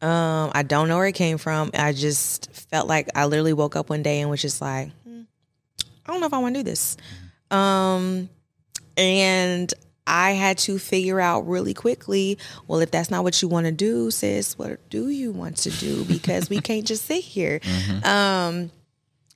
Um, 0.00 0.50
I 0.54 0.62
don't 0.62 0.88
know 0.88 0.96
where 0.96 1.06
it 1.06 1.14
came 1.14 1.38
from. 1.38 1.70
I 1.74 1.92
just 1.92 2.50
felt 2.52 2.88
like 2.88 3.08
I 3.14 3.26
literally 3.26 3.52
woke 3.52 3.76
up 3.76 3.88
one 3.90 4.02
day 4.02 4.20
and 4.20 4.30
was 4.30 4.42
just 4.42 4.60
like, 4.60 4.90
hmm, 5.04 5.22
I 6.04 6.12
don't 6.12 6.20
know 6.20 6.26
if 6.26 6.34
I 6.34 6.38
want 6.38 6.54
to 6.54 6.60
do 6.60 6.64
this. 6.64 6.96
Um, 7.50 8.28
and 8.96 9.72
I 10.06 10.32
had 10.32 10.58
to 10.58 10.78
figure 10.78 11.20
out 11.20 11.46
really 11.46 11.74
quickly, 11.74 12.38
well, 12.66 12.80
if 12.80 12.90
that's 12.90 13.10
not 13.10 13.22
what 13.22 13.40
you 13.40 13.48
want 13.48 13.66
to 13.66 13.72
do, 13.72 14.10
sis, 14.10 14.58
what 14.58 14.88
do 14.90 15.08
you 15.08 15.32
want 15.32 15.58
to 15.58 15.70
do? 15.70 16.04
Because 16.12 16.50
we 16.50 16.60
can't 16.60 16.86
just 16.86 17.04
sit 17.06 17.22
here. 17.22 17.60
Um, 18.04 18.70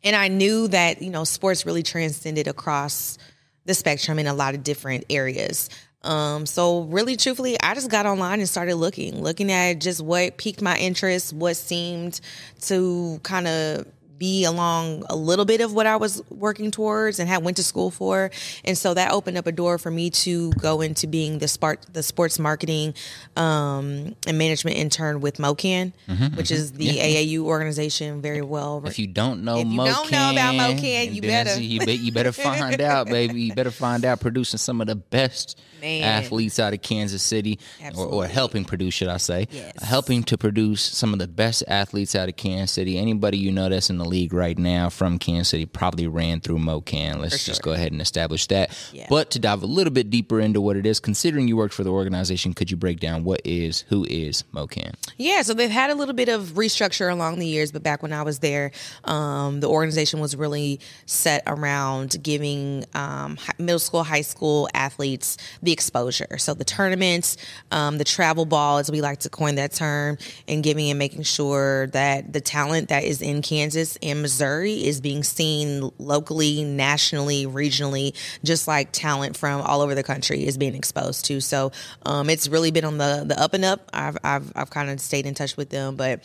and 0.05 0.14
I 0.14 0.29
knew 0.29 0.68
that, 0.68 1.02
you 1.02 1.11
know, 1.11 1.24
sports 1.24 1.66
really 1.66 1.83
transcended 1.83 2.48
across 2.48 3.18
the 3.64 3.74
spectrum 3.74 4.18
in 4.18 4.26
a 4.26 4.35
lot 4.35 4.55
of 4.55 4.62
different 4.62 5.05
areas. 5.11 5.68
Um, 6.02 6.46
so 6.46 6.83
really 6.83 7.16
truthfully, 7.16 7.57
I 7.61 7.74
just 7.74 7.90
got 7.90 8.07
online 8.07 8.38
and 8.38 8.48
started 8.48 8.76
looking, 8.76 9.22
looking 9.22 9.50
at 9.50 9.81
just 9.81 10.00
what 10.00 10.37
piqued 10.37 10.62
my 10.62 10.76
interest, 10.79 11.33
what 11.33 11.57
seemed 11.57 12.20
to 12.62 13.18
kind 13.24 13.48
of 13.48 13.87
be 14.18 14.44
along 14.44 15.05
a 15.11 15.16
little 15.16 15.44
bit 15.44 15.61
of 15.61 15.72
what 15.72 15.87
I 15.87 15.96
was 15.96 16.22
working 16.31 16.70
towards 16.70 17.18
and 17.18 17.29
had 17.29 17.42
went 17.44 17.57
to 17.59 17.62
school 17.64 17.90
for. 17.90 18.31
And 18.64 18.76
so 18.79 18.94
that 18.94 19.12
opened 19.12 19.37
up 19.38 19.46
a 19.46 19.52
door 19.52 19.79
for 19.79 19.90
me 19.90 20.11
to 20.11 20.50
go 20.52 20.81
into 20.81 21.07
being 21.07 21.38
the 21.38 21.48
spark 21.48 21.81
the 21.92 22.02
sports 22.02 22.38
marketing 22.38 22.94
um, 23.37 24.14
and 24.26 24.38
management 24.38 24.76
intern 24.76 25.20
with 25.20 25.37
MoKan, 25.38 25.92
Mm-hmm, 26.09 26.37
which 26.37 26.50
is 26.50 26.72
the 26.72 26.98
AAU 26.98 27.40
organization 27.40 28.22
very 28.22 28.42
well. 28.42 28.83
If 28.87 28.98
you 28.98 29.07
don't 29.07 29.44
know 29.44 29.59
If 29.59 29.66
you 29.66 29.81
MoKan, 29.81 29.87
don't 29.87 30.11
know 30.12 30.31
about 30.31 30.55
MoKan, 30.76 31.14
you 31.14 31.22
better. 31.22 31.61
you, 31.61 31.81
be, 31.81 31.92
you 31.94 32.12
better 32.12 32.33
find 32.33 32.81
out, 32.81 33.07
baby. 33.11 33.40
You 33.42 33.55
better 33.55 33.70
find 33.70 34.05
out 34.05 34.20
producing 34.20 34.59
some 34.59 34.81
of 34.81 34.87
the 34.87 34.96
best 34.96 35.59
Man. 35.81 36.02
athletes 36.02 36.59
out 36.59 36.72
of 36.72 36.83
Kansas 36.83 37.22
City, 37.22 37.59
or, 37.96 38.07
or 38.07 38.26
helping 38.26 38.64
produce, 38.64 38.94
should 38.94 39.09
I 39.09 39.16
say? 39.18 39.46
Yes. 39.50 39.83
Helping 39.83 40.22
to 40.24 40.38
produce 40.38 40.81
some 40.83 41.12
of 41.12 41.18
the 41.18 41.29
best 41.29 41.64
athletes 41.68 42.14
out 42.14 42.29
of 42.29 42.37
Kansas 42.37 42.72
City. 42.72 42.98
Anybody 42.98 43.38
you 43.38 43.52
know 43.52 43.68
that's 43.68 43.90
in 43.90 43.98
the 43.98 44.05
league 44.06 44.32
right 44.32 44.56
now 44.58 44.88
from 44.88 45.18
Kansas 45.18 45.48
City 45.48 45.66
probably 45.66 46.06
ran 46.06 46.40
through 46.40 46.58
MoKan. 46.58 47.20
Let's 47.20 47.44
just 47.44 47.62
go 47.62 47.72
ahead 47.72 47.92
and 47.92 48.00
establish 48.00 48.46
that. 48.46 48.70
Yeah. 48.92 49.06
But 49.08 49.30
to 49.32 49.38
dive 49.38 49.62
a 49.62 49.66
little 49.66 49.92
bit 49.92 50.10
deeper 50.10 50.40
into 50.40 50.60
what 50.60 50.76
it 50.76 50.86
is, 50.86 51.00
considering 51.00 51.48
you 51.48 51.56
worked 51.56 51.74
for 51.74 51.84
the 51.84 51.90
organization, 51.90 52.54
could 52.54 52.70
you 52.70 52.76
break 52.76 53.00
down 53.00 53.24
what 53.24 53.40
is, 53.44 53.82
who 53.88 54.04
is 54.04 54.44
MoKan? 54.52 54.94
Yeah, 55.16 55.42
so 55.42 55.54
they've 55.54 55.70
had 55.70 55.90
a 55.90 55.94
little 55.94 56.14
bit 56.14 56.28
of 56.28 56.54
restructure 56.54 57.10
along 57.10 57.38
the 57.38 57.46
years, 57.46 57.72
but 57.72 57.82
back 57.82 58.02
when 58.02 58.12
I 58.12 58.22
was 58.22 58.38
there, 58.40 58.72
um, 59.04 59.60
the 59.60 59.68
organization 59.68 60.20
was 60.20 60.36
really 60.36 60.80
set 61.06 61.42
around 61.46 62.16
giving 62.22 62.84
um, 62.94 63.38
middle 63.58 63.78
school, 63.78 64.04
high 64.04 64.22
school 64.22 64.68
athletes 64.74 65.36
the 65.62 65.72
exposure. 65.72 66.38
So 66.38 66.54
the 66.54 66.64
tournaments, 66.64 67.36
um, 67.70 67.98
the 67.98 68.04
travel 68.04 68.46
ball, 68.46 68.78
as 68.78 68.90
we 68.90 69.00
like 69.00 69.20
to 69.20 69.28
coin 69.28 69.56
that 69.56 69.72
term, 69.72 70.18
and 70.48 70.62
giving 70.62 70.90
and 70.90 70.98
making 70.98 71.22
sure 71.22 71.86
that 71.88 72.32
the 72.32 72.40
talent 72.40 72.88
that 72.88 73.04
is 73.04 73.22
in 73.22 73.42
Kansas 73.42 73.95
and 74.02 74.22
Missouri 74.22 74.85
is 74.85 75.00
being 75.00 75.22
seen 75.22 75.90
locally, 75.98 76.64
nationally, 76.64 77.46
regionally, 77.46 78.14
just 78.44 78.68
like 78.68 78.92
talent 78.92 79.37
from 79.37 79.61
all 79.61 79.80
over 79.80 79.94
the 79.94 80.02
country 80.02 80.46
is 80.46 80.59
being 80.59 80.74
exposed 80.74 81.24
to. 81.26 81.40
So 81.40 81.72
um, 82.04 82.30
it's 82.30 82.48
really 82.48 82.70
been 82.70 82.85
on 82.85 82.98
the 82.98 83.24
the 83.26 83.40
up 83.40 83.54
and 83.54 83.64
up. 83.64 83.90
I've 83.92 84.18
I've 84.22 84.52
I've 84.54 84.70
kind 84.70 84.90
of 84.90 85.00
stayed 85.00 85.26
in 85.26 85.35
touch 85.35 85.56
with 85.56 85.70
them, 85.70 85.96
but 85.96 86.22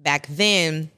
back 0.00 0.26
then 0.28 0.90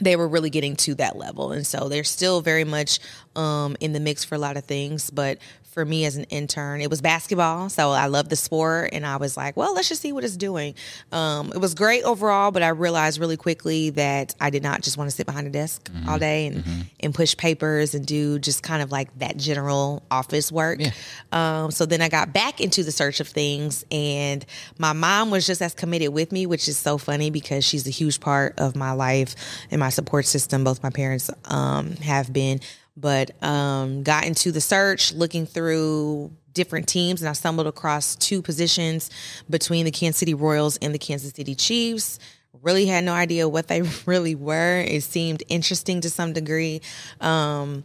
they 0.00 0.16
were 0.16 0.28
really 0.28 0.50
getting 0.50 0.76
to 0.76 0.94
that 0.94 1.16
level 1.16 1.52
and 1.52 1.66
so 1.66 1.88
they're 1.88 2.04
still 2.04 2.42
very 2.42 2.64
much 2.64 2.98
um, 3.34 3.76
in 3.80 3.94
the 3.94 4.00
mix 4.00 4.24
for 4.24 4.34
a 4.34 4.38
lot 4.38 4.58
of 4.58 4.64
things 4.64 5.08
but 5.08 5.38
for 5.76 5.84
me 5.84 6.06
as 6.06 6.16
an 6.16 6.24
intern 6.30 6.80
it 6.80 6.88
was 6.88 7.02
basketball 7.02 7.68
so 7.68 7.90
i 7.90 8.06
love 8.06 8.30
the 8.30 8.36
sport 8.36 8.88
and 8.94 9.04
i 9.04 9.16
was 9.16 9.36
like 9.36 9.58
well 9.58 9.74
let's 9.74 9.90
just 9.90 10.00
see 10.00 10.10
what 10.10 10.24
it's 10.24 10.34
doing. 10.38 10.74
Um, 11.12 11.52
it 11.54 11.58
was 11.58 11.74
great 11.74 12.02
overall 12.04 12.50
but 12.50 12.62
i 12.62 12.68
realized 12.68 13.20
really 13.20 13.36
quickly 13.36 13.90
that 13.90 14.34
i 14.40 14.48
did 14.48 14.62
not 14.62 14.80
just 14.80 14.96
want 14.96 15.10
to 15.10 15.14
sit 15.14 15.26
behind 15.26 15.46
a 15.46 15.50
desk 15.50 15.90
all 16.08 16.18
day 16.18 16.46
and, 16.46 16.64
and 17.00 17.14
push 17.14 17.36
papers 17.36 17.94
and 17.94 18.06
do 18.06 18.38
just 18.38 18.62
kind 18.62 18.82
of 18.82 18.90
like 18.90 19.16
that 19.18 19.36
general 19.36 20.02
office 20.10 20.50
work. 20.50 20.80
Um, 21.30 21.70
so 21.70 21.84
then 21.84 22.00
i 22.00 22.08
got 22.08 22.32
back 22.32 22.62
into 22.62 22.82
the 22.82 22.92
search 22.92 23.20
of 23.20 23.28
things 23.28 23.84
and 23.90 24.46
my 24.78 24.94
mom 24.94 25.30
was 25.30 25.46
just 25.46 25.60
as 25.60 25.74
committed 25.74 26.08
with 26.08 26.32
me 26.32 26.46
which 26.46 26.68
is 26.68 26.78
so 26.78 26.96
funny 26.96 27.28
because 27.28 27.66
she's 27.66 27.86
a 27.86 27.90
huge 27.90 28.18
part 28.20 28.58
of 28.58 28.76
my 28.76 28.92
life 28.92 29.34
and 29.70 29.78
my 29.78 29.90
support 29.90 30.24
system. 30.24 30.64
Both 30.64 30.82
my 30.82 30.90
parents 30.90 31.30
um, 31.44 31.92
have 31.96 32.32
been 32.32 32.60
but 32.96 33.30
um, 33.42 34.02
got 34.02 34.24
into 34.24 34.50
the 34.52 34.60
search 34.60 35.12
looking 35.12 35.46
through 35.46 36.30
different 36.54 36.88
teams 36.88 37.20
and 37.20 37.28
i 37.28 37.32
stumbled 37.34 37.66
across 37.66 38.16
two 38.16 38.40
positions 38.40 39.10
between 39.50 39.84
the 39.84 39.90
kansas 39.90 40.18
city 40.18 40.32
royals 40.32 40.78
and 40.78 40.94
the 40.94 40.98
kansas 40.98 41.32
city 41.32 41.54
chiefs 41.54 42.18
really 42.62 42.86
had 42.86 43.04
no 43.04 43.12
idea 43.12 43.46
what 43.46 43.68
they 43.68 43.82
really 44.06 44.34
were 44.34 44.80
it 44.80 45.02
seemed 45.02 45.42
interesting 45.48 46.00
to 46.00 46.08
some 46.08 46.32
degree 46.32 46.80
um, 47.20 47.84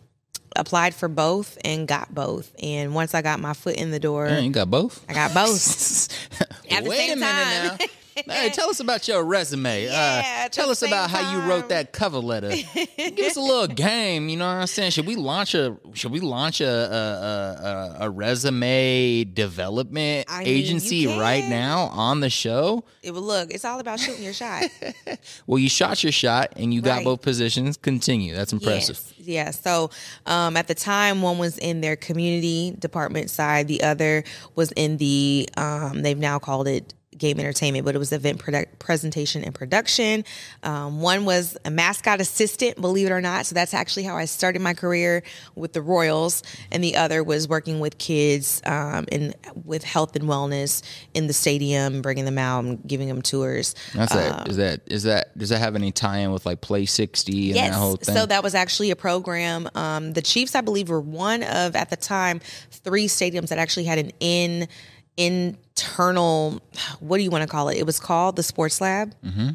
applied 0.56 0.94
for 0.96 1.10
both 1.10 1.58
and 1.66 1.86
got 1.88 2.14
both 2.16 2.54
and 2.64 2.96
once 2.96 3.14
i 3.14 3.22
got 3.22 3.40
my 3.42 3.52
foot 3.54 3.76
in 3.76 3.92
the 3.92 4.00
door 4.00 4.28
Man, 4.28 4.44
you 4.46 4.52
got 4.52 4.70
both? 4.72 5.04
i 5.10 5.14
got 5.14 5.34
both 5.34 6.08
At 6.72 6.86
the 6.86 6.90
Wait 6.90 6.98
same 7.00 7.18
a 7.18 7.20
minute 7.20 7.70
time. 7.70 7.78
now. 7.82 7.86
Hey, 8.28 8.50
tell 8.50 8.70
us 8.70 8.80
about 8.80 9.08
your 9.08 9.24
resume. 9.24 9.86
Yeah, 9.86 10.44
uh, 10.46 10.50
tell 10.50 10.70
us 10.70 10.82
about 10.82 11.10
same 11.10 11.24
how 11.24 11.32
you 11.34 11.50
wrote 11.50 11.70
that 11.70 11.92
cover 11.94 12.20
letter. 12.20 12.50
Give 12.98 13.20
us 13.26 13.36
a 13.36 13.42
little 13.42 13.68
game. 13.68 14.30
You 14.30 14.38
know 14.38 14.48
what 14.48 14.62
I'm 14.62 14.68
saying? 14.68 14.92
Should 14.92 15.08
we 15.08 15.16
launch 15.16 15.54
a 15.56 15.78
Should 15.94 16.12
we 16.12 16.20
launch 16.20 16.62
a 16.62 16.68
a, 16.70 18.02
a, 18.04 18.06
a 18.06 18.10
resume 18.10 19.24
development 19.26 20.28
I 20.30 20.40
mean, 20.40 20.48
agency 20.48 21.08
right 21.08 21.46
now 21.48 21.84
on 21.92 22.20
the 22.20 22.30
show? 22.30 22.84
it 23.04 23.12
would 23.12 23.24
look 23.24 23.50
it's 23.52 23.66
all 23.66 23.80
about 23.80 24.00
shooting 24.00 24.24
your 24.24 24.34
shot 24.34 24.64
Well, 25.48 25.58
you 25.60 25.70
shot 25.70 26.04
your 26.04 26.12
shot 26.12 26.54
and 26.56 26.74
you 26.74 26.82
got 26.82 26.92
Right. 26.98 27.06
both 27.06 27.22
positions. 27.22 27.78
Continue. 27.78 28.36
That's 28.36 28.52
impressive. 28.54 29.00
Yes. 29.18 29.28
Yeah. 29.28 29.52
So 29.52 29.90
um, 30.26 30.58
at 30.58 30.68
the 30.68 30.76
time, 30.76 31.22
one 31.22 31.38
was 31.38 31.58
in 31.58 31.80
their 31.82 31.96
community 31.96 32.76
department 32.78 33.30
side, 33.30 33.68
the 33.68 33.82
other 33.84 34.24
was 34.56 34.72
in 34.74 34.98
the, 34.98 35.48
um, 35.58 36.02
they've 36.02 36.18
now 36.18 36.38
called 36.38 36.68
it 36.68 36.94
game 37.22 37.40
entertainment, 37.40 37.86
but 37.86 37.96
it 37.96 38.00
was 38.00 38.12
event 38.12 38.40
product, 38.40 38.80
presentation 38.80 39.44
and 39.44 39.54
production. 39.54 40.26
Um, 40.64 41.02
one 41.02 41.24
was 41.24 41.56
a 41.64 41.72
mascot 41.72 42.20
assistant, 42.20 42.82
believe 42.82 43.08
it 43.08 43.12
or 43.12 43.22
not. 43.22 43.46
So 43.46 43.54
that's 43.54 43.74
actually 43.74 44.04
how 44.04 44.18
I 44.18 44.26
started 44.26 44.62
my 44.62 44.74
career 44.74 45.22
with 45.56 45.74
the 45.74 45.82
Royals. 45.82 46.42
And 46.72 46.84
the 46.84 46.98
other 46.98 47.24
was 47.24 47.48
working 47.48 47.80
with 47.80 48.00
kids 48.00 48.62
um, 48.66 49.06
and 49.12 49.36
with 49.64 49.84
health 49.84 50.16
and 50.16 50.26
wellness 50.26 50.82
in 51.14 51.28
the 51.28 51.34
stadium, 51.34 52.02
bringing 52.02 52.26
them 52.26 52.40
out 52.40 52.66
and 52.66 52.86
giving 52.86 53.08
them 53.08 53.22
tours. 53.22 53.76
That's 53.94 54.14
that. 54.14 54.50
Is 54.50 54.58
that 54.58 54.82
is 54.88 55.04
that 55.04 55.38
does 55.38 55.50
that 55.50 55.60
have 55.60 55.76
any 55.76 55.92
tie 55.92 56.18
in 56.18 56.32
with 56.32 56.46
like 56.46 56.62
Play 56.62 56.88
60 56.88 57.52
and 57.52 57.58
that 57.60 57.74
whole 57.74 57.98
thing? 57.98 58.16
So 58.16 58.26
that 58.26 58.42
was 58.42 58.56
actually 58.56 58.90
a 58.90 58.96
program. 58.96 59.70
Um, 59.76 60.14
the 60.14 60.24
Chiefs, 60.24 60.56
I 60.56 60.62
believe, 60.62 60.90
were 60.90 61.00
one 61.00 61.44
of 61.44 61.76
at 61.76 61.92
the 61.92 61.96
time 61.96 62.42
three 62.72 63.08
stadiums 63.08 63.50
that 63.50 63.60
actually 63.60 63.86
had 63.86 64.00
an 64.00 64.12
in 64.20 64.68
internal. 65.18 66.62
What 67.00 67.18
do 67.18 67.24
you 67.24 67.30
want 67.30 67.44
to 67.44 67.48
call 67.48 67.70
it? 67.70 67.78
It 67.78 67.86
was 67.86 68.00
called 68.00 68.36
the 68.36 68.44
Sports 68.44 68.82
Lab. 68.82 69.14
Mm-hmm. 69.24 69.50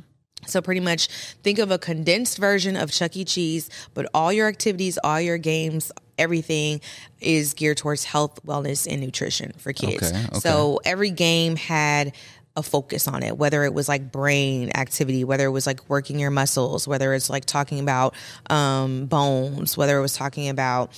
So 0.46 0.62
pretty 0.62 0.80
much 0.80 1.08
think 1.42 1.58
of 1.58 1.70
a 1.70 1.78
condensed 1.78 2.38
version 2.38 2.76
of 2.76 2.92
Chuck 2.92 3.16
E. 3.16 3.24
Cheese, 3.24 3.68
but 3.94 4.08
all 4.14 4.32
your 4.32 4.46
activities, 4.46 4.98
all 5.02 5.20
your 5.20 5.38
games, 5.38 5.90
everything 6.18 6.80
is 7.20 7.54
geared 7.54 7.76
towards 7.78 8.04
health, 8.04 8.40
wellness, 8.46 8.86
and 8.90 9.00
nutrition 9.00 9.52
for 9.58 9.72
kids. 9.72 10.10
Okay, 10.10 10.24
okay. 10.26 10.38
So 10.38 10.80
every 10.84 11.10
game 11.10 11.56
had 11.56 12.12
a 12.56 12.62
focus 12.62 13.06
on 13.06 13.22
it, 13.22 13.36
whether 13.36 13.64
it 13.64 13.74
was 13.74 13.88
like 13.88 14.10
brain 14.10 14.70
activity, 14.74 15.24
whether 15.24 15.44
it 15.44 15.50
was 15.50 15.66
like 15.66 15.88
working 15.90 16.18
your 16.18 16.30
muscles, 16.30 16.88
whether 16.88 17.12
it's 17.12 17.28
like 17.28 17.44
talking 17.44 17.80
about 17.80 18.14
um, 18.48 19.06
bones, 19.06 19.76
whether 19.76 19.98
it 19.98 20.00
was 20.00 20.14
talking 20.14 20.48
about 20.48 20.90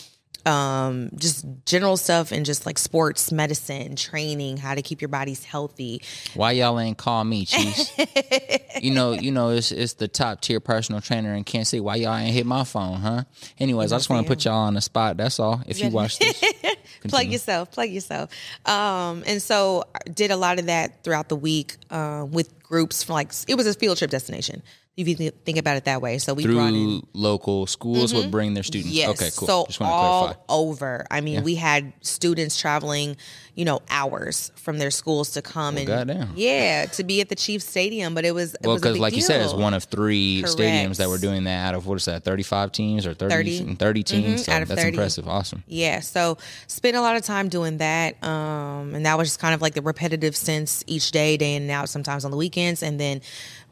um, 0.49 1.11
just 1.15 1.45
general 1.67 1.97
stuff 1.97 2.33
and 2.33 2.47
just 2.47 2.65
like 2.65 2.79
sports 2.79 3.31
medicine, 3.31 3.97
training, 3.97 4.57
how 4.57 4.75
to 4.75 4.83
keep 4.83 5.03
your 5.03 5.09
bodies 5.09 5.45
healthy. 5.45 6.01
Why 6.35 6.53
y'all 6.53 6.81
ain't 6.81 6.97
call 6.97 7.23
me, 7.25 7.45
Chiefs? 7.45 7.93
you 8.81 8.93
know, 8.93 9.13
you 9.13 9.31
know, 9.31 9.51
it's 9.51 9.71
it's 9.71 9.95
the 9.95 10.09
top 10.09 10.41
tier 10.41 10.61
personal 10.61 11.01
trainer 11.01 11.35
in 11.35 11.45
Kansas 11.45 11.71
City. 11.71 11.81
Why 11.81 11.97
y'all 11.97 12.17
ain't 12.17 12.35
hit 12.35 12.47
my 12.47 12.65
phone, 12.65 13.01
huh? 13.01 13.25
Anyways, 13.59 13.93
I 13.93 13.97
just 13.97 14.09
want 14.09 14.27
to 14.27 14.29
put 14.29 14.45
y'all 14.45 14.55
on 14.55 14.75
the 14.75 14.81
spot. 14.81 15.19
That's 15.19 15.39
all. 15.39 15.63
If 15.67 15.81
you 15.81 15.91
watch 15.91 16.19
this, 16.19 16.43
plug 17.09 17.27
yourself, 17.27 17.71
plug 17.71 17.91
yourself. 17.91 18.31
Um, 18.65 19.23
and 19.27 19.43
so 19.43 19.85
I 19.95 20.09
did 20.09 20.31
a 20.31 20.37
lot 20.37 20.59
of 20.59 20.67
that 20.67 21.05
throughout 21.05 21.29
the 21.29 21.37
week 21.37 21.77
um, 21.91 22.31
with 22.33 22.59
groups 22.63 23.03
from 23.03 23.15
like 23.15 23.33
it 23.47 23.55
was 23.55 23.67
a 23.67 23.75
field 23.75 23.99
trip 23.99 24.11
destination. 24.11 24.63
If 24.99 25.07
you 25.07 25.15
th- 25.15 25.35
think 25.45 25.59
about 25.59 25.77
it 25.77 25.85
that 25.85 26.03
way, 26.03 26.19
so 26.19 26.35
we 26.35 26.45
brought 26.45 26.75
in 26.75 27.07
local 27.13 27.67
schools 27.69 28.13
would 28.13 28.31
bring 28.33 28.55
their 28.55 28.65
students. 28.65 28.93
Yes. 28.93 29.11
Okay, 29.11 29.31
cool. 29.37 29.47
So 29.47 29.67
just 29.67 29.81
all 29.81 30.25
clarify. 30.25 30.41
over. 30.49 31.07
I 31.11 31.21
mean, 31.21 31.45
we 31.45 31.55
had 31.55 31.93
students 32.01 32.61
traveling, 32.61 33.17
you 33.55 33.65
know, 33.65 33.81
hours 33.91 34.51
from 34.57 34.79
their 34.79 34.91
schools 34.91 35.31
to 35.35 35.43
come 35.43 35.77
and 35.77 35.87
goddamn. 35.87 36.33
yeah, 36.35 36.87
to 36.87 37.05
be 37.05 37.21
at 37.21 37.29
the 37.29 37.37
Chiefs 37.37 37.65
Stadium. 37.65 38.13
But 38.15 38.25
it 38.25 38.33
was 38.35 38.55
it 38.55 38.63
Well, 38.65 38.75
because 38.75 38.99
like 38.99 39.15
you 39.15 39.23
said, 39.23 39.41
it's 39.41 39.53
deal. 39.53 39.61
one 39.63 39.73
of 39.73 39.85
three 39.85 40.43
Correct. 40.43 40.59
stadiums 40.59 40.97
that 40.97 41.09
were 41.09 41.19
doing 41.19 41.45
that 41.45 41.69
out 41.69 41.75
of 41.77 41.87
what 41.87 41.95
is 41.95 42.07
that, 42.07 42.25
thirty-five 42.25 42.73
teams 42.73 43.07
or 43.07 43.15
30, 43.15 43.59
30. 43.61 43.75
30 43.77 44.03
teams? 44.03 44.45
So 44.47 44.53
out 44.53 44.63
of 44.63 44.69
that's 44.69 44.81
30. 44.83 44.97
impressive. 44.97 45.29
Awesome. 45.29 45.63
Yeah, 45.69 46.01
so 46.01 46.39
spent 46.67 46.97
a 46.97 47.01
lot 47.01 47.17
of 47.17 47.23
time 47.23 47.49
doing 47.49 47.79
that, 47.79 48.21
um, 48.25 48.97
and 48.97 49.07
that 49.07 49.17
was 49.17 49.29
just 49.29 49.39
kind 49.39 49.55
of 49.55 49.63
like 49.63 49.75
the 49.75 49.83
repetitive 49.83 50.35
sense 50.35 50.83
each 50.89 51.13
day, 51.13 51.37
day 51.37 51.55
in 51.55 51.63
and 51.63 51.71
out. 51.71 51.89
Sometimes 51.89 52.25
on 52.25 52.33
the 52.33 52.37
weekends, 52.37 52.83
and 52.83 52.99
then 52.99 53.21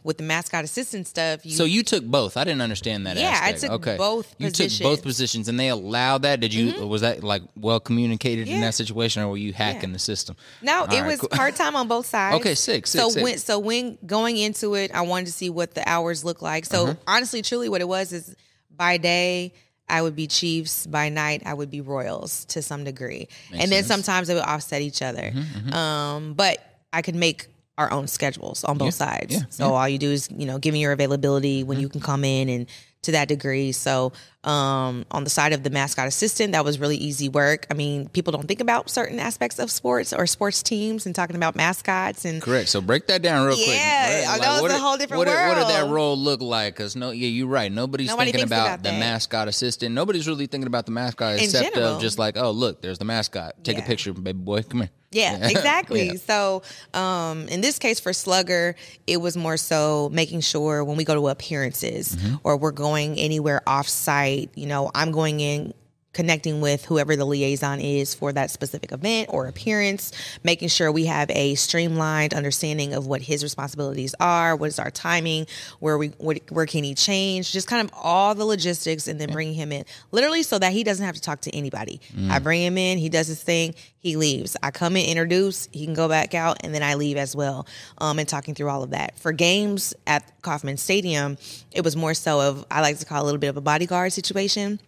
with 0.07 0.16
the 0.19 0.23
mascot 0.25 0.64
assistant 0.64 1.07
stuff, 1.07 1.45
you 1.45 1.53
So 1.53 1.64
you 1.64 1.83
took 1.83 2.05
both. 2.05 2.37
I 2.37 2.45
didn't 2.45 2.62
understand 2.62 3.07
that. 3.07 3.16
Yeah, 3.16 3.38
I 3.42 3.53
took 3.53 3.71
okay. 3.73 3.97
both 3.99 4.35
You 4.38 4.47
took 4.47 4.53
positions. 4.55 4.81
Mm-hmm. 4.81 4.88
both 4.88 5.03
positions, 5.03 5.49
and 5.49 5.61
they 5.61 5.69
allowed 5.69 6.23
that. 6.23 6.40
Did 6.40 6.55
you? 6.55 6.87
Was 6.87 7.03
that 7.03 7.23
like 7.25 7.42
well 7.57 7.81
communicated 7.81 8.49
in 8.49 8.61
that 8.61 8.75
situation, 8.75 9.23
or 9.23 9.29
were 9.29 9.37
you 9.37 9.53
hacking 9.53 9.92
the 9.92 9.99
system? 9.99 10.37
No, 10.62 10.81
All 10.81 10.85
it 10.85 11.01
right, 11.01 11.07
was 11.07 11.21
cool. 11.21 11.29
part 11.31 11.57
time 11.57 11.77
on 11.77 11.88
both 11.88 12.07
sides. 12.07 12.37
Okay, 12.40 12.55
sick, 12.55 12.87
sick, 12.87 13.01
So 13.01 13.11
sick. 13.11 13.23
when 13.25 13.38
so 13.38 13.59
when 13.59 13.99
going 14.07 14.37
into 14.38 14.75
it, 14.75 14.92
I 14.95 15.03
wanted 15.03 15.27
to 15.27 15.33
see 15.33 15.51
what 15.51 15.75
the 15.75 15.87
hours 15.87 16.25
look 16.25 16.40
like. 16.40 16.64
So 16.64 16.85
Uh-huh. 16.85 16.95
honestly, 17.07 17.42
truly, 17.42 17.69
what 17.69 17.81
it 17.83 17.88
was 17.88 18.12
is 18.12 18.35
by 18.71 18.97
day. 18.97 19.53
I 19.88 20.03
would 20.03 20.16
be 20.16 20.27
Chiefs 20.27 20.85
by 20.85 21.11
night. 21.11 21.42
I 21.47 21.55
would 21.55 21.71
be 21.71 21.81
Royals 21.81 22.45
to 22.47 22.61
some 22.61 22.83
degree, 22.83 23.29
and 23.53 23.61
then 23.61 23.69
sense. 23.69 23.87
Mm-hmm, 23.87 23.87
sometimes 23.92 24.27
they 24.29 24.35
would 24.35 24.42
offset 24.42 24.83
each 24.83 25.01
other. 25.01 25.33
Um, 25.73 26.35
but 26.35 26.59
I 26.92 27.03
could 27.03 27.14
make 27.14 27.47
our 27.79 27.93
own 27.93 28.07
schedules 28.07 28.65
on 28.65 28.79
both 28.79 28.95
sides. 28.95 29.35
yeah, 29.35 29.41
so 29.51 29.75
all 29.75 29.89
you 29.89 29.99
do 29.99 30.11
is, 30.11 30.29
you 30.35 30.47
know, 30.47 30.59
give 30.59 30.73
me 30.73 30.81
your 30.81 30.93
availability 30.93 31.62
when 31.62 31.79
you 31.79 31.89
can 31.89 32.01
come 32.01 32.25
in 32.25 32.49
and 32.49 32.67
to 33.03 33.12
that 33.12 33.29
degree. 33.29 33.71
So 33.71 34.12
um, 34.43 35.05
on 35.12 35.23
the 35.25 35.31
side 35.31 35.53
of 35.53 35.62
the 35.62 35.71
mascot 35.71 36.09
assistant, 36.09 36.53
that 36.53 36.65
was 36.65 36.79
really 36.81 36.97
easy 36.97 37.29
work. 37.29 37.67
I 37.71 37.75
mean, 37.75 38.09
people 38.09 38.33
don't 38.33 38.49
think 38.49 38.61
about 38.61 38.91
certain 38.91 39.21
aspects 39.21 39.59
of 39.61 39.71
sports 39.71 40.12
or 40.12 40.27
sports 40.27 40.62
teams 40.62 41.07
and 41.07 41.15
talking 41.15 41.37
about 41.37 41.55
mascots 41.55 42.25
and 42.25 42.43
Correct. 42.43 42.69
So 42.69 42.81
break 42.81 43.07
that 43.09 43.23
down 43.23 43.47
real 43.47 43.57
quick. 43.57 43.69
Yeah, 43.69 44.37
know 44.41 44.53
it's 44.55 44.62
what 44.62 44.71
a 44.71 44.75
did- 44.75 44.81
whole 44.81 44.97
different 44.97 45.19
what 45.19 45.29
did, 45.29 45.35
What 45.49 45.55
did 45.55 45.69
that 45.69 45.89
role 45.89 46.17
look 46.17 46.41
like? 46.41 46.75
Because 46.75 46.97
no, 46.97 47.11
yeah, 47.11 47.29
you're 47.29 47.47
right. 47.47 47.71
Nobody's 47.71 48.09
Nobody 48.09 48.33
thinking 48.33 48.49
about, 48.49 48.67
about 48.67 48.83
the 48.83 48.93
mascot 48.93 49.47
assistant. 49.49 49.95
Nobody's 49.95 50.27
really 50.27 50.47
thinking 50.47 50.67
about 50.67 50.87
the 50.87 50.93
mascot 50.93 51.35
In 51.39 51.45
except 51.45 51.75
general. 51.75 51.97
of 51.97 52.01
just 52.01 52.19
like, 52.19 52.37
oh, 52.37 52.51
look, 52.51 52.81
there's 52.83 52.99
the 52.99 53.05
mascot. 53.05 53.62
Take 53.62 53.79
a 53.79 53.83
picture, 53.83 54.12
baby 54.15 54.39
boy. 54.39 54.62
Come 54.62 54.81
here. 54.81 54.91
Yeah, 55.16 55.48
exactly. 55.55 56.07
Yeah. 56.09 56.12
So, 56.26 56.62
um, 56.94 57.48
in 57.48 57.61
this 57.61 57.79
case 57.79 57.98
for 58.00 58.12
Slugger, 58.12 58.76
it 59.07 59.18
was 59.18 59.37
more 59.37 59.57
so 59.57 60.09
making 60.12 60.40
sure 60.42 60.85
when 60.85 60.96
we 60.96 61.05
go 61.05 61.14
to 61.14 61.29
appearances 61.29 62.16
Mm-hmm. 62.16 62.37
or 62.44 62.57
we're 62.57 62.70
going 62.72 63.18
anywhere 63.18 63.61
off 63.66 63.88
site, 63.88 64.50
you 64.55 64.66
know, 64.66 64.90
I'm 64.94 65.11
going 65.12 65.40
in 65.40 65.72
connecting 66.16 66.62
with 66.62 66.87
whoever 66.87 67.14
the 67.14 67.26
liaison 67.26 67.79
is 67.79 68.14
for 68.14 68.33
that 68.33 68.50
specific 68.50 68.90
event 68.90 69.29
or 69.31 69.46
appearance, 69.46 70.12
making 70.42 70.66
sure 70.66 70.90
we 70.90 71.05
have 71.05 71.31
a 71.31 71.55
streamlined 71.57 72.33
understanding 72.33 72.94
of 72.94 73.07
what 73.07 73.20
his 73.20 73.42
responsibilities 73.42 74.14
are, 74.18 74.57
what 74.57 74.68
is 74.68 74.79
our 74.79 74.90
timing, 74.90 75.46
where 75.79 75.98
we 75.98 76.09
what, 76.16 76.40
where 76.48 76.64
can 76.64 76.83
he 76.85 76.94
change, 76.94 77.52
just 77.52 77.68
kind 77.68 77.87
of 77.87 77.94
all 77.94 78.35
the 78.35 78.46
logistics, 78.46 79.07
and 79.07 79.20
then 79.20 79.31
bringing 79.31 79.52
him 79.52 79.70
in 79.70 79.85
literally 80.11 80.42
so 80.42 80.59
that 80.59 80.72
he 80.72 80.83
doesn't 80.83 81.05
have 81.05 81.14
to 81.14 81.20
talk 81.20 81.42
to 81.42 81.55
anybody. 81.55 82.00
I 82.31 82.38
bring 82.38 82.62
him 82.62 82.79
in, 82.79 82.96
he 82.96 83.11
does 83.11 83.26
his 83.26 83.42
thing, 83.42 83.74
he 83.98 84.16
leaves. 84.16 84.57
I 84.62 84.70
come 84.70 84.96
in, 84.96 85.05
introduce, 85.05 85.68
he 85.70 85.85
can 85.85 85.92
go 85.92 86.09
back 86.09 86.35
out, 86.35 86.57
and 86.64 86.74
then 86.74 86.83
I 86.83 86.94
leave 86.94 87.18
as 87.18 87.37
well. 87.37 87.66
Um, 87.98 88.18
and 88.18 88.26
talking 88.26 88.55
through 88.55 88.70
all 88.70 88.83
of 88.83 88.90
that 88.90 89.18
for 89.18 89.33
games 89.33 89.92
at 90.07 90.40
Kauffman 90.40 90.79
Stadium, 90.79 91.37
it 91.72 91.85
was 91.85 91.94
more 91.94 92.14
so 92.14 92.40
of 92.40 92.64
I 92.70 92.81
like 92.81 92.98
to 93.00 93.05
call 93.05 93.22
a 93.22 93.26
little 93.26 93.38
bit 93.38 93.48
of 93.48 93.59
a 93.59 93.61
bodyguard 93.61 94.14
situation 94.14 94.81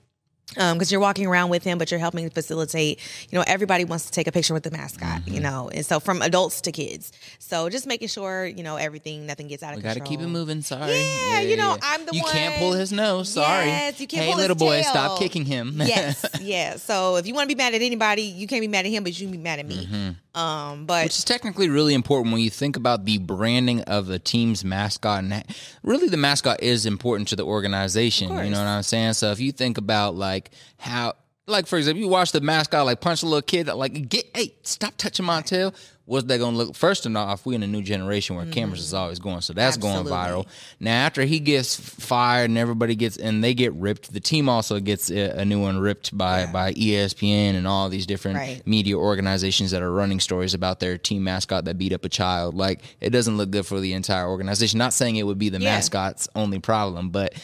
because 0.55 0.91
you're 0.91 1.01
walking 1.01 1.27
around 1.27 1.51
with 1.51 1.63
him, 1.63 1.79
but 1.79 1.91
you're 1.91 2.01
helping 2.01 2.29
facilitate. 2.31 3.01
You 3.31 3.39
know, 3.39 3.45
everybody 3.47 3.85
wants 3.85 4.07
to 4.07 4.13
take 4.13 4.27
a 4.27 4.33
picture 4.33 4.55
with 4.55 4.63
the 4.63 4.71
mascot. 4.71 5.23
Mm-hmm. 5.23 5.35
You 5.35 5.41
know, 5.41 5.71
and 5.73 5.85
so 5.85 6.01
from 6.01 6.23
adults 6.23 6.61
to 6.63 6.73
kids. 6.73 7.13
So 7.39 7.69
just 7.69 7.87
making 7.87 8.09
sure 8.09 8.47
you 8.47 8.63
know 8.63 8.77
everything, 8.77 9.27
nothing 9.27 9.49
gets 9.49 9.63
out 9.63 9.75
of 9.75 9.83
control. 9.83 9.95
We 9.95 10.01
of 10.01 10.05
Got 10.05 10.05
to 10.05 10.11
keep 10.11 10.21
it 10.21 10.29
moving. 10.29 10.63
Sorry. 10.63 10.99
Yeah, 10.99 11.41
you 11.41 11.57
know, 11.57 11.77
I'm 11.83 12.01
the 12.01 12.13
one 12.13 12.15
You 12.15 12.25
can't 12.25 12.57
pull 12.57 12.73
his 12.73 12.93
nose. 12.93 13.29
Sorry. 13.29 13.67
Yes, 13.67 14.01
you 14.01 14.07
can't 14.07 14.25
hey, 14.25 14.31
pull 14.31 14.39
his 14.39 14.49
little 14.49 14.57
boy, 14.57 14.83
tail. 14.83 14.91
stop 14.91 15.19
kicking 15.19 15.45
him. 15.45 15.75
yes, 15.85 16.25
yeah. 16.41 16.77
So 16.77 17.17
if 17.17 17.27
you 17.27 17.35
want 17.35 17.49
to 17.49 17.55
be 17.55 17.59
mad 17.59 17.75
at 17.75 17.83
anybody, 17.83 18.23
you 18.23 18.47
can't 18.47 18.61
be 18.61 18.69
mad 18.69 18.87
at 18.87 18.93
him, 18.93 19.05
but 19.05 19.19
you 19.19 19.27
can 19.27 19.33
be 19.33 19.43
mad 19.43 19.59
at 19.59 19.67
me. 19.67 20.17
Um, 20.39 20.87
but. 20.87 21.05
Which 21.05 21.19
is 21.19 21.25
technically 21.25 21.69
really 21.69 21.95
important 21.95 22.33
when 22.33 22.41
you 22.41 22.51
think 22.51 22.77
about 22.77 23.05
the 23.05 23.19
branding 23.19 23.81
of 23.83 24.07
the 24.07 24.21
team's 24.21 24.65
mascot. 24.65 25.25
And 25.25 25.45
really, 25.83 26.09
the 26.09 26.17
mascot 26.17 26.63
is 26.63 26.87
important 26.87 27.29
to 27.29 27.37
the 27.37 27.45
organization. 27.45 28.29
You 28.29 28.51
know 28.51 28.59
what 28.59 28.67
I'm 28.69 28.83
saying? 28.85 29.15
So 29.15 29.33
if 29.33 29.41
you 29.41 29.51
think 29.51 29.79
about 29.79 30.15
like 30.15 30.53
how, 30.79 31.15
like 31.49 31.67
for 31.67 31.77
example, 31.77 32.01
you 32.01 32.09
watch 32.09 32.31
the 32.31 32.41
mascot 32.41 32.87
like 32.87 33.01
punch 33.01 33.23
a 33.23 33.27
little 33.27 33.43
kid, 33.43 33.67
like 33.67 34.09
get, 34.09 34.27
hey, 34.35 34.55
stop 34.63 34.95
touching 34.97 35.27
my 35.27 35.41
tail. 35.41 35.75
What's 36.09 36.27
that 36.29 36.39
gonna 36.39 36.57
look? 36.57 36.75
First 36.75 37.05
and 37.07 37.17
off, 37.19 37.45
we 37.45 37.55
in 37.55 37.63
a 37.63 37.67
new 37.67 37.83
generation 37.83 38.35
where 38.35 38.47
cameras 38.47 38.81
is 38.81 38.95
always 38.95 39.19
going, 39.19 39.43
so 39.43 39.53
that's 39.53 39.77
going 39.77 40.05
Mm-hmm. 40.05 40.09
Viral. 40.13 40.47
Now 40.81 40.93
after 41.05 41.23
he 41.25 41.39
gets 41.39 41.77
fired 41.77 42.49
and 42.49 42.57
everybody 42.59 42.95
gets 42.95 43.17
and 43.19 43.45
they 43.45 43.53
get 43.53 43.73
ripped, 43.75 44.13
the 44.13 44.21
team 44.21 44.49
also 44.49 44.81
gets 44.81 45.11
a, 45.11 45.41
a 45.41 45.45
new 45.45 45.61
one 45.61 45.79
ripped 45.79 46.17
by 46.17 46.47
by 46.47 46.71
E 46.77 46.93
ESPN 46.93 47.55
and 47.57 47.67
all 47.67 47.89
these 47.91 48.07
different 48.07 48.39
Right. 48.39 48.67
media 48.67 48.97
organizations 48.97 49.71
that 49.73 49.83
are 49.83 49.93
running 49.93 50.19
stories 50.21 50.55
about 50.55 50.81
their 50.81 50.97
team 50.97 51.25
mascot 51.25 51.67
that 51.67 51.77
beat 51.77 51.93
up 51.93 52.05
a 52.05 52.09
child. 52.09 52.55
Like 52.55 52.81
it 53.01 53.11
doesn't 53.11 53.37
look 53.37 53.51
good 53.51 53.67
for 53.67 53.79
the 53.79 53.93
entire 53.93 54.29
organization. 54.29 54.79
Not 54.79 54.95
saying 54.95 55.17
it 55.17 55.25
would 55.25 55.39
be 55.39 55.51
the 55.51 55.59
Yeah. 55.61 55.75
mascot's 55.75 56.27
only 56.35 56.59
problem, 56.59 57.11
but 57.11 57.35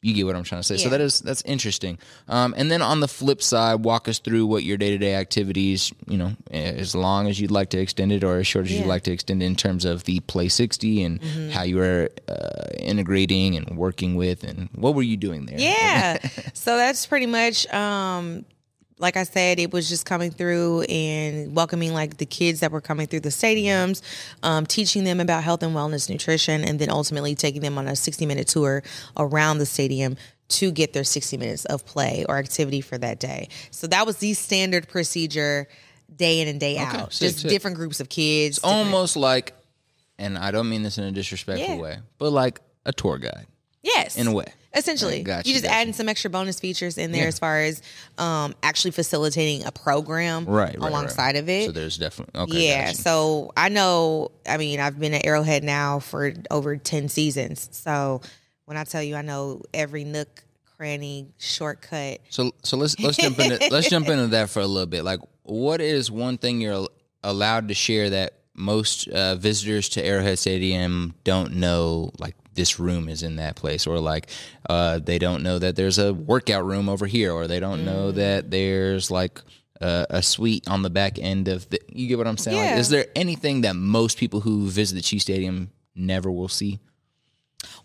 you 0.00 0.14
get 0.14 0.26
what 0.26 0.36
I'm 0.36 0.44
trying 0.44 0.60
to 0.60 0.66
say. 0.66 0.76
So 0.76 0.88
that 0.90 1.00
is 1.00 1.20
that's 1.20 1.42
interesting. 1.42 1.98
Um, 2.28 2.54
and 2.56 2.70
then 2.70 2.82
on 2.82 3.00
the 3.00 3.08
flip 3.08 3.42
side, 3.42 3.84
walk 3.84 4.06
us 4.08 4.20
through 4.20 4.46
what 4.46 4.62
your 4.62 4.76
day 4.76 4.90
to 4.90 4.98
day 4.98 5.14
activities. 5.16 5.92
You 6.06 6.18
know, 6.18 6.32
as 6.52 6.94
long 6.94 7.26
as 7.28 7.40
you'd 7.40 7.50
like 7.50 7.70
to 7.70 7.78
extend 7.80 8.12
it, 8.12 8.22
or 8.22 8.38
as 8.38 8.46
short 8.46 8.66
as 8.66 8.72
you'd 8.72 8.86
like 8.86 9.02
to 9.04 9.12
extend 9.12 9.42
it 9.42 9.46
in 9.46 9.56
terms 9.56 9.84
of 9.84 10.04
the 10.04 10.20
Play 10.20 10.48
60 10.48 11.02
and 11.02 11.20
Mm-hmm. 11.20 11.50
how 11.50 11.62
you 11.62 11.76
were 11.76 12.10
uh, 12.28 12.68
integrating 12.78 13.56
and 13.56 13.76
working 13.76 14.14
with, 14.14 14.44
and 14.44 14.68
what 14.74 14.94
were 14.94 15.02
you 15.02 15.16
doing 15.16 15.46
there? 15.46 15.58
yeah, 15.58 16.18
so 16.54 16.76
that's 16.76 17.04
pretty 17.06 17.26
much. 17.26 17.66
Um, 17.72 18.44
like 18.98 19.16
I 19.16 19.22
said, 19.22 19.58
it 19.58 19.72
was 19.72 19.88
just 19.88 20.04
coming 20.06 20.30
through 20.30 20.82
and 20.82 21.54
welcoming 21.54 21.92
like 21.94 22.16
the 22.16 22.26
kids 22.26 22.60
that 22.60 22.72
were 22.72 22.80
coming 22.80 23.06
through 23.06 23.20
the 23.20 23.28
stadiums, 23.28 24.02
um, 24.42 24.66
teaching 24.66 25.04
them 25.04 25.20
about 25.20 25.44
health 25.44 25.62
and 25.62 25.74
wellness, 25.74 26.08
nutrition, 26.10 26.64
and 26.64 26.78
then 26.78 26.90
ultimately 26.90 27.34
taking 27.34 27.62
them 27.62 27.78
on 27.78 27.86
a 27.86 27.94
60 27.96 28.26
minute 28.26 28.48
tour 28.48 28.82
around 29.16 29.58
the 29.58 29.66
stadium 29.66 30.16
to 30.48 30.70
get 30.70 30.92
their 30.94 31.04
60 31.04 31.36
minutes 31.36 31.64
of 31.66 31.84
play 31.84 32.24
or 32.28 32.38
activity 32.38 32.80
for 32.80 32.96
that 32.98 33.20
day. 33.20 33.48
So 33.70 33.86
that 33.88 34.06
was 34.06 34.16
the 34.16 34.32
standard 34.34 34.88
procedure 34.88 35.68
day 36.16 36.40
in 36.40 36.48
and 36.48 36.58
day 36.58 36.78
out. 36.78 37.12
sick, 37.12 37.28
Just 37.28 37.40
sick. 37.40 37.50
different 37.50 37.76
groups 37.76 38.00
of 38.00 38.08
kids. 38.08 38.56
different- 38.56 38.74
almost 38.76 39.14
like, 39.16 39.52
and 40.18 40.38
I 40.38 40.50
don't 40.50 40.68
mean 40.68 40.82
this 40.82 40.98
in 40.98 41.04
a 41.04 41.12
disrespectful 41.12 41.76
Yeah. 41.76 41.80
way, 41.80 41.98
but 42.18 42.30
like 42.32 42.60
a 42.86 42.92
tour 42.92 43.18
guide 43.18 43.46
Yes. 43.82 44.16
in 44.16 44.26
a 44.26 44.32
way. 44.32 44.46
Essentially, 44.74 45.22
gotcha, 45.22 45.48
you 45.48 45.54
just 45.54 45.64
gotcha. 45.64 45.74
adding 45.76 45.92
some 45.94 46.08
extra 46.10 46.28
bonus 46.30 46.60
features 46.60 46.98
in 46.98 47.10
there 47.10 47.22
Yeah. 47.22 47.28
as 47.28 47.38
far 47.38 47.60
as 47.62 47.80
um, 48.18 48.54
actually 48.62 48.90
facilitating 48.90 49.66
a 49.66 49.72
program 49.72 50.44
Right, 50.44 50.78
right, 50.78 50.90
alongside 50.90 51.24
right. 51.24 51.36
of 51.36 51.48
it. 51.48 51.66
So 51.66 51.72
there's 51.72 51.96
definitely 51.96 52.38
okay. 52.42 52.68
yeah, 52.68 52.86
gotcha. 52.88 52.98
so 52.98 53.52
I 53.56 53.70
know. 53.70 54.30
I 54.46 54.58
mean, 54.58 54.78
I've 54.78 54.98
been 55.00 55.14
at 55.14 55.24
Arrowhead 55.24 55.64
now 55.64 56.00
for 56.00 56.32
over 56.50 56.76
ten 56.76 57.08
seasons. 57.08 57.68
So 57.72 58.20
when 58.66 58.76
I 58.76 58.84
tell 58.84 59.02
you, 59.02 59.16
I 59.16 59.22
know 59.22 59.62
every 59.72 60.04
nook, 60.04 60.44
cranny, 60.76 61.28
shortcut. 61.38 62.20
So 62.28 62.52
so 62.62 62.76
let's 62.76 62.98
let's 63.00 63.16
jump 63.16 63.38
into 63.38 63.58
let's 63.70 63.88
jump 63.88 64.08
into 64.08 64.26
that 64.28 64.50
for 64.50 64.60
a 64.60 64.66
little 64.66 64.86
bit. 64.86 65.02
Like, 65.02 65.20
what 65.44 65.80
is 65.80 66.10
one 66.10 66.36
thing 66.36 66.60
you're 66.60 66.86
allowed 67.24 67.68
to 67.68 67.74
share 67.74 68.10
that 68.10 68.34
most 68.54 69.08
uh, 69.08 69.34
visitors 69.36 69.88
to 69.90 70.04
Arrowhead 70.04 70.38
Stadium 70.38 71.14
don't 71.24 71.54
know? 71.56 72.10
Like 72.18 72.36
this 72.58 72.78
room 72.78 73.08
is 73.08 73.22
in 73.22 73.36
that 73.36 73.56
place, 73.56 73.86
or 73.86 73.98
like 73.98 74.28
uh, 74.68 74.98
they 74.98 75.18
don't 75.18 75.42
know 75.42 75.58
that 75.58 75.74
there's 75.76 75.96
a 75.98 76.12
workout 76.12 76.66
room 76.66 76.90
over 76.90 77.06
here, 77.06 77.32
or 77.32 77.46
they 77.46 77.60
don't 77.60 77.80
Mm. 77.80 77.84
know 77.86 78.12
that 78.12 78.50
there's 78.50 79.10
like. 79.10 79.40
A, 79.80 80.06
a 80.10 80.22
suite 80.24 80.66
on 80.66 80.82
the 80.82 80.90
back 80.90 81.20
end 81.20 81.46
of 81.46 81.70
the. 81.70 81.78
You 81.92 82.08
get 82.08 82.18
what 82.18 82.26
I'm 82.26 82.36
saying? 82.36 82.56
Like, 82.58 82.78
is 82.80 82.88
there 82.88 83.06
anything 83.14 83.60
that 83.60 83.76
most 83.76 84.18
people 84.18 84.40
who 84.40 84.66
visit 84.66 84.96
the 84.96 85.00
Chief 85.00 85.22
Stadium 85.22 85.70
never 85.94 86.32
will 86.32 86.48
see? 86.48 86.80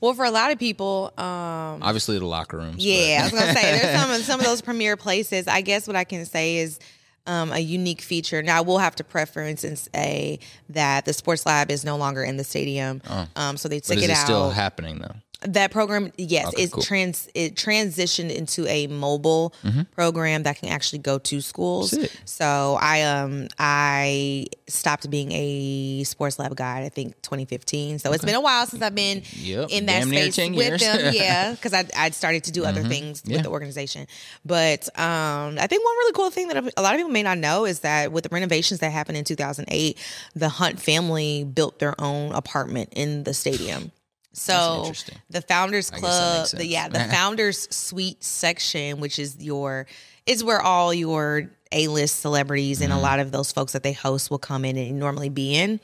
Well, 0.01 0.15
for 0.15 0.25
a 0.25 0.31
lot 0.31 0.51
of 0.51 0.57
people, 0.57 1.13
um, 1.19 1.83
Obviously, 1.83 2.17
the 2.17 2.25
locker 2.25 2.57
rooms. 2.57 2.83
Yeah, 2.83 3.19
I 3.21 3.23
was 3.25 3.31
gonna 3.39 3.53
say 3.53 3.77
there's 3.77 3.95
some 4.01 4.09
of 4.09 4.21
some 4.21 4.39
of 4.39 4.45
those 4.47 4.63
premier 4.63 4.97
places. 4.97 5.47
I 5.47 5.61
guess 5.61 5.85
what 5.85 5.95
I 5.95 6.03
can 6.03 6.25
say 6.25 6.57
is 6.57 6.79
um, 7.25 7.51
a 7.51 7.59
unique 7.59 8.01
feature. 8.01 8.41
Now, 8.41 8.57
I 8.57 8.61
will 8.61 8.79
have 8.79 8.95
to 8.95 9.03
preference 9.03 9.63
and 9.63 9.77
say 9.77 10.39
that 10.69 11.05
the 11.05 11.13
sports 11.13 11.45
lab 11.45 11.71
is 11.71 11.85
no 11.85 11.97
longer 11.97 12.23
in 12.23 12.37
the 12.37 12.43
stadium, 12.43 13.01
um, 13.35 13.57
so 13.57 13.69
they 13.69 13.79
took 13.79 13.97
it 13.97 14.03
it 14.03 14.09
out. 14.09 14.23
still 14.23 14.49
happening 14.49 14.99
though? 14.99 15.15
That 15.47 15.71
program, 15.71 16.11
yes, 16.17 16.47
Okay, 16.47 16.63
it 16.63 16.71
cool. 16.71 16.83
trans 16.83 17.29
it 17.33 17.55
transitioned 17.55 18.33
into 18.33 18.67
a 18.67 18.87
mobile 18.87 19.53
program 19.93 20.43
that 20.43 20.57
can 20.57 20.69
actually 20.69 20.99
go 20.99 21.17
to 21.19 21.41
schools. 21.41 21.91
Mm-hmm. 21.91 22.01
Sick. 22.03 22.11
So 22.25 22.77
I 22.81 23.01
um 23.03 23.47
I 23.59 24.45
stopped 24.67 25.09
being 25.09 25.31
a 25.31 26.03
sports 26.05 26.39
lab 26.39 26.55
guide. 26.55 26.83
I 26.83 26.89
think 26.89 27.21
2015. 27.21 27.99
So 27.99 28.11
it's 28.13 28.23
been 28.25 28.35
a 28.35 28.41
while 28.41 28.65
since 28.65 28.81
I've 28.81 28.95
been 28.95 29.23
Yep, 29.35 29.69
in 29.71 29.85
that 29.87 29.99
damn 29.99 30.07
space 30.09 30.35
10 30.35 30.53
with 30.55 30.67
years. 30.67 30.81
them. 30.81 31.13
Yeah, 31.13 31.51
because 31.51 31.73
I 31.73 31.85
I'd 31.97 32.15
started 32.15 32.43
to 32.45 32.51
do 32.51 32.63
other 32.65 32.83
things 32.83 33.21
Yeah. 33.25 33.37
with 33.37 33.43
the 33.43 33.49
organization. 33.51 34.07
But 34.45 34.87
um 34.99 35.57
I 35.59 35.67
think 35.67 35.83
one 35.83 35.93
really 35.97 36.13
cool 36.13 36.31
thing 36.31 36.47
that 36.49 36.57
a 36.77 36.81
lot 36.81 36.93
of 36.93 36.97
people 36.99 37.11
may 37.11 37.23
not 37.23 37.37
know 37.37 37.65
is 37.65 37.79
that 37.81 38.11
with 38.11 38.23
the 38.23 38.29
renovations 38.31 38.79
that 38.79 38.91
happened 38.91 39.17
in 39.17 39.23
2008, 39.25 39.97
the 40.35 40.49
Hunt 40.49 40.79
family 40.81 41.43
built 41.43 41.79
their 41.79 41.99
own 41.99 42.31
apartment 42.33 42.89
in 42.95 43.23
the 43.23 43.33
stadium. 43.33 43.91
So 44.33 44.83
the 45.29 45.41
founders 45.41 45.89
club, 45.99 46.47
the, 46.57 46.65
yeah, 46.65 46.89
the 46.89 46.99
founders 47.11 47.67
suite 47.75 48.23
section, 48.23 48.99
which 48.99 49.19
is 49.19 49.37
your 49.39 49.85
is 50.25 50.43
where 50.43 50.61
all 50.61 50.93
your 50.93 51.49
A 51.71 51.87
list 51.87 52.19
celebrities 52.19 52.81
and 52.81 52.91
a 52.91 52.95
Mm-hmm. 52.95 53.03
lot 53.03 53.19
of 53.19 53.31
those 53.31 53.51
folks 53.51 53.73
that 53.73 53.83
they 53.83 53.93
host 53.93 54.31
will 54.31 54.39
come 54.39 54.65
in 54.65 54.77
and 54.77 54.99
normally 54.99 55.29
be 55.29 55.55
in. 55.55 55.79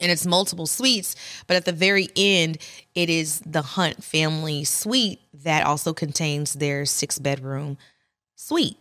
And 0.00 0.10
it's 0.10 0.26
multiple 0.26 0.66
suites, 0.66 1.14
but 1.46 1.56
at 1.56 1.64
the 1.66 1.72
very 1.72 2.08
end, 2.16 2.58
it 2.94 3.08
is 3.10 3.40
the 3.46 3.60
Hunt 3.62 4.02
family 4.02 4.64
suite 4.64 5.20
that 5.44 5.64
also 5.66 5.92
contains 5.92 6.54
their 6.54 6.86
six 6.86 7.18
bedroom 7.18 7.76
suite 8.34 8.78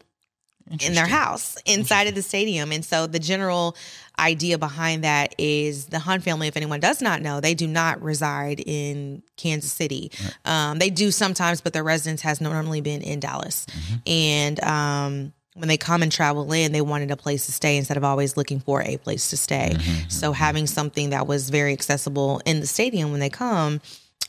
in 0.80 0.94
their 0.94 1.08
house 1.08 1.58
inside 1.66 2.08
of 2.08 2.16
the 2.16 2.22
stadium. 2.22 2.72
And 2.72 2.84
so 2.86 3.08
the 3.08 3.20
general 3.20 3.76
idea 4.20 4.58
behind 4.58 5.04
that 5.04 5.36
is 5.38 5.86
the 5.88 6.00
Hunt 6.00 6.24
family, 6.24 6.48
if 6.48 6.56
anyone 6.56 6.80
does 6.80 7.02
not 7.02 7.22
know, 7.22 7.40
they 7.40 7.54
do 7.54 7.68
not 7.68 8.02
reside 8.02 8.60
in 8.60 9.24
Kansas 9.36 9.72
City. 9.72 10.12
Um, 10.46 10.80
they 10.80 10.90
do 10.90 11.12
sometimes, 11.12 11.62
but 11.62 11.74
their 11.74 11.84
residence 11.84 12.22
has 12.22 12.40
normally 12.42 12.82
been 12.82 13.02
in 13.02 13.20
Dallas. 13.20 13.66
And 14.06 14.64
um, 14.64 15.34
when 15.56 15.68
they 15.68 15.78
come 15.78 16.04
and 16.04 16.12
travel 16.12 16.52
in, 16.54 16.72
they 16.72 16.82
wanted 16.82 17.12
a 17.12 17.18
place 17.18 17.46
to 17.48 17.52
stay 17.52 17.78
instead 17.78 17.98
of 17.98 18.04
always 18.04 18.38
looking 18.38 18.60
for 18.60 18.82
a 18.82 18.98
place 18.98 19.30
to 19.32 19.38
stay. 19.38 19.72
Mm-hmm. 19.74 20.10
So 20.10 20.32
having 20.32 20.68
something 20.68 21.10
that 21.10 21.28
was 21.28 21.50
very 21.50 21.74
accessible 21.74 22.42
in 22.46 22.60
the 22.60 22.68
stadium 22.68 23.12
when 23.12 23.20
they 23.20 23.30
come 23.30 23.82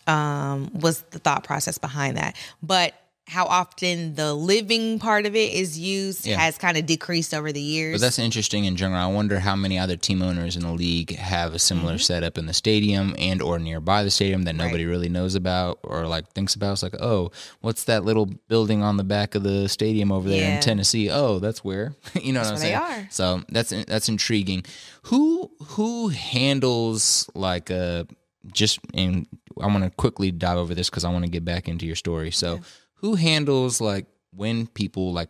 um, 0.07 0.71
was 0.75 1.03
the 1.11 1.19
thought 1.19 1.45
process 1.45 1.79
behind 1.79 2.17
that. 2.17 2.37
But 2.63 2.95
how 3.29 3.47
often 3.47 4.15
the 4.15 4.35
living 4.35 4.99
part 4.99 5.27
of 5.27 5.37
it 5.37 5.53
is 5.53 5.79
used 5.79 6.27
yeah. 6.27 6.39
has 6.39 6.59
kind 6.59 6.77
of 6.77 6.87
decreased 6.87 7.33
over 7.33 7.53
the 7.53 7.61
years. 7.61 7.95
But 7.95 8.07
that's 8.07 8.19
interesting 8.19 8.65
in 8.65 8.77
general. 8.77 9.01
I 9.01 9.07
wonder 9.07 9.39
how 9.39 9.55
many 9.55 9.79
other 9.79 9.97
team 9.97 10.23
owners 10.23 10.57
in 10.57 10.63
the 10.63 10.73
league 10.73 11.17
have 11.17 11.55
a 11.55 11.59
similar 11.59 11.95
mm-hmm. 11.95 12.01
setup 12.01 12.37
in 12.37 12.47
the 12.47 12.53
stadium 12.53 13.15
and 13.19 13.41
or 13.41 13.59
nearby 13.59 14.03
the 14.03 14.11
stadium 14.11 14.43
that 14.43 14.55
nobody 14.55 14.85
right. 14.85 14.91
really 14.91 15.09
knows 15.09 15.35
about 15.35 15.79
or 15.85 16.07
like 16.07 16.29
thinks 16.33 16.55
about. 16.55 16.73
It's 16.73 16.83
like, 16.83 17.01
oh, 17.01 17.31
what's 17.61 17.85
that 17.85 18.05
little 18.05 18.27
building 18.27 18.83
on 18.83 18.97
the 18.97 19.05
back 19.05 19.35
of 19.35 19.45
the 19.45 19.69
stadium 19.69 20.11
over 20.11 20.29
there 20.29 20.41
yeah. 20.41 20.57
in 20.57 20.61
Tennessee? 20.61 21.09
Oh, 21.09 21.39
that's 21.39 21.65
where. 21.65 21.95
you 22.21 22.33
know 22.33 22.41
that's 22.41 22.51
what 22.51 22.57
I'm 22.57 22.61
saying? 22.61 22.73
They 22.73 23.03
are. 23.03 23.09
So 23.11 23.43
that's 23.51 23.71
that's 23.87 24.09
intriguing. 24.09 24.65
Who 25.05 25.51
who 25.69 26.09
handles 26.09 27.31
like 27.35 27.71
a 27.71 27.77
uh, 27.77 28.05
just 28.53 28.81
and 28.95 29.29
I 29.61 29.69
want 29.69 29.85
to 29.85 29.91
quickly 29.91 30.33
dive 30.33 30.59
over 30.59 30.75
this 30.75 30.91
because 30.91 31.05
I 31.05 31.11
want 31.11 31.25
to 31.25 31.31
get 31.31 31.45
back 31.45 31.69
into 31.69 31.87
your 31.87 31.97
story. 31.97 32.33
So. 32.33 32.55
Yeah 32.55 32.61
who 33.03 33.15
handles 33.17 33.81
like 33.81 34.07
when 34.35 34.67
people 34.67 35.13
like 35.13 35.29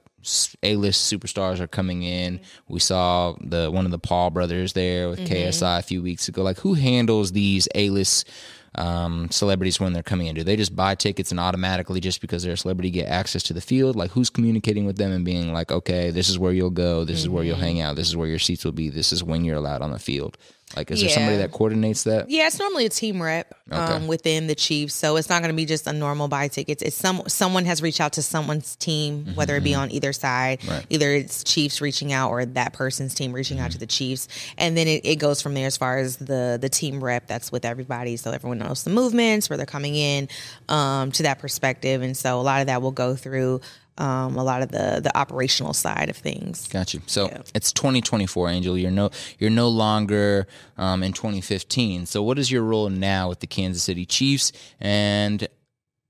A-list 0.63 1.13
superstars 1.13 1.59
are 1.59 1.67
coming 1.67 2.03
in. 2.03 2.41
We 2.69 2.79
saw 2.79 3.35
the 3.41 3.71
one 3.71 3.85
of 3.85 3.91
the 3.91 3.99
Paul 3.99 4.31
brothers 4.31 4.75
there 4.75 5.09
with 5.09 5.19
mm-hmm. 5.19 5.33
KSI 5.33 5.81
a 5.81 5.83
few 5.83 6.03
weeks 6.03 6.29
ago. 6.29 6.43
Like 6.43 6.59
who 6.59 6.75
handles 6.75 7.33
these 7.33 7.67
A-list 7.75 8.31
um, 8.75 9.31
celebrities 9.31 9.81
when 9.81 9.93
they're 9.93 10.03
coming 10.03 10.29
in? 10.29 10.35
Do 10.35 10.45
they 10.45 10.57
just 10.57 10.75
buy 10.75 10.95
tickets 10.95 11.31
and 11.31 11.41
automatically 11.41 12.01
just 12.01 12.21
because 12.21 12.43
they're 12.43 12.55
a 12.55 12.57
celebrity 12.57 12.91
get 12.91 13.09
access 13.09 13.43
to 13.45 13.53
the 13.53 13.61
field? 13.61 13.97
Like 13.97 14.13
who's 14.13 14.31
communicating 14.31 14.87
with 14.87 14.97
them 14.97 15.13
and 15.13 15.25
being 15.25 15.53
like, 15.53 15.71
okay, 15.71 16.11
this 16.11 16.29
is 16.29 16.39
where 16.39 16.53
you'll 16.53 16.71
go, 16.71 17.05
this 17.05 17.19
mm-hmm. 17.19 17.25
is 17.25 17.29
where 17.29 17.45
you'll 17.45 17.57
hang 17.57 17.81
out, 17.81 17.97
this 17.97 18.09
is 18.09 18.17
where 18.17 18.29
your 18.29 18.39
seats 18.39 18.65
will 18.65 18.73
be, 18.73 18.89
this 18.89 19.13
is 19.13 19.23
when 19.23 19.45
you're 19.45 19.57
allowed 19.57 19.83
on 19.83 19.93
the 19.93 19.99
field. 19.99 20.39
Like, 20.77 20.91
is 20.91 21.03
yeah. 21.03 21.09
there 21.09 21.15
somebody 21.17 21.37
that 21.39 21.53
coordinates 21.53 22.05
that? 22.05 22.31
Yeah, 22.31 22.47
it's 22.47 22.59
normally 22.59 22.87
a 22.87 22.91
team 22.91 23.23
rep 23.23 23.55
um, 23.71 23.81
okay. 23.81 24.07
within 24.07 24.47
the 24.47 24.55
Chiefs, 24.55 24.95
so 24.95 25.17
it's 25.17 25.29
not 25.29 25.43
going 25.43 25.53
to 25.53 25.57
be 25.57 25.65
just 25.65 25.87
a 25.87 25.93
normal 25.93 26.29
buy 26.29 26.49
tickets. 26.49 26.83
It's 26.83 26.97
some 26.97 27.23
someone 27.27 27.65
has 27.65 27.83
reached 27.83 28.01
out 28.01 28.15
to 28.15 28.23
someone's 28.23 28.77
team, 28.77 29.25
mm-hmm. 29.25 29.35
whether 29.35 29.57
it 29.57 29.65
be 29.65 29.73
mm-hmm. 29.73 29.83
on 29.83 29.91
either 29.91 30.13
side. 30.13 30.65
Right. 30.67 30.87
Either 30.91 31.11
it's 31.11 31.45
Chiefs 31.45 31.81
reaching 31.81 32.13
out 32.13 32.31
or 32.31 32.45
that 32.45 32.73
person's 32.73 33.15
team 33.15 33.33
reaching 33.33 33.59
mm-hmm. 33.59 33.67
out 33.67 33.73
to 33.73 33.79
the 33.79 33.87
Chiefs, 33.87 34.29
and 34.59 34.77
then 34.77 34.89
it, 34.89 35.05
it 35.05 35.17
goes 35.17 35.43
from 35.43 35.55
there 35.55 35.67
as 35.67 35.77
far 35.77 35.99
as 35.99 36.17
the 36.17 36.59
the 36.61 36.69
team 36.69 37.03
rep 37.03 37.27
that's 37.27 37.53
with 37.53 37.65
everybody, 37.65 38.17
so 38.17 38.31
everyone 38.31 38.59
knows 38.59 38.85
the 38.85 38.91
movements 38.91 39.51
where 39.51 39.57
they're 39.57 39.67
coming 39.67 39.95
in 39.95 40.29
um, 40.69 41.13
to 41.13 41.25
that 41.25 41.39
perspective, 41.39 42.03
and 42.03 42.17
so 42.17 42.41
a 42.41 42.43
lot 42.43 42.61
of 42.61 42.67
that 42.69 42.83
will 42.83 42.93
go 42.93 43.15
through 43.15 43.61
um, 43.98 44.37
a 44.37 44.44
lot 44.44 44.62
of 44.62 44.70
the 44.70 45.00
the 45.02 45.16
operational 45.16 45.72
side 45.72 46.09
of 46.09 46.16
things. 46.16 46.68
Got 46.68 46.94
you. 46.94 47.02
So 47.07 47.26
yeah. 47.26 47.42
it's 47.55 47.72
2024, 47.72 48.48
Angel. 48.48 48.78
You're 48.78 48.90
no 48.90 49.11
you're 49.38 49.50
no 49.50 49.68
longer 49.68 50.46
um, 50.76 51.02
in 51.02 51.12
2015. 51.12 52.07
So 52.07 52.22
what 52.22 52.38
is 52.38 52.50
your 52.50 52.62
role 52.62 52.88
now 52.88 53.28
with 53.28 53.40
the 53.40 53.46
Kansas 53.46 53.83
City 53.83 54.07
Chiefs? 54.07 54.52
And 54.81 55.46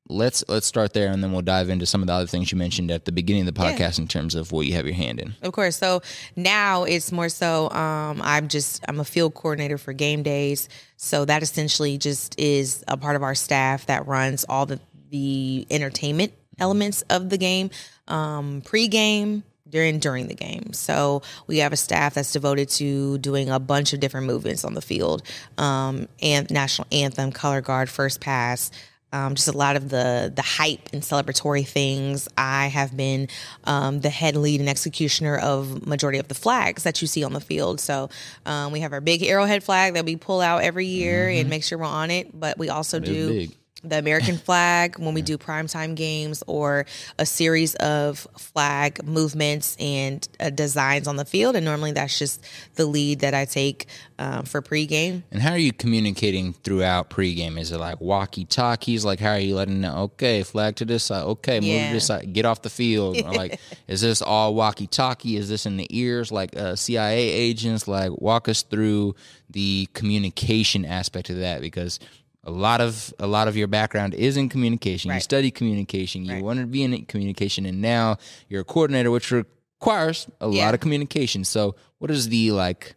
let's 0.09 0.45
let's 0.49 0.67
start 0.67 0.93
there, 0.93 1.11
and 1.11 1.23
then 1.23 1.33
we'll 1.33 1.43
dive 1.43 1.69
into 1.69 1.87
some 1.87 2.03
of 2.03 2.07
the 2.07 2.13
other 2.13 2.27
things 2.27 2.53
you 2.53 2.59
mentioned 2.59 2.91
at 2.91 3.05
the 3.05 3.13
beginning 3.13 3.49
of 3.49 3.55
the 3.55 3.61
podcast 3.61 3.99
yeah. 3.99 4.03
in 4.03 4.09
terms 4.09 4.35
of 4.35 4.53
what 4.53 4.67
you 4.67 4.75
have 4.75 4.87
your 4.87 4.95
hand 4.95 5.19
in. 5.19 5.35
Of 5.43 5.53
course. 5.53 5.77
So 5.77 6.03
now 6.37 6.85
it's 6.85 7.11
more 7.11 7.29
so 7.29 7.69
um, 7.71 8.21
I'm 8.23 8.49
just 8.49 8.85
I'm 8.89 9.01
a 9.01 9.05
field 9.05 9.35
coordinator 9.35 9.79
for 9.79 9.93
game 9.93 10.23
days. 10.23 10.69
So 10.97 11.25
that 11.25 11.43
essentially 11.43 11.99
just 11.99 12.39
is 12.39 12.85
a 12.87 12.97
part 12.97 13.17
of 13.17 13.23
our 13.23 13.35
staff 13.35 13.87
that 13.87 14.07
runs 14.07 14.45
all 14.49 14.67
the 14.67 14.79
the 15.11 15.67
entertainment 15.71 16.33
elements 16.59 17.03
of 17.11 17.31
the 17.31 17.39
game 17.39 17.71
um, 18.09 18.63
pre-game 18.65 19.43
during 19.73 19.99
during 19.99 20.29
the 20.29 20.35
game. 20.35 20.73
So 20.73 21.23
we 21.49 21.59
have 21.59 21.73
a 21.73 21.77
staff 21.77 22.15
that's 22.15 22.33
devoted 22.33 22.69
to 22.71 23.19
doing 23.19 23.51
a 23.51 23.59
bunch 23.59 23.93
of 23.93 24.01
different 24.01 24.27
movements 24.27 24.65
on 24.65 24.75
the 24.75 24.83
field, 24.83 25.23
um, 25.59 26.07
and 26.21 26.49
national 26.51 26.87
anthem, 26.93 27.33
color 27.33 27.61
guard, 27.61 27.89
first 27.89 28.21
pass. 28.21 28.71
Um, 29.15 29.35
just 29.35 29.49
a 29.49 29.53
lot 29.53 29.77
of 29.77 29.91
the 29.91 30.33
the 30.35 30.43
hype 30.43 30.89
and 30.95 31.03
celebratory 31.03 31.67
things. 31.67 32.29
I 32.39 32.69
have 32.69 32.97
been 32.97 33.29
um, 33.65 34.01
the 34.01 34.09
head 34.09 34.37
lead 34.37 34.61
and 34.61 34.71
executioner 34.71 35.37
of 35.37 35.87
majority 35.87 36.19
of 36.19 36.29
the 36.29 36.35
flags 36.35 36.85
that 36.85 37.03
you 37.03 37.09
see 37.09 37.23
on 37.23 37.35
the 37.35 37.41
field. 37.41 37.79
So 37.79 38.09
um, 38.47 38.73
we 38.73 38.81
have 38.81 38.95
our 38.95 39.03
big 39.03 39.23
arrowhead 39.23 39.65
flag 39.65 39.95
that 39.95 40.07
we 40.07 40.17
pull 40.17 40.41
out 40.41 40.63
every 40.63 40.87
year 40.87 41.27
mm-hmm. 41.27 41.41
and 41.41 41.51
make 41.51 41.63
sure 41.63 41.77
we're 41.77 41.85
on 41.85 42.11
it. 42.11 42.39
But 42.39 42.57
we 42.57 42.71
also 42.71 43.01
do 43.01 43.29
big 43.29 43.57
the 43.85 43.99
American 43.99 44.37
flag 44.37 44.99
when 44.99 45.15
we 45.15 45.23
do 45.23 45.37
primetime 45.37 45.95
games 45.95 46.43
or 46.47 46.87
a 47.19 47.27
series 47.27 47.75
of 47.77 48.27
flag 48.37 49.05
movements 49.05 49.77
and 49.81 50.29
uh, 50.41 50.51
designs 50.51 51.09
on 51.09 51.17
the 51.17 51.25
field. 51.25 51.57
And 51.57 51.65
normally 51.65 51.93
that's 51.93 52.19
just 52.19 52.45
the 52.77 52.87
lead 52.87 53.21
that 53.21 53.35
I 53.35 53.45
take 53.45 53.87
uh, 54.19 54.43
for 54.43 54.63
pregame. 54.63 55.23
And 55.33 55.43
how 55.43 55.53
are 55.53 55.59
you 55.59 55.73
communicating 55.73 56.53
throughout 56.53 57.11
pregame? 57.11 57.59
Is 57.59 57.73
it 57.73 57.79
like 57.79 58.01
walkie 58.01 58.45
talkies? 58.45 59.05
Like, 59.05 59.19
how 59.19 59.33
are 59.33 59.39
you 59.39 59.57
letting 59.57 59.81
know, 59.81 59.97
okay, 59.97 60.45
flag 60.45 60.77
to 60.77 60.85
this 60.85 61.05
side, 61.05 61.25
okay, 61.25 61.59
move 61.59 61.69
yeah. 61.69 61.89
to 61.89 61.95
this 61.95 62.07
side, 62.07 62.33
get 62.33 62.45
off 62.45 62.63
the 62.63 62.71
field? 62.71 63.21
like, 63.21 63.59
is 63.89 64.01
this 64.01 64.23
all 64.23 64.55
walkie 64.55 64.87
talkie? 64.87 65.37
Is 65.37 65.49
this 65.49 65.67
in 65.67 65.77
the 65.77 65.89
ears 65.91 66.31
like 66.31 66.57
uh, 66.57 66.77
CIA 66.77 67.19
agents? 67.19 67.89
Like, 67.89 68.13
walk 68.13 68.49
us 68.49 68.63
through 68.63 69.17
the 69.51 69.89
communication 69.93 70.85
aspect 70.85 71.29
of 71.29 71.39
that 71.39 71.61
because 71.61 71.99
a 72.45 72.51
lot 72.51 72.81
of 72.81 73.13
a 73.19 73.27
lot 73.27 73.49
of 73.49 73.57
your 73.57 73.69
background 73.69 74.15
is 74.15 74.37
in 74.37 74.49
communication. 74.49 75.09
Right. 75.09 75.17
You 75.17 75.21
study 75.21 75.51
communication. 75.51 76.25
You 76.25 76.35
right. 76.35 76.43
wanted 76.43 76.63
to 76.63 76.67
be 76.67 76.83
in 76.83 77.05
communication, 77.07 77.67
and 77.67 77.81
now 77.81 78.17
you're 78.49 78.63
a 78.63 78.65
coordinator, 78.65 79.11
which 79.11 79.31
requires 79.31 80.27
a 80.41 80.49
yeah. 80.49 80.65
lot 80.65 80.75
of 80.75 80.81
communication. 80.81 81.45
So, 81.45 81.77
what 81.99 82.09
does 82.09 82.29
the 82.29 82.51
like 82.51 82.95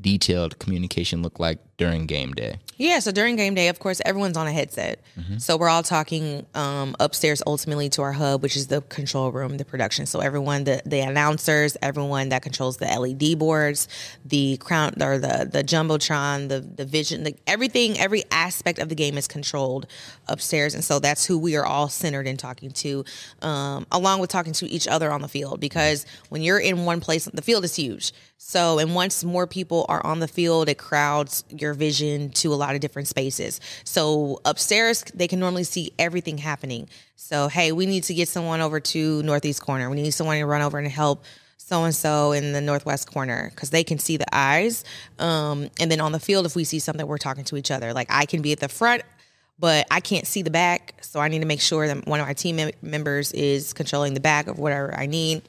detailed 0.00 0.58
communication 0.58 1.22
look 1.22 1.40
like 1.40 1.58
during 1.80 2.04
game 2.04 2.32
day? 2.32 2.58
Yeah, 2.76 2.98
so 2.98 3.10
during 3.10 3.36
game 3.36 3.54
day, 3.54 3.68
of 3.68 3.78
course, 3.78 4.00
everyone's 4.04 4.36
on 4.36 4.46
a 4.46 4.52
headset. 4.52 5.00
Mm-hmm. 5.18 5.38
So 5.38 5.56
we're 5.56 5.68
all 5.68 5.82
talking 5.82 6.46
um, 6.54 6.94
upstairs 7.00 7.42
ultimately 7.46 7.88
to 7.90 8.02
our 8.02 8.12
hub, 8.12 8.42
which 8.42 8.54
is 8.56 8.68
the 8.68 8.82
control 8.82 9.32
room, 9.32 9.56
the 9.56 9.64
production. 9.64 10.06
So 10.06 10.20
everyone, 10.20 10.64
the, 10.64 10.82
the 10.84 11.00
announcers, 11.00 11.76
everyone 11.80 12.28
that 12.30 12.42
controls 12.42 12.76
the 12.76 12.86
LED 12.86 13.38
boards, 13.38 13.88
the 14.24 14.58
crown 14.58 14.92
or 15.02 15.18
the 15.18 15.48
the 15.50 15.64
jumbotron, 15.64 16.48
the 16.48 16.60
the 16.60 16.84
vision, 16.84 17.24
the, 17.24 17.34
everything, 17.46 17.98
every 17.98 18.24
aspect 18.30 18.78
of 18.78 18.88
the 18.88 18.94
game 18.94 19.16
is 19.16 19.26
controlled 19.26 19.86
upstairs, 20.28 20.74
and 20.74 20.84
so 20.84 20.98
that's 20.98 21.24
who 21.24 21.38
we 21.38 21.56
are 21.56 21.64
all 21.64 21.88
centered 21.88 22.26
in 22.26 22.36
talking 22.36 22.70
to, 22.70 23.04
um, 23.42 23.86
along 23.90 24.20
with 24.20 24.30
talking 24.30 24.52
to 24.52 24.66
each 24.66 24.86
other 24.86 25.10
on 25.10 25.22
the 25.22 25.28
field. 25.28 25.60
Because 25.60 26.04
when 26.28 26.42
you're 26.42 26.58
in 26.58 26.84
one 26.84 27.00
place, 27.00 27.24
the 27.24 27.42
field 27.42 27.64
is 27.64 27.74
huge. 27.76 28.12
So, 28.42 28.78
and 28.78 28.94
once 28.94 29.22
more 29.22 29.46
people 29.46 29.84
are 29.90 30.04
on 30.04 30.20
the 30.20 30.26
field, 30.26 30.70
it 30.70 30.78
crowds 30.78 31.44
your 31.50 31.69
vision 31.74 32.30
to 32.30 32.52
a 32.52 32.56
lot 32.56 32.74
of 32.74 32.80
different 32.80 33.08
spaces. 33.08 33.60
So, 33.84 34.40
upstairs, 34.44 35.04
they 35.14 35.28
can 35.28 35.40
normally 35.40 35.64
see 35.64 35.92
everything 35.98 36.38
happening. 36.38 36.88
So, 37.16 37.48
hey, 37.48 37.72
we 37.72 37.86
need 37.86 38.04
to 38.04 38.14
get 38.14 38.28
someone 38.28 38.60
over 38.60 38.80
to 38.80 39.22
Northeast 39.22 39.62
Corner. 39.62 39.88
We 39.90 40.02
need 40.02 40.12
someone 40.12 40.38
to 40.38 40.46
run 40.46 40.62
over 40.62 40.78
and 40.78 40.88
help 40.88 41.24
so 41.56 41.84
and 41.84 41.94
so 41.94 42.32
in 42.32 42.52
the 42.52 42.60
northwest 42.60 43.12
corner 43.12 43.50
because 43.54 43.70
they 43.70 43.84
can 43.84 43.98
see 43.98 44.16
the 44.16 44.26
eyes. 44.34 44.84
Um, 45.18 45.70
and 45.78 45.90
then 45.90 46.00
on 46.00 46.12
the 46.12 46.18
field, 46.18 46.46
if 46.46 46.56
we 46.56 46.64
see 46.64 46.80
something, 46.80 47.06
we're 47.06 47.18
talking 47.18 47.44
to 47.44 47.56
each 47.56 47.70
other. 47.70 47.92
Like 47.92 48.08
I 48.10 48.26
can 48.26 48.42
be 48.42 48.50
at 48.52 48.58
the 48.58 48.68
front, 48.68 49.02
but 49.58 49.86
I 49.90 50.00
can't 50.00 50.26
see 50.26 50.42
the 50.42 50.50
back, 50.50 50.94
so 51.02 51.20
I 51.20 51.28
need 51.28 51.40
to 51.40 51.46
make 51.46 51.60
sure 51.60 51.86
that 51.86 52.06
one 52.06 52.18
of 52.18 52.26
my 52.26 52.32
team 52.32 52.70
members 52.82 53.30
is 53.32 53.72
controlling 53.72 54.14
the 54.14 54.20
back 54.20 54.48
of 54.48 54.58
whatever 54.58 54.92
I 54.96 55.06
need 55.06 55.42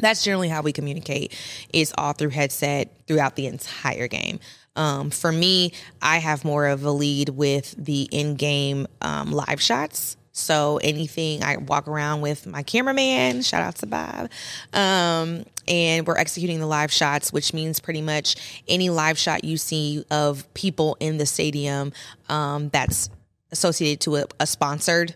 that's 0.00 0.24
generally 0.24 0.48
how 0.48 0.62
we 0.62 0.72
communicate 0.72 1.34
is 1.72 1.92
all 1.96 2.12
through 2.12 2.30
headset 2.30 2.88
throughout 3.06 3.36
the 3.36 3.46
entire 3.46 4.08
game 4.08 4.40
um, 4.76 5.10
for 5.10 5.32
me 5.32 5.72
i 6.00 6.18
have 6.18 6.44
more 6.44 6.66
of 6.66 6.84
a 6.84 6.90
lead 6.90 7.30
with 7.30 7.74
the 7.78 8.02
in-game 8.12 8.86
um, 9.02 9.32
live 9.32 9.60
shots. 9.60 10.16
So 10.32 10.78
anything 10.82 11.42
i 11.42 11.56
walk 11.56 11.88
around 11.88 12.20
with 12.20 12.46
my 12.46 12.62
cameraman 12.62 13.42
shout 13.42 13.62
out 13.62 13.74
to 13.76 13.86
bob 13.86 14.30
um, 14.72 15.44
and 15.68 16.06
we're 16.06 16.16
executing 16.16 16.60
the 16.60 16.66
live 16.66 16.92
shots 16.92 17.32
which 17.32 17.52
means 17.52 17.80
pretty 17.80 18.00
much 18.00 18.36
any 18.68 18.90
live 18.90 19.18
shot 19.18 19.44
you 19.44 19.56
see 19.56 20.04
of 20.10 20.52
people 20.54 20.96
in 21.00 21.18
the 21.18 21.26
stadium 21.26 21.92
um, 22.28 22.68
that's 22.70 23.10
associated 23.52 24.00
to 24.02 24.16
a, 24.16 24.24
a 24.38 24.46
sponsored 24.46 25.14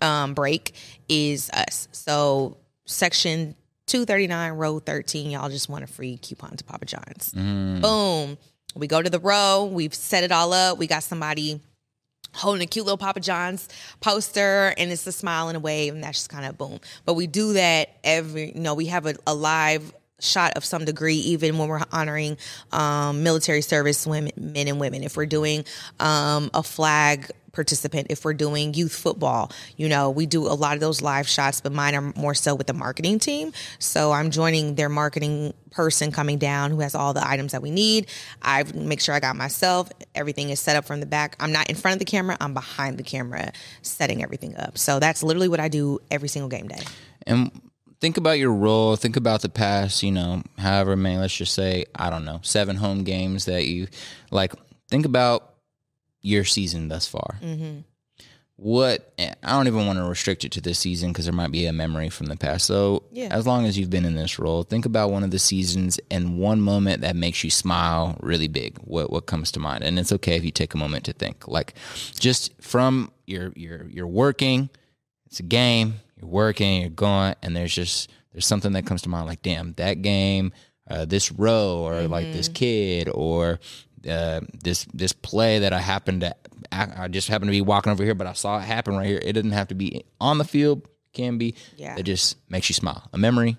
um, 0.00 0.34
break 0.34 0.74
is 1.08 1.50
us. 1.50 1.88
So 1.92 2.56
section 2.84 3.54
239 3.86 4.52
row 4.52 4.78
13 4.78 5.30
y'all 5.30 5.48
just 5.48 5.68
want 5.68 5.84
a 5.84 5.86
free 5.86 6.18
coupon 6.18 6.56
to 6.56 6.64
papa 6.64 6.84
john's. 6.84 7.32
Mm. 7.34 7.80
boom 7.80 8.38
we 8.74 8.86
go 8.86 9.02
to 9.02 9.10
the 9.10 9.20
row 9.20 9.70
we've 9.72 9.94
set 9.94 10.24
it 10.24 10.32
all 10.32 10.52
up 10.52 10.78
we 10.78 10.86
got 10.86 11.02
somebody 11.02 11.60
holding 12.34 12.62
a 12.62 12.66
cute 12.66 12.84
little 12.84 12.98
papa 12.98 13.20
john's 13.20 13.68
poster 14.00 14.74
and 14.76 14.90
it's 14.90 15.06
a 15.06 15.12
smile 15.12 15.48
and 15.48 15.56
a 15.56 15.60
wave 15.60 15.94
and 15.94 16.02
that's 16.02 16.18
just 16.18 16.30
kind 16.30 16.44
of 16.46 16.56
boom. 16.56 16.78
But 17.04 17.14
we 17.14 17.26
do 17.26 17.54
that 17.54 17.96
every 18.04 18.52
you 18.52 18.60
know 18.60 18.74
we 18.74 18.86
have 18.86 19.06
a, 19.06 19.14
a 19.26 19.34
live 19.34 19.92
shot 20.20 20.56
of 20.56 20.64
some 20.64 20.84
degree 20.84 21.16
even 21.16 21.58
when 21.58 21.68
we're 21.68 21.80
honoring 21.92 22.36
um, 22.72 23.22
military 23.22 23.62
service 23.62 24.06
women 24.06 24.32
men 24.36 24.68
and 24.68 24.80
women. 24.80 25.02
If 25.02 25.16
we're 25.16 25.26
doing 25.26 25.64
um, 26.00 26.50
a 26.54 26.62
flag 26.62 27.30
participant. 27.58 28.06
If 28.08 28.24
we're 28.24 28.34
doing 28.34 28.72
youth 28.72 28.94
football, 28.94 29.50
you 29.76 29.88
know, 29.88 30.10
we 30.10 30.26
do 30.26 30.46
a 30.46 30.54
lot 30.54 30.74
of 30.74 30.80
those 30.80 31.02
live 31.02 31.28
shots, 31.28 31.60
but 31.60 31.72
mine 31.72 31.96
are 31.96 32.12
more 32.14 32.32
so 32.34 32.54
with 32.54 32.68
the 32.68 32.72
marketing 32.72 33.18
team. 33.18 33.52
So 33.80 34.12
I'm 34.12 34.30
joining 34.30 34.76
their 34.76 34.88
marketing 34.88 35.54
person 35.72 36.12
coming 36.12 36.38
down 36.38 36.70
who 36.70 36.78
has 36.78 36.94
all 36.94 37.12
the 37.12 37.28
items 37.28 37.50
that 37.50 37.60
we 37.60 37.72
need. 37.72 38.06
I 38.42 38.62
make 38.62 39.00
sure 39.00 39.12
I 39.12 39.18
got 39.18 39.34
myself. 39.34 39.90
Everything 40.14 40.50
is 40.50 40.60
set 40.60 40.76
up 40.76 40.84
from 40.84 41.00
the 41.00 41.06
back. 41.06 41.34
I'm 41.40 41.50
not 41.50 41.68
in 41.68 41.74
front 41.74 41.96
of 41.96 41.98
the 41.98 42.04
camera. 42.04 42.36
I'm 42.40 42.54
behind 42.54 42.96
the 42.96 43.02
camera, 43.02 43.52
setting 43.82 44.22
everything 44.22 44.56
up. 44.56 44.78
So 44.78 45.00
that's 45.00 45.24
literally 45.24 45.48
what 45.48 45.58
I 45.58 45.66
do 45.66 45.98
every 46.12 46.28
single 46.28 46.48
game 46.48 46.68
day. 46.68 46.82
And 47.26 47.50
think 48.00 48.18
about 48.18 48.38
your 48.38 48.52
role. 48.52 48.94
Think 48.94 49.16
about 49.16 49.42
the 49.42 49.48
past, 49.48 50.04
you 50.04 50.12
know, 50.12 50.42
however 50.58 50.94
many, 50.94 51.18
let's 51.18 51.34
just 51.34 51.54
say, 51.54 51.86
I 51.96 52.08
don't 52.08 52.24
know, 52.24 52.38
seven 52.42 52.76
home 52.76 53.02
games 53.02 53.46
that 53.46 53.66
you 53.66 53.88
like. 54.30 54.54
Think 54.88 55.06
about 55.06 55.57
your 56.28 56.44
season 56.44 56.88
thus 56.88 57.06
far. 57.06 57.38
Mm-hmm. 57.42 57.80
What 58.56 59.12
I 59.18 59.52
don't 59.52 59.68
even 59.68 59.86
want 59.86 60.00
to 60.00 60.04
restrict 60.04 60.44
it 60.44 60.50
to 60.52 60.60
this 60.60 60.80
season 60.80 61.10
because 61.12 61.26
there 61.26 61.32
might 61.34 61.52
be 61.52 61.66
a 61.66 61.72
memory 61.72 62.08
from 62.08 62.26
the 62.26 62.36
past. 62.36 62.66
So, 62.66 63.04
Yeah. 63.12 63.28
as 63.30 63.46
long 63.46 63.66
as 63.66 63.78
you've 63.78 63.88
been 63.88 64.04
in 64.04 64.16
this 64.16 64.36
role, 64.36 64.64
think 64.64 64.84
about 64.84 65.12
one 65.12 65.22
of 65.22 65.30
the 65.30 65.38
seasons 65.38 66.00
and 66.10 66.38
one 66.40 66.60
moment 66.60 67.02
that 67.02 67.14
makes 67.14 67.44
you 67.44 67.50
smile 67.50 68.16
really 68.20 68.48
big. 68.48 68.76
What 68.78 69.12
what 69.12 69.26
comes 69.26 69.52
to 69.52 69.60
mind? 69.60 69.84
And 69.84 69.96
it's 69.96 70.10
okay 70.10 70.34
if 70.34 70.44
you 70.44 70.50
take 70.50 70.74
a 70.74 70.76
moment 70.76 71.04
to 71.04 71.12
think. 71.12 71.46
Like, 71.46 71.74
just 72.18 72.52
from 72.60 73.12
your 73.28 73.52
your 73.54 73.86
you're 73.90 74.08
working, 74.08 74.70
it's 75.26 75.38
a 75.38 75.44
game. 75.44 75.94
You're 76.20 76.28
working, 76.30 76.80
you're 76.80 76.90
going, 76.90 77.36
and 77.42 77.54
there's 77.54 77.72
just 77.72 78.10
there's 78.32 78.46
something 78.46 78.72
that 78.72 78.86
comes 78.86 79.02
to 79.02 79.08
mind. 79.08 79.28
Like, 79.28 79.42
damn, 79.42 79.74
that 79.74 80.02
game, 80.02 80.52
uh, 80.90 81.04
this 81.04 81.30
row, 81.30 81.86
or 81.86 82.08
like 82.08 82.32
this 82.32 82.48
kid, 82.48 83.08
or 83.08 83.60
uh, 84.08 84.40
this 84.62 84.86
this 84.92 85.12
play 85.12 85.60
that 85.60 85.72
I 85.72 85.80
happened 85.80 86.20
to 86.22 86.34
I 86.72 87.04
I 87.04 87.08
just 87.08 87.28
happened 87.28 87.48
to 87.48 87.52
be 87.52 87.60
walking 87.60 87.92
over 87.92 88.04
here, 88.04 88.14
but 88.14 88.26
I 88.26 88.32
saw 88.32 88.58
it 88.58 88.62
happen 88.62 88.96
right 88.96 89.06
here. 89.06 89.20
It 89.22 89.32
didn't 89.32 89.52
have 89.52 89.68
to 89.68 89.74
be 89.74 90.04
on 90.20 90.38
the 90.38 90.44
field. 90.44 90.86
Can 91.12 91.38
be. 91.38 91.54
Yeah. 91.76 91.96
It 91.98 92.02
just 92.02 92.36
makes 92.50 92.68
you 92.68 92.74
smile. 92.74 93.08
A 93.12 93.18
memory 93.18 93.56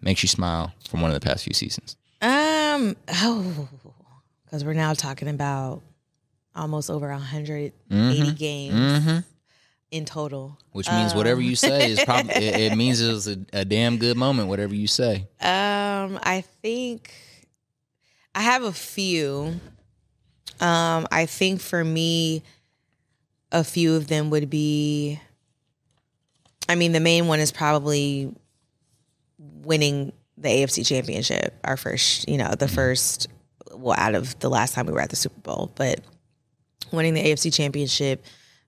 makes 0.00 0.22
you 0.22 0.28
smile 0.28 0.72
from 0.88 1.00
one 1.00 1.10
of 1.10 1.20
the 1.20 1.26
past 1.26 1.44
few 1.44 1.52
seasons. 1.52 1.96
Um, 2.22 2.96
oh, 3.08 3.68
because 4.44 4.64
we're 4.64 4.72
now 4.74 4.94
talking 4.94 5.28
about 5.28 5.82
almost 6.54 6.88
over 6.88 7.08
180 7.08 8.32
games 8.34 9.24
in 9.90 10.04
total. 10.04 10.58
Which 10.72 10.90
means 10.90 11.14
whatever 11.14 11.40
you 11.40 11.56
say 11.56 11.90
is 11.90 12.02
probably 12.04 12.34
it, 12.34 12.72
it 12.72 12.76
means 12.76 13.00
it 13.02 13.12
was 13.12 13.28
a, 13.28 13.36
a 13.52 13.64
damn 13.64 13.98
good 13.98 14.16
moment. 14.16 14.48
Whatever 14.48 14.74
you 14.74 14.86
say. 14.86 15.26
Um, 15.40 16.18
I 16.22 16.44
think 16.62 17.12
I 18.36 18.42
have 18.42 18.64
a 18.64 18.72
few. 18.72 19.58
Um, 20.60 21.06
I 21.10 21.24
think 21.24 21.62
for 21.62 21.82
me, 21.82 22.42
a 23.50 23.64
few 23.64 23.96
of 23.96 24.08
them 24.08 24.28
would 24.28 24.50
be. 24.50 25.18
I 26.68 26.74
mean, 26.74 26.92
the 26.92 27.00
main 27.00 27.28
one 27.28 27.40
is 27.40 27.50
probably 27.50 28.30
winning 29.38 30.12
the 30.36 30.50
AFC 30.50 30.86
Championship. 30.86 31.58
Our 31.64 31.78
first, 31.78 32.28
you 32.28 32.36
know, 32.36 32.50
the 32.50 32.68
first, 32.68 33.28
well, 33.72 33.96
out 33.98 34.14
of 34.14 34.38
the 34.40 34.50
last 34.50 34.74
time 34.74 34.84
we 34.84 34.92
were 34.92 35.00
at 35.00 35.08
the 35.08 35.16
Super 35.16 35.40
Bowl, 35.40 35.72
but 35.74 36.00
winning 36.92 37.14
the 37.14 37.22
AFC 37.22 37.54
Championship. 37.54 38.22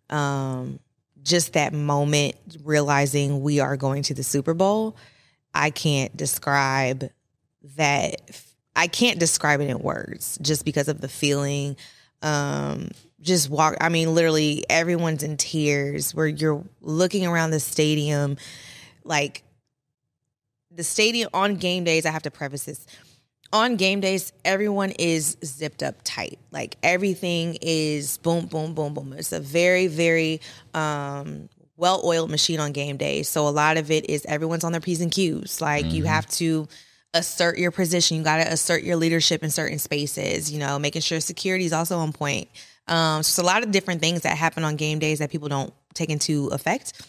Um, 0.09 0.79
just 1.23 1.53
that 1.53 1.75
moment, 1.75 2.37
realizing 2.65 3.43
we 3.43 3.61
are 3.61 3.77
going 3.77 4.03
to 4.05 4.15
the 4.15 4.23
Super 4.23 4.55
Bowl. 4.55 4.97
I 5.53 5.69
can't 5.69 6.17
describe 6.17 7.11
that. 7.77 8.17
I 8.79 8.87
can't 8.87 9.19
describe 9.19 9.61
it 9.61 9.69
in 9.69 9.81
words 9.81 10.39
just 10.41 10.65
because 10.65 10.87
of 10.87 11.01
the 11.01 11.09
feeling. 11.09 11.77
Um, 12.23 12.93
just 13.21 13.51
walk. 13.51 13.77
I 13.81 13.89
mean, 13.89 14.15
literally, 14.15 14.65
everyone's 14.71 15.25
in 15.25 15.37
tears. 15.37 16.15
Where 16.15 16.29
you're 16.29 16.63
looking 16.81 17.27
around 17.27 17.51
the 17.51 17.59
stadium, 17.59 18.37
like 19.03 19.43
the 20.71 20.85
stadium 20.85 21.29
on 21.35 21.57
game 21.57 21.83
days. 21.83 22.07
I 22.07 22.13
have 22.13 22.23
to 22.23 22.31
preface 22.31 22.65
this. 22.65 22.87
On 23.53 23.75
game 23.75 24.01
days, 24.01 24.33
everyone 24.45 24.93
is 24.93 25.37
zipped 25.45 25.83
up 25.83 25.97
tight. 26.05 26.39
Like 26.53 26.77
everything 26.81 27.59
is 27.61 28.19
boom, 28.19 28.47
boom, 28.47 28.75
boom, 28.75 28.95
boom. 28.95 29.13
It's 29.13 29.33
a 29.33 29.41
very, 29.41 29.89
very 29.89 30.41
um, 30.73 31.49
well 31.77 32.01
oiled 32.05 32.31
machine 32.31 32.61
on 32.61 32.71
game 32.71 32.97
day. 32.97 33.25
So 33.25 33.49
a 33.49 33.51
lot 33.51 33.77
of 33.77 33.91
it 33.91 34.09
is 34.09 34.25
everyone's 34.27 34.63
on 34.63 34.71
their 34.71 34.81
P's 34.81 35.01
and 35.01 35.11
Q's. 35.11 35.61
Like 35.61 35.87
you 35.87 36.05
have 36.05 36.27
to 36.33 36.69
assert 37.15 37.59
your 37.59 37.71
position. 37.71 38.17
You 38.17 38.23
got 38.23 38.45
to 38.45 38.53
assert 38.53 38.83
your 38.83 38.97
leadership 38.97 39.43
in 39.43 39.51
certain 39.51 39.79
spaces, 39.79 40.53
you 40.53 40.59
know, 40.59 40.79
making 40.79 41.03
sure 41.03 41.21
security 41.21 41.65
is 41.65 41.73
also 41.73 41.99
on 41.99 42.13
point. 42.13 42.49
Um, 42.87 43.23
so 43.23 43.31
it's 43.31 43.39
a 43.39 43.43
lot 43.43 43.63
of 43.63 43.71
different 43.71 44.01
things 44.01 44.23
that 44.23 44.37
happen 44.37 44.65
on 44.65 44.77
game 44.77 44.99
days 44.99 45.19
that 45.19 45.31
people 45.31 45.49
don't 45.49 45.73
take 45.95 46.11
into 46.11 46.49
effect 46.49 47.01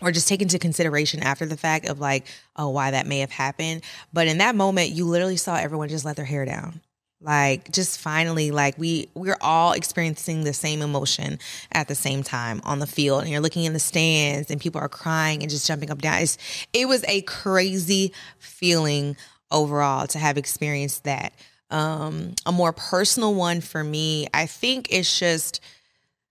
or 0.00 0.12
just 0.12 0.28
take 0.28 0.42
into 0.42 0.58
consideration 0.58 1.22
after 1.22 1.46
the 1.46 1.56
fact 1.56 1.86
of 1.86 1.98
like, 1.98 2.26
oh, 2.56 2.68
why 2.68 2.90
that 2.90 3.06
may 3.06 3.20
have 3.20 3.30
happened. 3.30 3.82
But 4.12 4.26
in 4.28 4.38
that 4.38 4.54
moment, 4.54 4.90
you 4.90 5.06
literally 5.06 5.36
saw 5.36 5.56
everyone 5.56 5.88
just 5.88 6.04
let 6.04 6.16
their 6.16 6.24
hair 6.24 6.44
down. 6.44 6.80
Like 7.20 7.72
just 7.72 7.98
finally, 7.98 8.52
like 8.52 8.78
we 8.78 9.08
we're 9.14 9.38
all 9.40 9.72
experiencing 9.72 10.44
the 10.44 10.52
same 10.52 10.82
emotion 10.82 11.40
at 11.72 11.88
the 11.88 11.96
same 11.96 12.22
time 12.22 12.60
on 12.64 12.78
the 12.78 12.86
field, 12.86 13.22
and 13.22 13.30
you're 13.30 13.40
looking 13.40 13.64
in 13.64 13.72
the 13.72 13.80
stands, 13.80 14.52
and 14.52 14.60
people 14.60 14.80
are 14.80 14.88
crying 14.88 15.42
and 15.42 15.50
just 15.50 15.66
jumping 15.66 15.90
up 15.90 15.96
and 15.96 16.02
down. 16.02 16.22
It's, 16.22 16.38
it 16.72 16.86
was 16.86 17.04
a 17.08 17.22
crazy 17.22 18.12
feeling 18.38 19.16
overall 19.50 20.06
to 20.08 20.18
have 20.18 20.38
experienced 20.38 21.04
that. 21.04 21.32
Um, 21.70 22.34
a 22.46 22.52
more 22.52 22.72
personal 22.72 23.34
one 23.34 23.60
for 23.62 23.82
me, 23.82 24.28
I 24.32 24.46
think 24.46 24.88
it's 24.90 25.18
just 25.18 25.60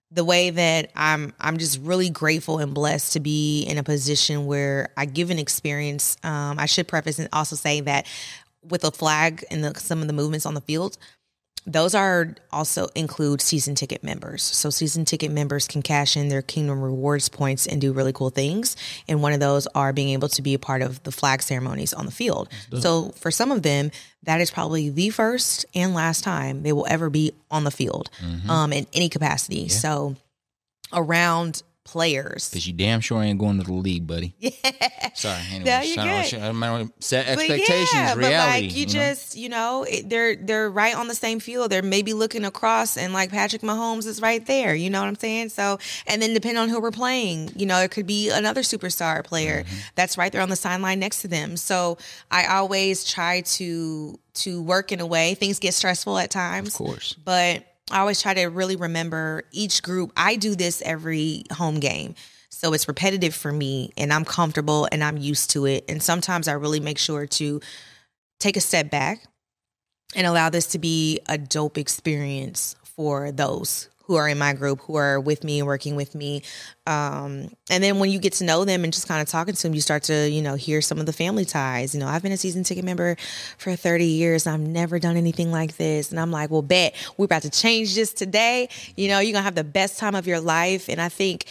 the 0.09 0.23
way 0.23 0.51
that 0.51 0.89
I'm 0.95 1.33
I'm 1.39 1.57
just 1.57 1.81
really 1.81 2.09
grateful 2.09 2.59
and 2.59 2.73
blessed 2.73 3.13
to 3.13 3.19
be 3.19 3.63
in 3.63 3.77
a 3.77 3.83
position 3.83 4.45
where 4.45 4.89
I 4.95 5.05
give 5.05 5.31
an 5.31 5.39
experience. 5.39 6.15
Um, 6.23 6.59
I 6.59 6.65
should 6.65 6.87
preface 6.87 7.19
and 7.19 7.27
also 7.33 7.57
say 7.57 7.81
that 7.81 8.07
with 8.63 8.81
the 8.81 8.91
flag 8.91 9.43
and 9.49 9.63
the, 9.63 9.79
some 9.79 10.01
of 10.01 10.07
the 10.07 10.13
movements 10.13 10.45
on 10.45 10.53
the 10.53 10.61
field, 10.61 10.97
those 11.69 11.93
are 11.93 12.33
also 12.49 12.87
include 12.95 13.41
season 13.41 13.75
ticket 13.75 14.01
members. 14.01 14.41
So 14.41 14.69
season 14.69 15.03
ticket 15.03 15.31
members 15.31 15.67
can 15.67 15.81
cash 15.81 16.15
in 16.15 16.29
their 16.29 16.41
Kingdom 16.41 16.81
Rewards 16.81 17.27
points 17.27 17.67
and 17.67 17.81
do 17.81 17.91
really 17.91 18.13
cool 18.13 18.29
things. 18.29 18.77
And 19.09 19.21
one 19.21 19.33
of 19.33 19.41
those 19.41 19.67
are 19.75 19.91
being 19.91 20.09
able 20.09 20.29
to 20.29 20.41
be 20.41 20.53
a 20.53 20.59
part 20.59 20.81
of 20.81 21.03
the 21.03 21.11
flag 21.11 21.41
ceremonies 21.41 21.93
on 21.93 22.05
the 22.05 22.11
field. 22.11 22.47
So 22.79 23.09
for 23.17 23.31
some 23.31 23.51
of 23.51 23.63
them, 23.63 23.91
that 24.23 24.39
is 24.39 24.49
probably 24.49 24.89
the 24.89 25.09
first 25.09 25.65
and 25.75 25.93
last 25.93 26.23
time 26.23 26.63
they 26.63 26.71
will 26.71 26.87
ever 26.87 27.09
be 27.09 27.33
on 27.51 27.65
the 27.65 27.71
field 27.71 28.09
um, 28.49 28.71
in 28.71 28.87
any 28.93 29.09
capacity. 29.09 29.67
So 29.67 30.15
around 30.93 31.63
players. 31.87 32.49
Because 32.49 32.67
you 32.67 32.73
damn 32.73 32.99
sure 32.99 33.23
ain't 33.23 33.39
going 33.39 33.57
to 33.57 33.63
the 33.63 33.73
league, 33.73 34.05
buddy. 34.05 34.35
Yeah. 34.39 35.09
Sorry. 35.15 35.41
Anyway, 35.49 35.65
No, 35.65 35.81
you're 35.81 35.95
sorry, 35.95 36.09
good. 36.29 36.39
I 36.41 36.45
don't 36.47 36.59
wanna 36.59 36.85
But 36.85 37.13
expectations, 37.13 37.89
yeah, 37.93 38.13
reality. 38.13 38.27
But 38.37 38.47
like 38.67 38.75
you, 38.77 38.85
know? 38.85 38.91
just, 38.91 39.35
you 39.35 39.49
know, 39.49 39.83
it, 39.89 40.07
they're 40.09 40.35
they're 40.35 40.69
right 40.69 40.95
on 40.95 41.07
the 41.07 41.15
same 41.15 41.39
field. 41.39 41.71
They're 41.71 41.81
maybe 41.81 42.13
looking 42.13 42.45
across, 42.45 42.97
and 42.97 43.13
like 43.13 43.31
Patrick 43.31 43.63
Mahomes 43.63 44.05
is 44.05 44.21
right 44.21 44.45
there. 44.45 44.75
You 44.75 44.89
know 44.91 44.99
what 45.01 45.07
I'm 45.07 45.15
saying? 45.15 45.49
So, 45.49 45.79
and 46.05 46.21
then 46.21 46.33
depending 46.35 46.61
on 46.61 46.69
who 46.69 46.79
we're 46.79 46.91
playing, 46.91 47.51
you 47.55 47.65
know, 47.65 47.79
it 47.81 47.89
could 47.89 48.05
be 48.05 48.29
another 48.29 48.61
superstar 48.61 49.23
player 49.23 49.63
Mm-hmm. 49.63 49.75
that's 49.95 50.17
right 50.17 50.31
there 50.31 50.41
on 50.41 50.49
the 50.49 50.55
sideline 50.55 50.99
next 50.99 51.21
to 51.21 51.27
them. 51.27 51.57
So, 51.57 51.97
I 52.29 52.45
always 52.47 53.03
try 53.03 53.41
to 53.41 54.19
to 54.35 54.61
work 54.61 54.91
in 54.91 54.99
a 54.99 55.05
way. 55.07 55.33
Things 55.33 55.57
get 55.57 55.73
stressful 55.73 56.17
at 56.19 56.29
times, 56.29 56.67
Of 56.69 56.73
course. 56.75 57.13
but 57.23 57.65
I 57.89 57.99
always 57.99 58.21
try 58.21 58.33
to 58.33 58.45
really 58.45 58.75
remember 58.75 59.43
each 59.51 59.81
group. 59.81 60.11
I 60.17 60.35
do 60.35 60.55
this 60.55 60.81
every 60.81 61.43
home 61.51 61.79
game. 61.79 62.15
So 62.49 62.73
it's 62.73 62.87
repetitive 62.87 63.35
for 63.35 63.51
me 63.51 63.91
and 63.97 64.11
I'm 64.11 64.25
comfortable 64.25 64.87
and 64.91 65.03
I'm 65.03 65.17
used 65.17 65.51
to 65.51 65.65
it. 65.65 65.85
And 65.87 66.01
sometimes 66.01 66.47
I 66.47 66.53
really 66.53 66.79
make 66.79 66.97
sure 66.97 67.27
to 67.27 67.61
take 68.39 68.57
a 68.57 68.61
step 68.61 68.89
back 68.89 69.23
and 70.15 70.25
allow 70.25 70.49
this 70.49 70.67
to 70.67 70.79
be 70.79 71.19
a 71.29 71.37
dope 71.37 71.77
experience 71.77 72.75
for 72.83 73.31
those 73.31 73.89
who 74.07 74.15
are 74.15 74.27
in 74.27 74.37
my 74.37 74.53
group, 74.53 74.79
who 74.81 74.95
are 74.95 75.19
with 75.19 75.43
me 75.43 75.59
and 75.59 75.67
working 75.67 75.95
with 75.97 76.15
me. 76.15 76.41
Um, 76.85 77.49
and 77.69 77.83
then 77.83 77.99
when 77.99 78.09
you 78.09 78.19
get 78.19 78.33
to 78.33 78.45
know 78.45 78.63
them 78.63 78.85
and 78.85 78.93
just 78.93 79.05
kind 79.07 79.21
of 79.21 79.27
talking 79.27 79.53
to 79.53 79.61
them, 79.61 79.73
you 79.73 79.81
start 79.81 80.03
to, 80.03 80.29
you 80.29 80.41
know, 80.41 80.55
hear 80.55 80.81
some 80.81 80.97
of 80.97 81.05
the 81.05 81.11
family 81.11 81.43
ties. 81.43 81.93
You 81.93 81.99
know, 81.99 82.07
I've 82.07 82.23
been 82.23 82.31
a 82.31 82.37
season 82.37 82.63
ticket 82.63 82.85
member 82.85 83.17
for 83.57 83.75
30 83.75 84.05
years 84.05 84.47
and 84.47 84.53
I've 84.55 84.65
never 84.67 84.97
done 84.97 85.17
anything 85.17 85.51
like 85.51 85.75
this. 85.75 86.09
And 86.11 86.19
I'm 86.21 86.31
like, 86.31 86.49
well, 86.49 86.61
bet 86.61 86.95
we're 87.17 87.25
about 87.25 87.41
to 87.41 87.49
change 87.49 87.95
this 87.95 88.13
today. 88.13 88.69
You 88.95 89.09
know, 89.09 89.19
you're 89.19 89.33
gonna 89.33 89.43
have 89.43 89.55
the 89.55 89.65
best 89.65 89.99
time 89.99 90.15
of 90.15 90.25
your 90.25 90.39
life. 90.39 90.87
And 90.87 91.01
I 91.01 91.09
think 91.09 91.45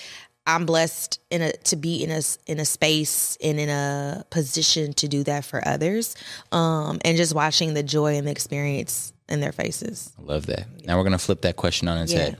I'm 0.46 0.64
blessed 0.64 1.20
in 1.30 1.42
a 1.42 1.52
to 1.52 1.76
be 1.76 2.02
in 2.02 2.10
a 2.10 2.22
in 2.46 2.58
a 2.60 2.64
space 2.64 3.36
and 3.42 3.58
in 3.60 3.68
a 3.68 4.24
position 4.30 4.92
to 4.94 5.08
do 5.08 5.24
that 5.24 5.44
for 5.44 5.66
others, 5.66 6.14
um, 6.52 7.00
and 7.04 7.16
just 7.16 7.34
watching 7.34 7.74
the 7.74 7.82
joy 7.82 8.16
and 8.16 8.26
the 8.26 8.30
experience 8.30 9.12
in 9.28 9.40
their 9.40 9.50
faces. 9.50 10.12
I 10.16 10.22
love 10.22 10.46
that. 10.46 10.66
Now 10.84 10.98
we're 10.98 11.02
gonna 11.02 11.18
flip 11.18 11.40
that 11.42 11.56
question 11.56 11.88
on 11.88 11.98
its 11.98 12.12
Yeah. 12.12 12.18
head. 12.20 12.36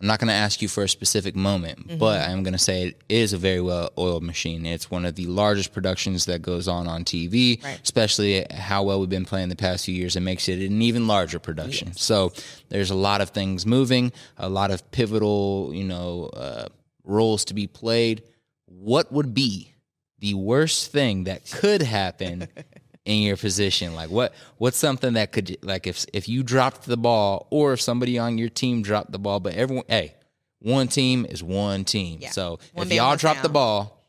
I'm 0.00 0.06
not 0.06 0.18
going 0.18 0.28
to 0.28 0.34
ask 0.34 0.60
you 0.60 0.68
for 0.68 0.82
a 0.82 0.88
specific 0.88 1.34
moment, 1.34 1.88
Mm-hmm. 1.88 1.98
but 1.98 2.28
I'm 2.28 2.42
going 2.42 2.52
to 2.52 2.58
say 2.58 2.88
it 2.88 3.02
is 3.08 3.32
a 3.32 3.38
very 3.38 3.60
well 3.62 3.90
oiled 3.96 4.22
machine. 4.22 4.66
It's 4.66 4.90
one 4.90 5.06
of 5.06 5.14
the 5.14 5.24
largest 5.26 5.72
productions 5.72 6.26
that 6.26 6.42
goes 6.42 6.68
on 6.68 6.86
on 6.86 7.04
TV, 7.04 7.62
Right. 7.64 7.80
especially 7.82 8.44
how 8.52 8.82
well 8.82 9.00
we've 9.00 9.08
been 9.08 9.24
playing 9.24 9.48
the 9.48 9.56
past 9.56 9.86
few 9.86 9.94
years. 9.94 10.14
It 10.14 10.20
makes 10.20 10.48
it 10.50 10.60
an 10.60 10.82
even 10.82 11.06
larger 11.06 11.38
production. 11.38 11.94
So 11.94 12.32
there's 12.68 12.90
a 12.90 12.94
lot 12.94 13.20
of 13.22 13.30
things 13.30 13.64
moving, 13.64 14.12
a 14.36 14.48
lot 14.50 14.70
of 14.70 14.90
pivotal, 14.90 15.70
you 15.72 15.84
know, 15.84 16.26
uh, 16.34 16.66
roles 17.04 17.46
to 17.46 17.54
be 17.54 17.66
played. 17.66 18.22
What 18.66 19.10
would 19.12 19.32
be 19.32 19.72
the 20.18 20.34
worst 20.34 20.92
thing 20.92 21.24
that 21.24 21.50
could 21.50 21.80
happen 21.82 22.48
in 23.06 23.22
your 23.22 23.36
position? 23.36 23.94
Like 23.94 24.10
what 24.10 24.34
what's 24.58 24.76
something 24.76 25.14
that 25.14 25.32
could 25.32 25.56
like 25.62 25.86
if 25.86 26.04
if 26.12 26.28
you 26.28 26.42
dropped 26.42 26.86
the 26.86 26.96
ball 26.96 27.46
or 27.50 27.72
if 27.72 27.80
somebody 27.80 28.18
on 28.18 28.36
your 28.36 28.48
team 28.50 28.82
dropped 28.82 29.12
the 29.12 29.18
ball, 29.18 29.40
but 29.40 29.54
everyone 29.54 29.84
hey, 29.88 30.14
one 30.60 30.88
team 30.88 31.26
is 31.28 31.42
one 31.42 31.84
team. 31.84 32.18
Yeah. 32.20 32.30
So 32.30 32.58
One 32.72 32.86
if 32.86 32.92
y'all 32.92 33.16
drop 33.16 33.42
the 33.42 33.48
ball, 33.48 34.04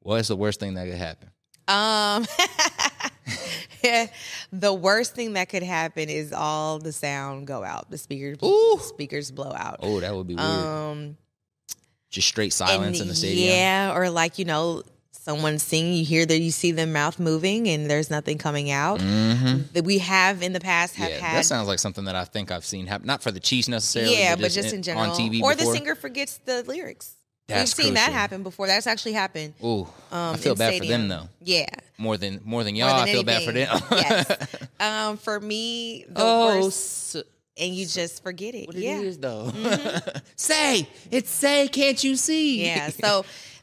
what's 0.00 0.28
the 0.28 0.36
worst 0.36 0.60
thing 0.60 0.74
that 0.74 0.86
could 0.86 0.96
happen? 0.96 1.30
Um, 1.66 2.26
the 4.52 4.72
worst 4.72 5.14
thing 5.14 5.34
that 5.34 5.48
could 5.48 5.62
happen 5.62 6.08
is 6.08 6.32
all 6.32 6.78
the 6.78 6.92
sound 6.92 7.46
go 7.46 7.62
out. 7.62 7.90
The 7.90 7.98
speakers, 7.98 8.38
Ooh. 8.42 8.78
speakers 8.80 9.30
blow 9.30 9.52
out. 9.52 9.80
Oh, 9.80 10.00
that 10.00 10.14
would 10.14 10.26
be 10.26 10.34
weird. 10.34 10.48
Um, 10.48 11.16
Just 12.10 12.28
straight 12.28 12.54
silence 12.54 13.00
and 13.00 13.02
in 13.02 13.08
the 13.08 13.14
stadium. 13.14 13.50
Yeah, 13.50 13.94
or 13.94 14.08
like 14.08 14.38
you 14.38 14.46
know, 14.46 14.82
someone 15.28 15.58
singing, 15.58 15.92
you 15.92 16.04
hear 16.06 16.24
that 16.24 16.38
you 16.38 16.50
see 16.50 16.72
their 16.72 16.86
mouth 16.86 17.18
moving, 17.18 17.68
and 17.68 17.90
there's 17.90 18.08
nothing 18.10 18.38
coming 18.38 18.70
out. 18.70 18.98
Mm-hmm. 18.98 19.62
That 19.74 19.84
we 19.84 19.98
have 19.98 20.42
in 20.42 20.54
the 20.54 20.60
past 20.60 20.94
have 20.96 21.10
Yeah, 21.10 21.18
had. 21.18 21.36
that 21.38 21.44
sounds 21.44 21.68
like 21.68 21.78
something 21.78 22.04
that 22.06 22.14
I 22.16 22.24
think 22.24 22.50
I've 22.50 22.64
seen 22.64 22.86
happen. 22.86 23.06
Not 23.06 23.22
for 23.22 23.30
the 23.30 23.40
Chiefs 23.40 23.68
necessarily, 23.68 24.18
yeah, 24.18 24.36
but 24.36 24.50
just 24.52 24.72
in 24.72 24.82
general, 24.82 25.10
on 25.10 25.16
TV 25.16 25.42
or 25.42 25.54
before. 25.54 25.54
the 25.56 25.66
singer 25.66 25.94
forgets 25.94 26.38
the 26.46 26.62
lyrics. 26.62 27.14
That's 27.46 27.76
We've 27.76 27.84
seen 27.86 27.94
that 27.94 28.12
happen 28.12 28.42
before. 28.42 28.66
That's 28.66 28.86
actually 28.86 29.12
happened. 29.14 29.54
Ooh, 29.64 29.86
I 30.12 30.30
Um, 30.32 30.36
feel 30.38 30.52
in 30.52 30.58
bad 30.58 30.78
for 30.78 30.84
them 30.86 31.08
though. 31.08 31.28
Yeah, 31.42 31.66
More 31.98 32.16
than 32.18 32.40
more 32.44 32.62
than 32.64 32.74
y'all, 32.76 32.88
more 32.90 32.98
than 33.00 33.08
I 33.08 33.12
feel 33.12 33.22
bad 33.22 33.42
for 33.42 33.52
them. 33.52 33.80
yes. 33.90 34.56
Um, 34.80 35.16
for 35.16 35.40
me, 35.40 36.04
the 36.08 36.22
oh, 36.22 36.60
worst, 36.62 37.08
so- 37.10 37.22
and 37.58 37.74
you 37.74 37.84
just 37.86 38.22
forget 38.22 38.54
it. 38.54 38.66
what 38.68 38.76
yeah, 38.76 39.00
is 39.00 39.18
though. 39.18 39.50
say 40.36 40.88
it's 41.10 41.28
say, 41.30 41.68
can't 41.68 42.02
you 42.04 42.16
see? 42.16 42.64
Yeah. 42.64 42.90
So 42.90 43.24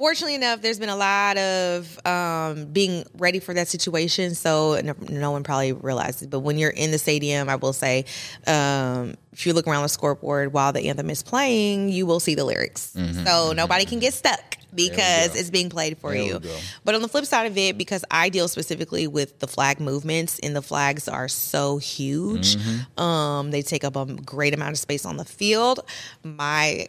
fortunately 0.00 0.34
enough, 0.34 0.62
there's 0.62 0.78
been 0.78 0.88
a 0.88 0.96
lot 0.96 1.36
of 1.36 2.06
um, 2.06 2.64
being 2.72 3.04
ready 3.18 3.38
for 3.38 3.52
that 3.52 3.68
situation. 3.68 4.34
So 4.34 4.80
no, 4.82 4.94
no 5.10 5.30
one 5.30 5.42
probably 5.42 5.72
realizes. 5.74 6.26
But 6.26 6.40
when 6.40 6.56
you're 6.56 6.70
in 6.70 6.90
the 6.90 6.96
stadium, 6.96 7.50
I 7.50 7.56
will 7.56 7.74
say, 7.74 8.06
um, 8.46 9.14
if 9.34 9.44
you 9.44 9.52
look 9.52 9.66
around 9.68 9.82
the 9.82 9.90
scoreboard 9.90 10.54
while 10.54 10.72
the 10.72 10.88
anthem 10.88 11.10
is 11.10 11.22
playing, 11.22 11.90
you 11.90 12.06
will 12.06 12.18
see 12.18 12.34
the 12.34 12.44
lyrics. 12.46 12.96
so 13.24 13.52
nobody 13.52 13.84
can 13.84 13.98
get 13.98 14.14
stuck 14.14 14.56
because 14.74 15.36
it's 15.36 15.50
being 15.50 15.68
played 15.68 15.98
for 15.98 16.12
Mm-hmm, 16.12 16.38
There 16.42 16.50
you. 16.52 16.58
But 16.84 16.94
on 16.94 17.02
the 17.02 17.08
flip 17.08 17.26
side 17.26 17.46
of 17.46 17.58
it, 17.58 17.76
because 17.76 18.02
I 18.10 18.30
deal 18.30 18.48
specifically 18.48 19.06
with 19.06 19.38
the 19.40 19.46
flag 19.46 19.80
movements, 19.80 20.38
and 20.42 20.56
the 20.56 20.62
flags 20.62 21.08
are 21.08 21.28
so 21.28 21.76
huge, 21.76 22.56
Mm-hmm. 22.56 23.02
um, 23.02 23.50
they 23.50 23.60
take 23.62 23.84
up 23.84 23.96
a 23.96 24.06
great 24.06 24.54
amount 24.54 24.70
of 24.72 24.78
space 24.78 25.04
on 25.04 25.16
the 25.18 25.24
field. 25.26 25.80
My 26.24 26.88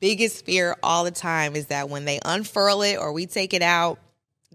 biggest 0.00 0.44
fear 0.44 0.76
all 0.82 1.04
the 1.04 1.10
time 1.10 1.56
is 1.56 1.66
that 1.66 1.88
when 1.88 2.04
they 2.04 2.20
unfurl 2.24 2.82
it 2.82 2.96
or 2.96 3.12
we 3.12 3.26
take 3.26 3.54
it 3.54 3.62
out, 3.62 3.98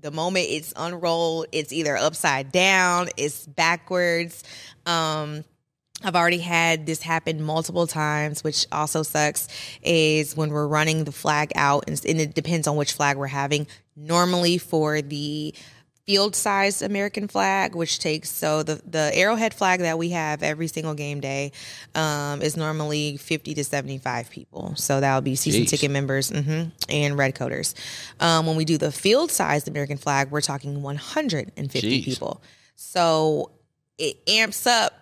the 0.03 0.11
moment 0.11 0.45
it's 0.49 0.73
unrolled, 0.75 1.47
it's 1.51 1.71
either 1.71 1.97
upside 1.97 2.51
down, 2.51 3.09
it's 3.17 3.47
backwards. 3.47 4.43
Um, 4.85 5.45
I've 6.03 6.15
already 6.15 6.39
had 6.39 6.85
this 6.85 7.01
happen 7.01 7.41
multiple 7.41 7.87
times, 7.87 8.43
which 8.43 8.67
also 8.71 9.03
sucks. 9.03 9.47
Is 9.81 10.35
when 10.35 10.49
we're 10.49 10.67
running 10.67 11.05
the 11.05 11.13
flag 11.13 11.53
out, 11.55 11.85
and, 11.87 11.99
and 12.05 12.19
it 12.19 12.35
depends 12.35 12.67
on 12.67 12.75
which 12.75 12.93
flag 12.93 13.17
we're 13.17 13.27
having. 13.27 13.67
Normally, 13.95 14.57
for 14.57 15.01
the 15.01 15.55
field 16.05 16.35
size 16.35 16.81
American 16.81 17.27
flag, 17.27 17.75
which 17.75 17.99
takes 17.99 18.29
so 18.29 18.63
the 18.63 18.81
the 18.85 19.11
arrowhead 19.13 19.53
flag 19.53 19.79
that 19.81 19.97
we 19.97 20.09
have 20.09 20.43
every 20.43 20.67
single 20.67 20.93
game 20.93 21.21
day 21.21 21.51
um, 21.95 22.41
is 22.41 22.57
normally 22.57 23.17
fifty 23.17 23.53
to 23.53 23.63
seventy 23.63 23.97
five 23.97 24.29
people. 24.29 24.73
So 24.75 24.99
that 24.99 25.15
would 25.15 25.23
be 25.23 25.35
season 25.35 25.63
Jeez. 25.63 25.69
ticket 25.69 25.91
members 25.91 26.29
hmm 26.29 26.63
and 26.89 27.17
Red 27.17 27.35
Coaters. 27.35 27.75
Um, 28.19 28.45
when 28.45 28.55
we 28.55 28.65
do 28.65 28.77
the 28.77 28.91
field 28.91 29.31
sized 29.31 29.67
American 29.67 29.97
flag, 29.97 30.31
we're 30.31 30.41
talking 30.41 30.81
one 30.81 30.97
hundred 30.97 31.51
and 31.55 31.71
fifty 31.71 32.03
people. 32.03 32.41
So 32.75 33.51
it 33.97 34.17
amps 34.27 34.67
up 34.67 34.93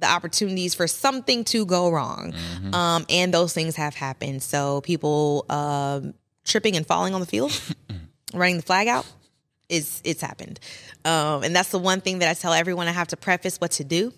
the 0.00 0.06
opportunities 0.08 0.74
for 0.74 0.86
something 0.86 1.44
to 1.44 1.66
go 1.66 1.90
wrong. 1.90 2.32
Mm-hmm. 2.32 2.74
Um, 2.74 3.06
and 3.08 3.32
those 3.32 3.52
things 3.52 3.76
have 3.76 3.94
happened. 3.94 4.42
So 4.42 4.80
people 4.80 5.44
um, 5.48 6.14
tripping 6.44 6.76
and 6.76 6.86
falling 6.86 7.14
on 7.14 7.20
the 7.20 7.26
field, 7.26 7.52
running 8.34 8.56
the 8.56 8.62
flag 8.62 8.88
out, 8.88 9.06
is 9.70 10.00
it's 10.04 10.20
happened. 10.20 10.60
Um, 11.04 11.42
and 11.44 11.54
that's 11.56 11.70
the 11.70 11.78
one 11.78 12.00
thing 12.00 12.18
that 12.18 12.28
I 12.28 12.34
tell 12.34 12.52
everyone 12.52 12.88
I 12.88 12.92
have 12.92 13.08
to 13.08 13.16
preface 13.16 13.58
what 13.58 13.70
to 13.72 13.84
do. 13.84 14.12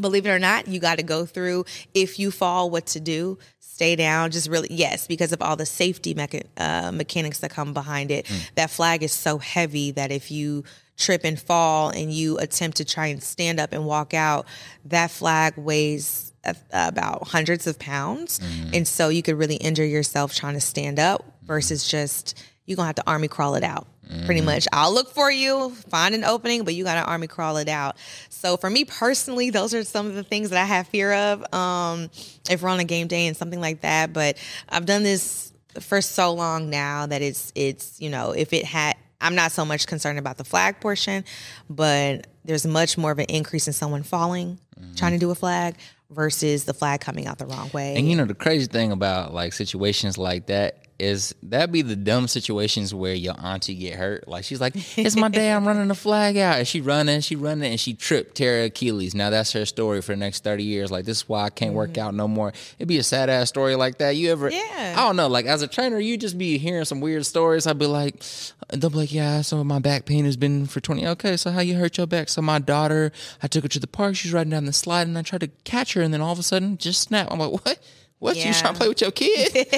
Believe 0.00 0.26
it 0.26 0.30
or 0.30 0.38
not, 0.38 0.68
you 0.68 0.78
got 0.78 0.98
to 0.98 1.02
go 1.02 1.26
through 1.26 1.64
if 1.92 2.18
you 2.20 2.30
fall, 2.30 2.70
what 2.70 2.86
to 2.86 3.00
do. 3.00 3.38
Stay 3.58 3.96
down, 3.96 4.30
just 4.30 4.48
really 4.48 4.68
yes, 4.70 5.06
because 5.08 5.32
of 5.32 5.40
all 5.42 5.56
the 5.56 5.66
safety 5.66 6.14
mecha- 6.14 6.44
uh, 6.56 6.92
mechanics 6.92 7.38
that 7.40 7.50
come 7.50 7.72
behind 7.72 8.10
it. 8.10 8.30
That 8.54 8.70
flag 8.70 9.02
is 9.02 9.10
so 9.12 9.38
heavy 9.38 9.90
that 9.92 10.12
if 10.12 10.30
you 10.30 10.64
trip 10.98 11.22
and 11.24 11.40
fall 11.40 11.88
and 11.88 12.12
you 12.12 12.36
attempt 12.38 12.76
to 12.76 12.84
try 12.84 13.06
and 13.06 13.22
stand 13.22 13.58
up 13.58 13.72
and 13.72 13.84
walk 13.86 14.12
out, 14.14 14.46
that 14.84 15.10
flag 15.10 15.54
weighs 15.56 16.32
uh, 16.44 16.52
about 16.72 17.26
hundreds 17.28 17.66
of 17.66 17.78
pounds, 17.78 18.38
and 18.74 18.86
so 18.86 19.08
you 19.08 19.22
could 19.22 19.36
really 19.38 19.56
injure 19.56 19.84
yourself 19.84 20.34
trying 20.34 20.54
to 20.54 20.60
stand 20.60 20.98
up 21.00 21.24
versus 21.42 21.88
just 21.88 22.40
you're 22.66 22.76
gonna 22.76 22.86
have 22.86 22.94
to 22.96 23.06
army 23.06 23.28
crawl 23.28 23.54
it 23.56 23.64
out. 23.64 23.86
Pretty 24.24 24.40
much, 24.40 24.66
I'll 24.72 24.92
look 24.92 25.10
for 25.10 25.30
you, 25.30 25.70
find 25.88 26.14
an 26.14 26.24
opening, 26.24 26.64
but 26.64 26.74
you 26.74 26.84
got 26.84 26.94
to 26.94 27.08
army 27.08 27.26
crawl 27.26 27.56
it 27.56 27.68
out. 27.68 27.96
So 28.28 28.56
for 28.56 28.68
me 28.68 28.84
personally, 28.84 29.50
those 29.50 29.74
are 29.74 29.84
some 29.84 30.06
of 30.06 30.14
the 30.14 30.24
things 30.24 30.50
that 30.50 30.60
I 30.60 30.64
have 30.64 30.88
fear 30.88 31.12
of. 31.12 31.54
Um, 31.54 32.10
if 32.50 32.62
we're 32.62 32.68
on 32.68 32.80
a 32.80 32.84
game 32.84 33.06
day 33.06 33.26
and 33.26 33.36
something 33.36 33.60
like 33.60 33.82
that, 33.82 34.12
but 34.12 34.36
I've 34.68 34.86
done 34.86 35.02
this 35.02 35.52
for 35.80 36.00
so 36.00 36.32
long 36.32 36.68
now 36.70 37.06
that 37.06 37.22
it's 37.22 37.52
it's 37.54 38.00
you 38.00 38.10
know 38.10 38.32
if 38.32 38.52
it 38.52 38.64
had. 38.64 38.96
I'm 39.22 39.34
not 39.34 39.52
so 39.52 39.66
much 39.66 39.86
concerned 39.86 40.18
about 40.18 40.38
the 40.38 40.44
flag 40.44 40.80
portion, 40.80 41.26
but 41.68 42.26
there's 42.46 42.66
much 42.66 42.96
more 42.96 43.10
of 43.10 43.18
an 43.18 43.26
increase 43.26 43.66
in 43.66 43.74
someone 43.74 44.02
falling 44.02 44.58
trying 44.96 45.12
to 45.12 45.18
do 45.18 45.30
a 45.30 45.34
flag 45.34 45.76
versus 46.10 46.64
the 46.64 46.74
flag 46.74 47.00
coming 47.00 47.26
out 47.26 47.38
the 47.38 47.46
wrong 47.46 47.70
way. 47.72 47.96
And 47.96 48.08
you 48.08 48.16
know 48.16 48.24
the 48.24 48.34
crazy 48.34 48.66
thing 48.66 48.92
about 48.92 49.32
like 49.32 49.52
situations 49.52 50.18
like 50.18 50.46
that 50.46 50.84
is 51.00 51.34
that 51.44 51.72
be 51.72 51.82
the 51.82 51.96
dumb 51.96 52.28
situations 52.28 52.94
where 52.94 53.14
your 53.14 53.34
auntie 53.42 53.74
get 53.74 53.94
hurt. 53.94 54.28
Like 54.28 54.44
she's 54.44 54.60
like, 54.60 54.74
"It's 54.98 55.16
my 55.16 55.28
day. 55.28 55.50
I'm 55.50 55.66
running 55.66 55.88
the 55.88 55.94
flag 55.94 56.36
out," 56.36 56.58
and 56.58 56.68
she 56.68 56.80
running, 56.80 57.20
she 57.22 57.36
running, 57.36 57.70
and 57.70 57.80
she 57.80 57.94
tripped, 57.94 58.36
tear 58.36 58.58
her 58.58 58.64
Achilles. 58.64 59.14
Now 59.14 59.30
that's 59.30 59.52
her 59.52 59.64
story 59.64 60.02
for 60.02 60.12
the 60.12 60.18
next 60.18 60.44
thirty 60.44 60.64
years. 60.64 60.90
Like 60.90 61.06
this 61.06 61.18
is 61.18 61.28
why 61.28 61.44
I 61.44 61.50
can't 61.50 61.74
work 61.74 61.92
mm-hmm. 61.92 62.06
out 62.06 62.14
no 62.14 62.28
more. 62.28 62.52
It'd 62.78 62.88
be 62.88 62.98
a 62.98 63.02
sad 63.02 63.30
ass 63.30 63.48
story 63.48 63.74
like 63.74 63.98
that. 63.98 64.10
You 64.10 64.30
ever? 64.30 64.50
Yeah. 64.50 64.94
I 64.96 65.06
don't 65.06 65.16
know. 65.16 65.28
Like 65.28 65.46
as 65.46 65.62
a 65.62 65.68
trainer, 65.68 65.98
you 65.98 66.18
just 66.18 66.36
be 66.36 66.58
hearing 66.58 66.84
some 66.84 67.00
weird 67.00 67.24
stories. 67.24 67.66
I'd 67.66 67.78
be 67.78 67.86
like, 67.86 68.22
they'll 68.68 68.90
be 68.90 68.96
like, 68.96 69.12
"Yeah, 69.12 69.40
so 69.40 69.64
my 69.64 69.78
back 69.78 70.04
pain 70.04 70.26
has 70.26 70.36
been 70.36 70.66
for 70.66 70.80
twenty. 70.80 71.06
Okay, 71.06 71.36
so 71.36 71.50
how 71.50 71.60
you 71.60 71.76
hurt 71.76 71.96
your 71.96 72.06
back? 72.06 72.28
So 72.28 72.42
my 72.42 72.58
daughter, 72.58 73.10
I 73.42 73.48
took 73.48 73.64
her 73.64 73.68
to 73.68 73.80
the 73.80 73.86
park. 73.86 74.16
She's 74.16 74.32
riding 74.32 74.50
down 74.50 74.66
the 74.66 74.72
slide, 74.72 75.06
and 75.06 75.16
I 75.16 75.22
tried 75.22 75.40
to 75.40 75.48
catch 75.64 75.94
her, 75.94 76.02
and 76.02 76.12
then 76.12 76.20
all 76.20 76.32
of 76.32 76.38
a 76.38 76.42
sudden, 76.42 76.76
just 76.76 77.00
snap. 77.00 77.28
I'm 77.30 77.38
like, 77.38 77.64
what? 77.64 77.78
What 78.20 78.36
you 78.36 78.52
trying 78.54 78.74
to 78.74 78.78
play 78.78 78.88
with 78.88 79.00
your 79.00 79.10
kid? 79.10 79.52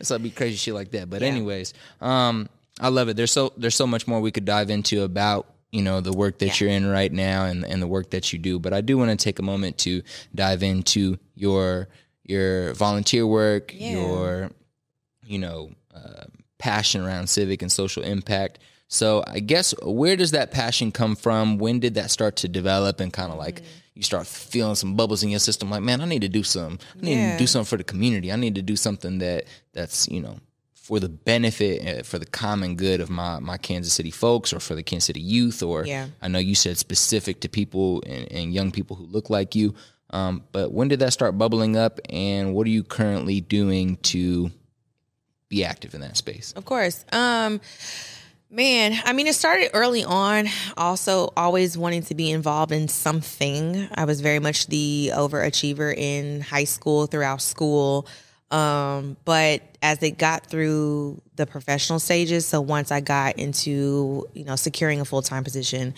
so 0.02 0.14
it'd 0.14 0.22
be 0.22 0.30
crazy 0.30 0.56
shit 0.56 0.74
like 0.74 0.90
that. 0.92 1.10
But 1.10 1.22
anyways, 1.22 1.74
um, 2.00 2.48
I 2.80 2.88
love 2.88 3.08
it. 3.08 3.16
There's 3.16 3.32
so 3.32 3.52
there's 3.56 3.74
so 3.74 3.86
much 3.86 4.06
more 4.06 4.20
we 4.20 4.30
could 4.30 4.44
dive 4.44 4.70
into 4.70 5.02
about 5.02 5.46
you 5.72 5.82
know 5.82 6.00
the 6.00 6.12
work 6.12 6.38
that 6.38 6.60
you're 6.60 6.70
in 6.70 6.86
right 6.86 7.12
now 7.12 7.46
and 7.46 7.64
and 7.64 7.82
the 7.82 7.86
work 7.86 8.10
that 8.10 8.32
you 8.32 8.38
do. 8.38 8.58
But 8.58 8.72
I 8.72 8.80
do 8.80 8.96
want 8.96 9.10
to 9.10 9.16
take 9.16 9.38
a 9.38 9.42
moment 9.42 9.78
to 9.78 10.02
dive 10.34 10.62
into 10.62 11.18
your 11.34 11.88
your 12.22 12.74
volunteer 12.74 13.26
work, 13.26 13.72
Yeah. 13.74 13.92
your 13.92 14.50
you 15.26 15.38
know 15.38 15.70
uh, 15.94 16.24
passion 16.58 17.00
around 17.02 17.28
civic 17.28 17.62
and 17.62 17.72
social 17.72 18.02
impact. 18.02 18.58
So 18.88 19.22
I 19.26 19.40
guess 19.40 19.74
where 19.82 20.16
does 20.16 20.30
that 20.32 20.50
passion 20.50 20.90
come 20.92 21.14
from? 21.14 21.58
When 21.58 21.78
did 21.78 21.94
that 21.94 22.10
start 22.10 22.36
to 22.36 22.48
develop 22.48 23.00
and 23.00 23.12
kind 23.12 23.30
of 23.30 23.38
like 23.38 23.62
you 23.94 24.02
start 24.02 24.26
feeling 24.26 24.74
some 24.76 24.96
bubbles 24.96 25.22
in 25.22 25.28
your 25.28 25.40
system? 25.40 25.68
Like, 25.70 25.82
man, 25.82 26.00
I 26.00 26.06
need 26.06 26.22
to 26.22 26.28
do 26.28 26.42
something. 26.42 26.78
I 26.96 27.04
need 27.04 27.14
Yeah. 27.16 27.32
to 27.32 27.38
do 27.38 27.46
something 27.46 27.66
for 27.68 27.76
the 27.76 27.84
community. 27.84 28.32
I 28.32 28.36
need 28.36 28.54
to 28.54 28.62
do 28.62 28.76
something 28.76 29.18
that 29.18 29.44
that's 29.74 30.08
you 30.08 30.20
know 30.20 30.38
for 30.74 30.98
the 31.00 31.08
benefit 31.10 31.86
uh, 31.86 32.02
for 32.02 32.18
the 32.18 32.24
common 32.24 32.76
good 32.76 33.02
of 33.02 33.10
my 33.10 33.38
my 33.40 33.58
Kansas 33.58 33.92
City 33.92 34.10
folks 34.10 34.54
or 34.54 34.60
for 34.60 34.74
the 34.74 34.82
Kansas 34.82 35.04
City 35.06 35.20
youth. 35.20 35.62
Or 35.62 35.84
Yeah. 35.84 36.06
I 36.22 36.28
know 36.28 36.38
you 36.38 36.54
said 36.54 36.78
specific 36.78 37.40
to 37.40 37.48
people 37.50 38.02
and, 38.06 38.32
and 38.32 38.54
young 38.54 38.70
people 38.70 38.96
who 38.96 39.04
look 39.04 39.28
like 39.28 39.54
you. 39.54 39.74
Um, 40.10 40.44
but 40.52 40.72
when 40.72 40.88
did 40.88 41.00
that 41.00 41.12
start 41.12 41.36
bubbling 41.36 41.76
up, 41.76 42.00
and 42.08 42.54
what 42.54 42.66
are 42.66 42.70
you 42.70 42.82
currently 42.82 43.42
doing 43.42 43.96
to 44.04 44.50
be 45.50 45.62
active 45.62 45.94
in 45.94 46.00
that 46.00 46.16
space? 46.16 46.54
Of 46.56 46.64
course. 46.64 47.04
Um, 47.12 47.60
Man, 48.50 48.98
I 49.04 49.12
mean, 49.12 49.26
it 49.26 49.34
started 49.34 49.70
early 49.74 50.04
on. 50.04 50.46
Also, 50.78 51.34
always 51.36 51.76
wanting 51.76 52.02
to 52.04 52.14
be 52.14 52.30
involved 52.30 52.72
in 52.72 52.88
something. 52.88 53.88
I 53.94 54.06
was 54.06 54.22
very 54.22 54.38
much 54.38 54.68
the 54.68 55.12
overachiever 55.14 55.94
in 55.94 56.40
high 56.40 56.64
school, 56.64 57.06
throughout 57.06 57.42
school. 57.42 58.06
Um, 58.50 59.18
but 59.26 59.60
as 59.82 60.02
it 60.02 60.16
got 60.16 60.46
through 60.46 61.20
the 61.36 61.44
professional 61.44 61.98
stages, 61.98 62.46
so 62.46 62.62
once 62.62 62.90
I 62.90 63.00
got 63.00 63.38
into, 63.38 64.26
you 64.32 64.44
know, 64.44 64.56
securing 64.56 65.02
a 65.02 65.04
full 65.04 65.20
time 65.20 65.44
position 65.44 65.92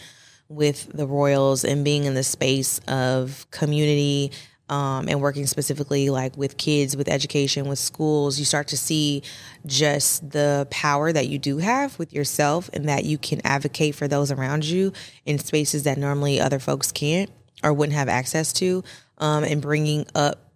with 0.49 0.91
the 0.93 1.07
Royals 1.07 1.65
and 1.65 1.85
being 1.85 2.03
in 2.03 2.15
the 2.15 2.25
space 2.25 2.81
of 2.89 3.47
community 3.53 4.33
um, 4.71 5.09
and 5.09 5.21
working 5.21 5.47
specifically 5.47 6.11
like 6.11 6.37
with 6.37 6.57
kids, 6.57 6.97
with 6.97 7.09
education, 7.09 7.69
with 7.69 7.81
schools, 7.81 8.39
you 8.39 8.45
start 8.45 8.69
to 8.69 8.79
see 8.79 9.23
just 9.67 10.31
the 10.31 10.67
power 10.71 11.13
that 11.13 11.29
you 11.29 11.39
do 11.39 11.59
have 11.59 11.99
with 11.99 12.13
yourself 12.13 12.71
and 12.73 12.89
that 12.89 13.05
you 13.05 13.19
can 13.19 13.45
advocate 13.45 13.97
for 13.97 14.07
those 14.07 14.31
around 14.31 14.65
you 14.65 14.93
in 15.27 15.41
spaces 15.41 15.83
that 15.83 15.99
normally 15.99 16.41
other 16.41 16.61
folks 16.61 16.93
can't 16.93 17.31
or 17.65 17.73
wouldn't 17.73 17.99
have 17.99 18.09
access 18.09 18.53
to, 18.55 18.83
um, 19.19 19.43
and 19.43 19.61
bringing 19.61 20.07
up 20.15 20.53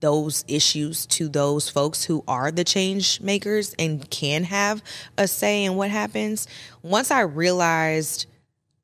those 0.00 0.44
issues 0.48 1.06
to 1.06 1.28
those 1.28 1.68
folks 1.68 2.02
who 2.02 2.24
are 2.26 2.50
the 2.50 2.64
change 2.64 3.20
makers 3.20 3.76
and 3.78 4.10
can 4.10 4.42
have 4.42 4.82
a 5.16 5.28
say 5.28 5.64
in 5.64 5.76
what 5.76 5.88
happens. 5.88 6.48
Once 6.82 7.12
I 7.12 7.20
realized 7.20 8.26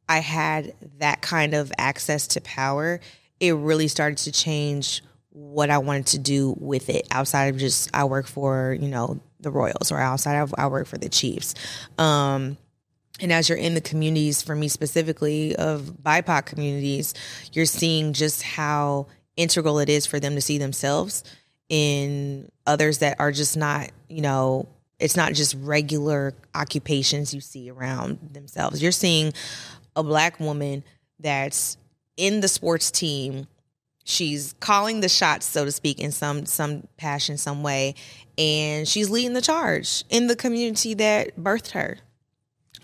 I 0.08 0.20
had 0.20 0.72
that 0.98 1.20
kind 1.20 1.54
of 1.54 1.72
access 1.76 2.28
to 2.28 2.40
power, 2.40 3.00
it 3.40 3.52
really 3.52 3.88
started 3.88 4.18
to 4.18 4.32
change 4.32 5.02
what 5.30 5.70
I 5.70 5.78
wanted 5.78 6.06
to 6.08 6.18
do 6.18 6.56
with 6.58 6.88
it 6.88 7.06
outside 7.10 7.46
of 7.46 7.58
just 7.58 7.90
I 7.94 8.04
work 8.04 8.26
for, 8.26 8.76
you 8.80 8.88
know, 8.88 9.20
the 9.40 9.50
Royals 9.50 9.92
or 9.92 9.98
outside 9.98 10.36
of 10.36 10.54
I 10.58 10.66
work 10.66 10.86
for 10.86 10.98
the 10.98 11.08
Chiefs. 11.08 11.54
Um, 11.96 12.56
and 13.20 13.32
as 13.32 13.48
you're 13.48 13.58
in 13.58 13.74
the 13.74 13.80
communities, 13.80 14.42
for 14.42 14.54
me 14.54 14.68
specifically 14.68 15.54
of 15.56 15.92
BIPOC 16.02 16.46
communities, 16.46 17.14
you're 17.52 17.66
seeing 17.66 18.12
just 18.12 18.42
how 18.42 19.06
integral 19.36 19.78
it 19.78 19.88
is 19.88 20.06
for 20.06 20.18
them 20.18 20.34
to 20.34 20.40
see 20.40 20.58
themselves 20.58 21.24
in 21.68 22.50
others 22.66 22.98
that 22.98 23.18
are 23.20 23.32
just 23.32 23.56
not, 23.56 23.90
you 24.08 24.22
know, 24.22 24.68
it's 24.98 25.16
not 25.16 25.32
just 25.32 25.54
regular 25.60 26.34
occupations 26.54 27.32
you 27.32 27.40
see 27.40 27.70
around 27.70 28.18
themselves. 28.32 28.82
You're 28.82 28.92
seeing 28.92 29.32
a 29.94 30.02
black 30.02 30.40
woman 30.40 30.82
that's 31.20 31.76
in 32.18 32.40
the 32.40 32.48
sports 32.48 32.90
team 32.90 33.46
she's 34.04 34.54
calling 34.60 35.00
the 35.00 35.08
shots 35.08 35.46
so 35.46 35.64
to 35.64 35.72
speak 35.72 36.00
in 36.00 36.12
some 36.12 36.44
some 36.44 36.86
passion 36.96 37.38
some 37.38 37.62
way 37.62 37.94
and 38.38 38.86
she's 38.86 39.10
leading 39.10 39.32
the 39.32 39.42
charge 39.42 40.04
in 40.08 40.28
the 40.28 40.36
community 40.36 40.94
that 40.94 41.36
birthed 41.36 41.72
her. 41.72 41.98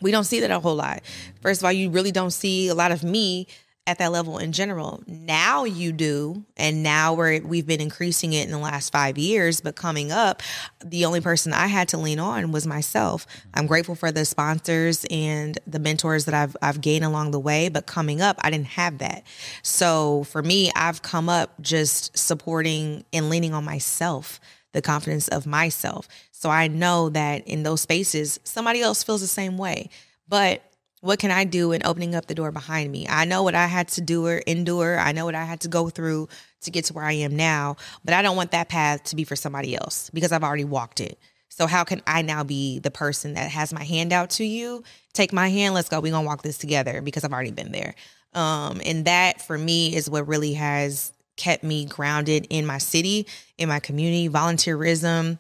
We 0.01 0.11
don't 0.11 0.25
see 0.25 0.41
that 0.41 0.51
a 0.51 0.59
whole 0.59 0.75
lot. 0.75 1.03
First 1.41 1.61
of 1.61 1.65
all 1.65 1.73
you 1.73 1.89
really 1.91 2.11
don't 2.11 2.33
see 2.33 2.69
a 2.69 2.75
lot 2.75 2.91
of 2.91 3.05
me 3.05 3.47
at 3.87 3.99
that 3.99 4.13
level 4.13 4.39
in 4.39 4.53
general. 4.53 5.03
Now 5.07 5.65
you 5.65 5.93
do, 5.93 6.45
and 6.57 6.83
now 6.83 7.13
we're 7.15 7.41
we've 7.43 7.67
been 7.67 7.81
increasing 7.81 8.33
it 8.33 8.45
in 8.45 8.51
the 8.51 8.59
last 8.59 8.91
five 8.91 9.19
years. 9.19 9.61
But 9.61 9.77
coming 9.77 10.11
up, 10.11 10.43
the 10.83 11.05
only 11.05 11.21
person 11.21 11.53
I 11.53 11.67
had 11.67 11.89
to 11.89 11.99
lean 11.99 12.19
on 12.19 12.51
was 12.51 12.67
myself. 12.67 13.27
I'm 13.53 13.67
grateful 13.67 13.95
for 13.95 14.11
the 14.11 14.25
sponsors 14.25 15.05
and 15.11 15.59
the 15.67 15.79
mentors 15.79 16.25
that 16.25 16.35
I've 16.35 16.57
I've 16.63 16.81
gained 16.81 17.05
along 17.05 17.33
the 17.33 17.41
way. 17.41 17.69
But 17.69 17.87
coming 17.87 18.23
up, 18.23 18.37
I 18.41 18.51
didn't 18.51 18.69
have 18.69 18.99
that. 18.99 19.25
So 19.63 20.25
for 20.25 20.43
me, 20.43 20.71
I've 20.75 21.03
come 21.03 21.29
up 21.29 21.61
just 21.61 22.17
supporting 22.17 23.05
and 23.13 23.29
leaning 23.29 23.53
on 23.53 23.65
myself, 23.65 24.41
the 24.73 24.81
confidence 24.83 25.29
of 25.29 25.47
myself. 25.47 26.09
So 26.33 26.49
I 26.49 26.69
know 26.69 27.11
that 27.11 27.47
in 27.47 27.63
those 27.63 27.83
spaces, 27.83 28.41
somebody 28.45 28.81
else 28.81 29.03
feels 29.03 29.21
the 29.21 29.27
same 29.27 29.59
way. 29.59 29.91
But 30.27 30.63
what 31.05 31.19
can 31.19 31.31
I 31.31 31.45
do 31.45 31.73
in 31.73 31.83
opening 31.85 32.15
up 32.15 32.27
the 32.27 32.35
door 32.35 32.51
behind 32.51 32.91
me? 32.91 33.07
I 33.07 33.27
know 33.27 33.43
what 33.43 33.55
I 33.55 33.67
had 33.67 33.89
to 33.89 34.01
do 34.01 34.27
or 34.27 34.39
endure. 34.39 34.99
I 34.99 35.13
know 35.13 35.27
what 35.27 35.35
I 35.35 35.45
had 35.45 35.61
to 35.61 35.69
go 35.69 35.91
through 35.91 36.29
to 36.63 36.71
get 36.71 36.87
to 36.87 36.95
where 36.95 37.05
I 37.05 37.13
am 37.13 37.37
now, 37.37 37.77
but 38.07 38.15
I 38.15 38.23
don't 38.23 38.37
want 38.37 38.53
that 38.53 38.71
path 38.71 39.05
to 39.05 39.17
be 39.17 39.25
for 39.25 39.37
somebody 39.37 39.77
else 39.77 40.09
because 40.15 40.33
I've 40.33 40.43
already 40.43 40.65
walked 40.65 41.01
it. 41.01 41.19
So 41.51 41.67
how 41.67 41.85
can 41.85 42.01
I 42.07 42.23
now 42.23 42.43
be 42.43 42.79
the 42.79 42.91
person 42.91 43.35
that 43.35 43.51
has 43.51 43.71
my 43.71 43.85
hand 43.85 44.15
out 44.15 44.31
to 44.31 44.45
you? 44.45 44.83
Take 45.13 45.31
my 45.31 45.49
hand, 45.49 45.75
let's 45.75 45.91
go. 45.91 46.01
We're 46.01 46.11
gonna 46.11 46.27
walk 46.27 46.41
this 46.41 46.57
together 46.57 47.03
because 47.03 47.23
I've 47.23 47.35
already 47.35 47.51
been 47.51 47.71
there. 47.71 47.95
Um, 48.33 48.81
and 48.83 49.05
that 49.05 49.43
for 49.43 49.59
me 49.59 49.95
is 49.95 50.09
what 50.09 50.27
really 50.27 50.55
has 50.55 51.13
kept 51.37 51.63
me 51.63 51.85
grounded 51.85 52.47
in 52.49 52.65
my 52.65 52.79
city, 52.79 53.27
in 53.59 53.69
my 53.69 53.79
community, 53.79 54.31
volunteerism, 54.31 55.39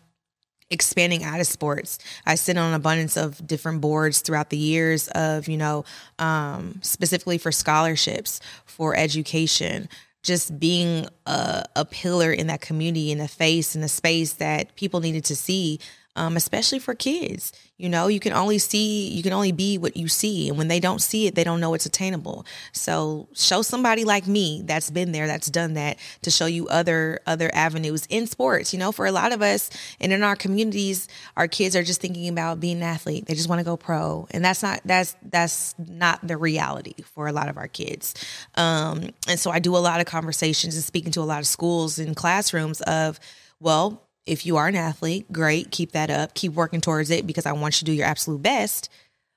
expanding 0.71 1.25
out 1.25 1.41
of 1.41 1.47
sports. 1.47 1.99
I 2.27 2.35
sit 2.35 2.57
on 2.57 2.71
an 2.71 2.75
abundance 2.75 3.17
of 3.17 3.47
different 3.47 3.81
boards 3.81 4.21
throughout 4.21 4.51
the 4.51 4.57
years 4.57 5.09
of, 5.09 5.49
you 5.49 5.57
know, 5.57 5.85
um, 6.19 6.81
specifically 6.83 7.39
for 7.39 7.53
scholarships, 7.53 8.41
for 8.65 8.97
education, 8.97 9.89
just 10.23 10.59
being 10.59 11.07
a, 11.27 11.65
a 11.77 11.85
pillar 11.85 12.33
in 12.33 12.47
that 12.47 12.61
community, 12.61 13.12
in 13.12 13.21
a 13.21 13.29
face, 13.29 13.77
in 13.77 13.83
a 13.83 13.89
space 13.89 14.35
that 14.35 14.75
people 14.75 15.01
needed 15.01 15.25
to 15.27 15.37
see 15.37 15.79
um, 16.17 16.37
especially 16.37 16.79
for 16.79 16.95
kids. 16.95 17.53
You 17.77 17.89
know, 17.89 18.07
you 18.07 18.21
can 18.21 18.33
only 18.33 18.59
see, 18.59 19.09
you 19.09 19.23
can 19.23 19.33
only 19.33 19.51
be 19.51 19.79
what 19.79 19.97
you 19.97 20.07
see. 20.07 20.49
And 20.49 20.57
when 20.57 20.69
they 20.69 20.79
don't 20.79 21.01
see 21.01 21.27
it, 21.27 21.35
they 21.35 21.43
don't 21.43 21.61
know 21.61 21.75
it's 21.75 21.87
attainable. 21.87 22.47
So 22.73 23.29
show 23.35 23.62
somebody 23.62 24.05
like 24.05 24.29
me 24.29 24.62
that's 24.65 24.91
been 24.91 25.11
there, 25.11 25.27
that's 25.27 25.51
done 25.51 25.75
that 25.75 25.99
to 26.23 26.31
show 26.31 26.47
you 26.47 26.69
other, 26.69 27.19
other 27.27 27.51
avenues 27.53 28.07
in 28.09 28.29
sports. 28.29 28.73
You 28.73 28.79
know, 28.79 28.93
for 28.93 29.07
a 29.07 29.12
lot 29.12 29.33
of 29.33 29.43
us 29.43 29.71
and 30.01 30.12
in 30.12 30.23
our 30.23 30.37
communities, 30.37 31.09
our 31.37 31.49
kids 31.49 31.75
are 31.75 31.83
just 31.83 32.01
thinking 32.01 32.29
about 32.29 32.61
being 32.61 32.77
an 32.77 32.85
athlete. 32.85 33.27
They 33.27 33.35
just 33.35 33.49
want 33.49 33.59
to 33.59 33.65
go 33.65 33.77
pro. 33.77 34.29
And 34.31 34.45
that's 34.45 34.62
not, 34.62 34.81
that's, 34.85 35.17
that's 35.23 35.75
not 35.79 36.25
the 36.27 36.37
reality 36.37 36.95
for 37.03 37.27
a 37.27 37.33
lot 37.33 37.49
of 37.49 37.57
our 37.57 37.69
kids. 37.69 38.15
Um, 38.55 39.11
and 39.27 39.41
so 39.41 39.51
I 39.51 39.59
do 39.59 39.77
a 39.77 39.79
lot 39.79 39.99
of 39.99 40.07
conversations 40.07 40.77
and 40.77 40.85
speaking 40.85 41.11
to 41.12 41.21
a 41.21 41.23
lot 41.23 41.41
of 41.41 41.47
schools 41.49 41.99
and 41.99 42.15
classrooms 42.15 42.81
of, 42.83 43.19
well, 43.59 44.01
if 44.27 44.47
you 44.47 44.57
are 44.57 44.68
an 44.68 44.77
athlete, 44.77 45.31
great, 45.31 45.70
keep 45.70 45.93
that 45.93 46.11
up, 46.11 46.35
keep 46.35 46.53
working 46.53 46.81
towards 46.81 47.11
it 47.11 47.27
because 47.27 47.47
I 47.47 47.53
want 47.53 47.77
you 47.77 47.79
to 47.81 47.85
do 47.85 47.93
your 47.93 48.07
absolute 48.07 48.43
best. 48.43 48.89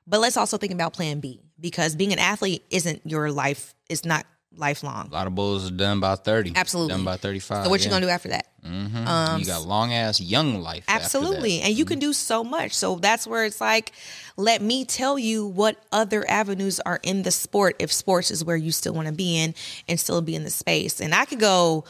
But 0.06 0.22
let's 0.22 0.38
also 0.38 0.58
think 0.58 0.72
about 0.72 0.94
plan 0.94 1.20
B 1.20 1.42
because 1.60 1.96
being 1.96 2.14
an 2.14 2.20
athlete 2.20 2.64
isn't 2.70 3.02
your 3.06 3.32
life, 3.32 3.74
it's 3.90 4.06
not 4.06 4.26
lifelong. 4.56 5.08
A 5.08 5.14
lot 5.14 5.28
of 5.28 5.36
bulls 5.36 5.70
are 5.70 5.74
done 5.74 6.00
by 6.00 6.16
30. 6.16 6.54
Absolutely. 6.56 6.94
Done 6.94 7.04
by 7.04 7.18
35. 7.18 7.66
So 7.66 7.70
what 7.70 7.80
yeah. 7.80 7.86
you 7.86 7.90
going 7.90 8.02
to 8.02 8.08
do 8.08 8.12
after 8.12 8.30
that? 8.30 8.48
Mm-hmm. 8.64 9.08
Um, 9.08 9.40
you 9.40 9.46
got 9.46 9.66
long 9.66 9.94
ass 9.94 10.20
young 10.20 10.62
life. 10.62 10.86
Absolutely. 10.88 11.62
And 11.62 11.78
you 11.78 11.86
mm-hmm. 11.86 11.92
can 11.92 12.00
do 12.00 12.14
so 12.14 12.44
much. 12.44 12.74
So 12.74 12.96
that's 12.96 13.28
where 13.28 13.46
it's 13.46 13.62
like, 13.62 13.92
let 14.36 14.62
me 14.62 14.86
tell 14.86 15.20
you 15.20 15.46
what 15.46 15.78
other 15.92 16.30
avenues 16.30 16.80
are 16.80 17.00
in 17.04 17.24
the 17.24 17.32
sport 17.32 17.76
if 17.80 17.92
sports 17.92 18.32
is 18.32 18.44
where 18.44 18.58
you 18.58 18.72
still 18.72 18.94
want 18.94 19.08
to 19.08 19.14
be 19.14 19.38
in 19.38 19.54
and 19.88 20.00
still 20.00 20.22
be 20.22 20.36
in 20.36 20.44
the 20.44 20.50
space. 20.50 21.00
And 21.02 21.14
I 21.14 21.26
could 21.26 21.40
go 21.40 21.86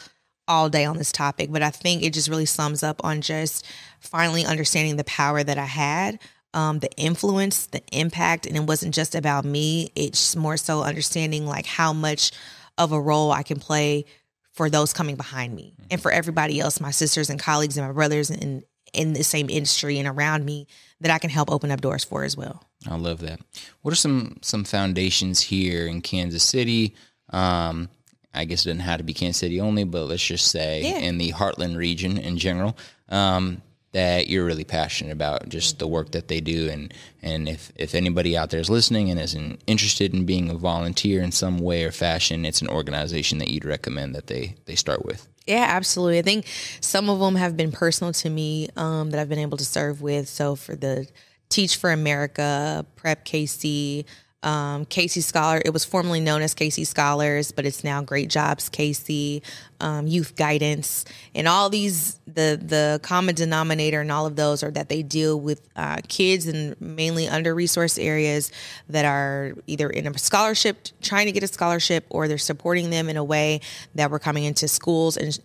all 0.48 0.70
day 0.70 0.86
on 0.86 0.98
this 0.98 1.12
topic, 1.12 1.52
but 1.52 1.62
I 1.62 1.70
think 1.70 2.04
it 2.04 2.14
just 2.14 2.30
really 2.30 2.46
sums 2.46 2.84
up 2.84 3.04
on 3.04 3.22
just 3.22 3.66
finally 4.00 4.46
understanding 4.46 4.96
the 4.96 5.04
power 5.04 5.44
that 5.44 5.58
I 5.58 5.66
had, 5.66 6.20
um, 6.54 6.80
the 6.80 6.92
influence, 6.98 7.68
the 7.68 7.82
impact, 7.92 8.46
and 8.46 8.56
it 8.56 8.64
wasn't 8.64 8.96
just 8.96 9.16
about 9.16 9.46
me. 9.46 9.92
It's 9.96 10.36
more 10.36 10.58
so 10.58 10.84
understanding 10.84 11.46
like 11.46 11.66
how 11.66 11.94
much 11.94 12.32
of 12.78 12.92
a 12.92 13.02
role 13.02 13.32
I 13.32 13.44
can 13.44 13.60
play 13.60 14.06
for 14.54 14.70
those 14.70 14.94
coming 14.94 15.16
behind 15.16 15.56
me 15.56 15.76
and 15.92 16.02
for 16.02 16.12
everybody 16.12 16.60
else, 16.60 16.80
my 16.80 16.92
sisters 16.92 17.30
and 17.30 17.40
colleagues 17.40 17.78
and 17.78 17.86
my 17.86 17.94
brothers 17.94 18.30
in 18.30 18.64
in 18.94 19.14
the 19.14 19.24
same 19.24 19.50
industry 19.50 20.00
and 20.00 20.08
around 20.08 20.46
me 20.46 20.66
that 21.02 21.12
I 21.12 21.20
can 21.20 21.30
help 21.30 21.52
open 21.52 21.72
up 21.72 21.82
doors 21.82 22.04
for 22.04 22.24
as 22.24 22.36
well. 22.38 22.64
I 22.90 22.96
love 22.96 23.20
that. 23.20 23.40
What 23.82 23.92
are 23.92 23.96
some 23.96 24.38
some 24.42 24.64
foundations 24.64 25.42
here 25.42 25.86
in 25.86 26.02
Kansas 26.02 26.44
City? 26.44 26.96
Um, 27.30 27.90
I 28.34 28.46
guess 28.46 28.66
it 28.66 28.70
doesn't 28.70 28.82
have 28.82 29.00
to 29.00 29.04
be 29.04 29.14
Kansas 29.14 29.40
City 29.40 29.60
only, 29.60 29.84
but 29.84 30.06
let's 30.06 30.26
just 30.26 30.50
say 30.50 30.84
yeah. 30.84 31.00
in 31.00 31.18
the 31.18 31.32
Heartland 31.32 31.76
region 31.76 32.18
in 32.18 32.38
general, 32.38 32.78
um, 33.10 33.62
that 33.94 34.28
you're 34.28 34.46
really 34.46 34.64
passionate 34.64 35.12
about 35.12 35.50
just 35.50 35.80
the 35.80 35.88
work 35.88 36.12
that 36.12 36.28
they 36.28 36.40
do. 36.40 36.70
And, 36.70 36.94
and 37.22 37.50
if, 37.50 37.72
if 37.76 37.96
anybody 37.96 38.38
out 38.38 38.50
there 38.50 38.60
is 38.60 38.70
listening 38.70 39.10
and 39.10 39.20
is 39.20 39.36
interested 39.66 40.14
in 40.14 40.26
being 40.26 40.50
a 40.50 40.56
volunteer 40.56 41.24
in 41.24 41.32
some 41.32 41.60
way 41.60 41.84
or 41.84 41.92
fashion, 41.92 42.46
it's 42.46 42.62
an 42.62 42.68
organization 42.68 43.40
that 43.40 43.50
you'd 43.50 43.66
recommend 43.66 44.14
that 44.14 44.28
they, 44.28 44.56
they 44.66 44.76
start 44.76 45.06
with. 45.06 45.28
Yeah, 45.48 45.66
absolutely. 45.70 46.20
I 46.20 46.24
think 46.24 46.46
some 46.82 47.10
of 47.10 47.20
them 47.20 47.36
have 47.36 47.56
been 47.56 47.72
personal 47.72 48.12
to 48.14 48.30
me 48.30 48.68
um, 48.76 49.12
that 49.12 49.20
I've 49.20 49.30
been 49.30 49.40
able 49.40 49.58
to 49.58 49.66
serve 49.66 50.02
with. 50.02 50.28
So 50.28 50.56
for 50.56 50.76
the 50.76 51.08
Teach 51.50 51.78
for 51.78 51.92
America, 51.92 52.86
Prep 52.98 53.26
KC, 53.26 54.04
um, 54.44 54.86
KC 54.86 55.24
Scholar. 55.24 55.62
It 55.66 55.72
was 55.74 55.84
formerly 55.84 56.20
known 56.20 56.42
as 56.42 56.54
KC 56.54 56.86
Scholars, 56.86 57.52
but 57.52 57.66
it's 57.66 57.84
now 57.84 58.02
Great 58.02 58.30
Jobs 58.30 58.70
KC, 58.70 59.42
um, 59.80 60.08
Youth 60.08 60.36
Guidance, 60.36 61.06
and 61.34 61.48
all 61.48 61.70
these. 61.70 62.20
The 62.28 62.60
the 62.62 63.00
common 63.04 63.36
denominator 63.36 64.02
in 64.02 64.12
all 64.12 64.26
of 64.26 64.36
those 64.36 64.62
are 64.62 64.72
that 64.72 64.90
they 64.90 65.02
deal 65.02 65.40
with 65.40 65.62
uh, 65.76 65.98
kids 66.08 66.46
in 66.48 66.76
mainly 66.80 67.28
under 67.28 67.56
resourced 67.56 68.04
areas 68.04 68.52
that 68.90 69.06
are 69.06 69.54
either 69.66 69.90
in 69.90 70.06
a 70.08 70.18
scholarship, 70.18 70.90
trying 71.02 71.26
to 71.26 71.32
get 71.32 71.42
a 71.42 71.48
scholarship, 71.48 72.06
or 72.10 72.28
they're 72.28 72.38
supporting 72.38 72.90
them 72.90 73.10
in 73.10 73.18
a 73.18 73.24
way 73.24 73.62
that 73.96 74.12
we're 74.12 74.20
coming 74.20 74.44
into 74.44 74.68
schools 74.68 75.18
and 75.18 75.40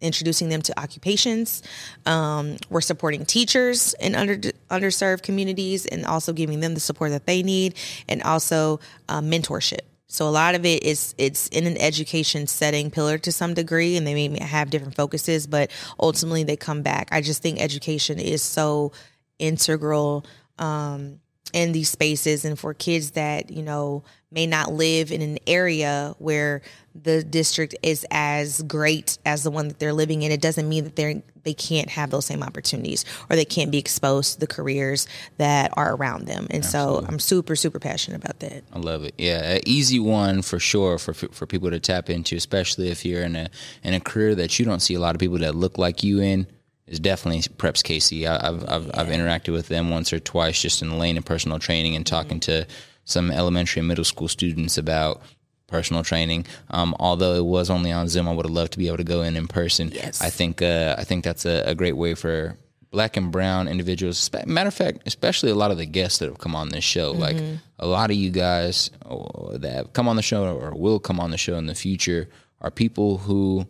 introducing 0.00 0.48
them 0.48 0.62
to 0.62 0.78
occupations. 0.78 1.62
Um, 2.04 2.56
we're 2.68 2.80
supporting 2.80 3.24
teachers 3.24 3.94
in 3.94 4.14
under 4.14 4.36
underserved 4.70 5.22
communities 5.22 5.86
and 5.86 6.04
also 6.04 6.32
giving 6.32 6.60
them 6.60 6.74
the 6.74 6.80
support 6.80 7.10
that 7.10 7.26
they 7.26 7.42
need, 7.42 7.74
and 8.08 8.22
also 8.22 8.80
uh, 9.08 9.20
mentorship. 9.20 9.80
So 10.08 10.28
a 10.28 10.30
lot 10.30 10.54
of 10.54 10.64
it 10.64 10.84
is 10.84 11.14
it's 11.18 11.48
in 11.48 11.66
an 11.66 11.76
education 11.78 12.46
setting 12.46 12.90
pillar 12.90 13.18
to 13.18 13.32
some 13.32 13.54
degree, 13.54 13.96
and 13.96 14.06
they 14.06 14.28
may 14.28 14.42
have 14.42 14.70
different 14.70 14.94
focuses, 14.94 15.46
but 15.46 15.70
ultimately 15.98 16.44
they 16.44 16.56
come 16.56 16.82
back. 16.82 17.08
I 17.10 17.20
just 17.20 17.42
think 17.42 17.60
education 17.60 18.18
is 18.18 18.42
so 18.42 18.92
integral 19.38 20.24
um, 20.58 21.20
in 21.52 21.72
these 21.72 21.90
spaces, 21.90 22.44
and 22.44 22.58
for 22.58 22.72
kids 22.72 23.12
that 23.12 23.50
you 23.50 23.62
know 23.62 24.04
may 24.36 24.46
not 24.46 24.70
live 24.70 25.10
in 25.10 25.22
an 25.22 25.38
area 25.46 26.14
where 26.18 26.60
the 26.94 27.24
district 27.24 27.74
is 27.82 28.06
as 28.10 28.62
great 28.62 29.18
as 29.24 29.42
the 29.42 29.50
one 29.50 29.68
that 29.68 29.78
they're 29.78 29.94
living 29.94 30.22
in, 30.22 30.30
it 30.30 30.40
doesn't 30.40 30.68
mean 30.68 30.84
that 30.84 30.94
they're 30.94 31.22
they 31.42 31.54
can't 31.54 31.88
have 31.88 32.10
those 32.10 32.26
same 32.26 32.42
opportunities 32.42 33.04
or 33.30 33.36
they 33.36 33.44
can't 33.44 33.70
be 33.70 33.78
exposed 33.78 34.34
to 34.34 34.40
the 34.40 34.48
careers 34.48 35.06
that 35.36 35.70
are 35.74 35.94
around 35.94 36.26
them. 36.26 36.48
And 36.50 36.64
Absolutely. 36.64 37.06
so 37.06 37.08
I'm 37.08 37.18
super 37.18 37.56
super 37.56 37.78
passionate 37.78 38.22
about 38.22 38.40
that. 38.40 38.64
I 38.72 38.78
love 38.78 39.04
it. 39.04 39.14
Yeah, 39.16 39.54
an 39.54 39.60
easy 39.64 39.98
one 39.98 40.42
for 40.42 40.58
sure 40.58 40.98
for 40.98 41.14
for 41.14 41.46
people 41.46 41.70
to 41.70 41.80
tap 41.80 42.10
into, 42.10 42.36
especially 42.36 42.90
if 42.90 43.04
you're 43.04 43.22
in 43.22 43.36
a 43.36 43.48
in 43.82 43.94
a 43.94 44.00
career 44.00 44.34
that 44.34 44.58
you 44.58 44.64
don't 44.64 44.80
see 44.80 44.94
a 44.94 45.00
lot 45.00 45.14
of 45.14 45.20
people 45.20 45.38
that 45.38 45.54
look 45.54 45.78
like 45.78 46.02
you 46.02 46.20
in 46.20 46.46
is 46.86 47.00
definitely 47.00 47.40
Preps 47.40 47.82
KC. 47.82 48.26
I, 48.26 48.46
have 48.46 48.64
I've, 48.68 48.86
yeah. 48.86 49.00
I've 49.00 49.08
interacted 49.08 49.52
with 49.52 49.68
them 49.68 49.90
once 49.90 50.12
or 50.12 50.20
twice 50.20 50.60
just 50.60 50.82
in 50.82 50.90
the 50.90 50.96
lane 50.96 51.16
of 51.16 51.24
personal 51.24 51.58
training 51.58 51.96
and 51.96 52.06
talking 52.06 52.38
mm-hmm. 52.40 52.62
to 52.62 52.66
some 53.06 53.30
elementary 53.30 53.80
and 53.80 53.88
middle 53.88 54.04
school 54.04 54.28
students 54.28 54.76
about 54.76 55.22
personal 55.68 56.02
training. 56.02 56.44
Um, 56.70 56.94
although 57.00 57.34
it 57.34 57.44
was 57.44 57.70
only 57.70 57.90
on 57.92 58.08
Zoom, 58.08 58.28
I 58.28 58.34
would 58.34 58.44
have 58.44 58.52
loved 58.52 58.72
to 58.72 58.78
be 58.78 58.88
able 58.88 58.98
to 58.98 59.04
go 59.04 59.22
in 59.22 59.36
in 59.36 59.48
person. 59.48 59.90
Yes. 59.92 60.20
I 60.20 60.28
think 60.28 60.60
uh, 60.60 60.96
I 60.98 61.04
think 61.04 61.24
that's 61.24 61.46
a, 61.46 61.62
a, 61.66 61.74
great 61.74 61.96
way 61.96 62.14
for 62.14 62.58
black 62.90 63.16
and 63.16 63.32
brown 63.32 63.68
individuals. 63.68 64.30
Matter 64.46 64.68
of 64.68 64.74
fact, 64.74 65.02
especially 65.06 65.50
a 65.50 65.54
lot 65.54 65.70
of 65.70 65.78
the 65.78 65.86
guests 65.86 66.18
that 66.18 66.26
have 66.26 66.38
come 66.38 66.54
on 66.54 66.68
this 66.68 66.84
show. 66.84 67.12
Mm-hmm. 67.12 67.22
Like 67.22 67.36
a 67.78 67.86
lot 67.86 68.10
of 68.10 68.16
you 68.16 68.30
guys 68.30 68.90
uh, 69.08 69.56
that 69.58 69.72
have 69.72 69.92
come 69.92 70.08
on 70.08 70.16
the 70.16 70.22
show 70.22 70.56
or 70.56 70.74
will 70.74 70.98
come 70.98 71.20
on 71.20 71.30
the 71.30 71.38
show 71.38 71.56
in 71.56 71.66
the 71.66 71.74
future 71.74 72.28
are 72.60 72.70
people 72.70 73.18
who 73.18 73.66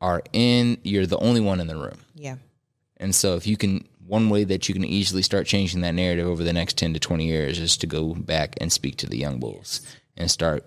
are 0.00 0.22
in. 0.32 0.78
You're 0.82 1.06
the 1.06 1.18
only 1.18 1.40
one 1.40 1.60
in 1.60 1.66
the 1.66 1.76
room. 1.76 1.98
Yeah. 2.14 2.36
And 2.96 3.14
so 3.14 3.36
if 3.36 3.46
you 3.46 3.56
can 3.56 3.86
one 4.08 4.30
way 4.30 4.42
that 4.44 4.68
you 4.68 4.74
can 4.74 4.84
easily 4.84 5.22
start 5.22 5.46
changing 5.46 5.82
that 5.82 5.94
narrative 5.94 6.26
over 6.26 6.42
the 6.42 6.52
next 6.52 6.78
10 6.78 6.94
to 6.94 7.00
20 7.00 7.26
years 7.26 7.58
is 7.58 7.76
to 7.76 7.86
go 7.86 8.14
back 8.14 8.54
and 8.60 8.72
speak 8.72 8.96
to 8.96 9.06
the 9.06 9.18
young 9.18 9.38
bulls 9.38 9.82
and 10.16 10.30
start 10.30 10.64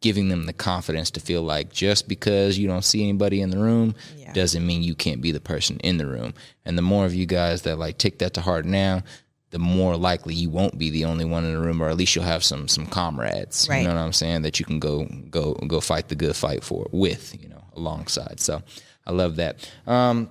giving 0.00 0.28
them 0.28 0.44
the 0.44 0.52
confidence 0.52 1.10
to 1.10 1.18
feel 1.18 1.42
like 1.42 1.72
just 1.72 2.08
because 2.08 2.58
you 2.58 2.68
don't 2.68 2.84
see 2.84 3.02
anybody 3.02 3.40
in 3.40 3.50
the 3.50 3.58
room 3.58 3.94
yeah. 4.16 4.32
doesn't 4.32 4.66
mean 4.66 4.82
you 4.82 4.94
can't 4.94 5.22
be 5.22 5.32
the 5.32 5.40
person 5.40 5.78
in 5.78 5.96
the 5.96 6.06
room. 6.06 6.34
And 6.64 6.78
the 6.78 6.82
more 6.82 7.04
of 7.04 7.14
you 7.14 7.26
guys 7.26 7.62
that 7.62 7.78
like 7.78 7.98
take 7.98 8.18
that 8.18 8.34
to 8.34 8.40
heart 8.40 8.64
now, 8.64 9.02
the 9.50 9.58
more 9.58 9.96
likely 9.96 10.34
you 10.34 10.50
won't 10.50 10.78
be 10.78 10.90
the 10.90 11.04
only 11.04 11.24
one 11.24 11.44
in 11.44 11.54
the 11.54 11.60
room, 11.60 11.82
or 11.82 11.88
at 11.88 11.96
least 11.96 12.14
you'll 12.14 12.24
have 12.24 12.44
some 12.44 12.68
some 12.68 12.86
comrades. 12.86 13.68
Right. 13.68 13.78
You 13.78 13.88
know 13.88 13.94
what 13.94 14.00
I'm 14.00 14.12
saying? 14.12 14.42
That 14.42 14.58
you 14.58 14.66
can 14.66 14.78
go 14.78 15.06
go 15.30 15.54
go 15.54 15.80
fight 15.80 16.08
the 16.08 16.16
good 16.16 16.36
fight 16.36 16.62
for 16.64 16.86
with, 16.92 17.40
you 17.40 17.48
know, 17.48 17.64
alongside. 17.74 18.40
So 18.40 18.62
I 19.06 19.12
love 19.12 19.36
that. 19.36 19.70
Um, 19.86 20.28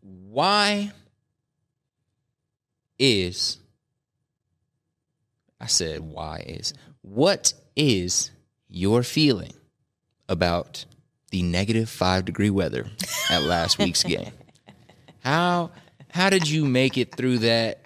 why 0.00 0.92
is 2.98 3.58
I 5.60 5.66
said 5.66 6.00
why 6.00 6.44
is 6.46 6.74
what 7.02 7.52
is 7.74 8.30
your 8.68 9.02
feeling 9.02 9.52
about 10.28 10.84
the 11.30 11.42
negative 11.42 11.88
five 11.88 12.24
degree 12.24 12.50
weather 12.50 12.86
at 13.30 13.42
last 13.42 13.78
week's 13.78 14.02
game. 14.02 14.32
How 15.20 15.70
how 16.10 16.30
did 16.30 16.48
you 16.48 16.64
make 16.64 16.96
it 16.98 17.14
through 17.14 17.38
that? 17.38 17.80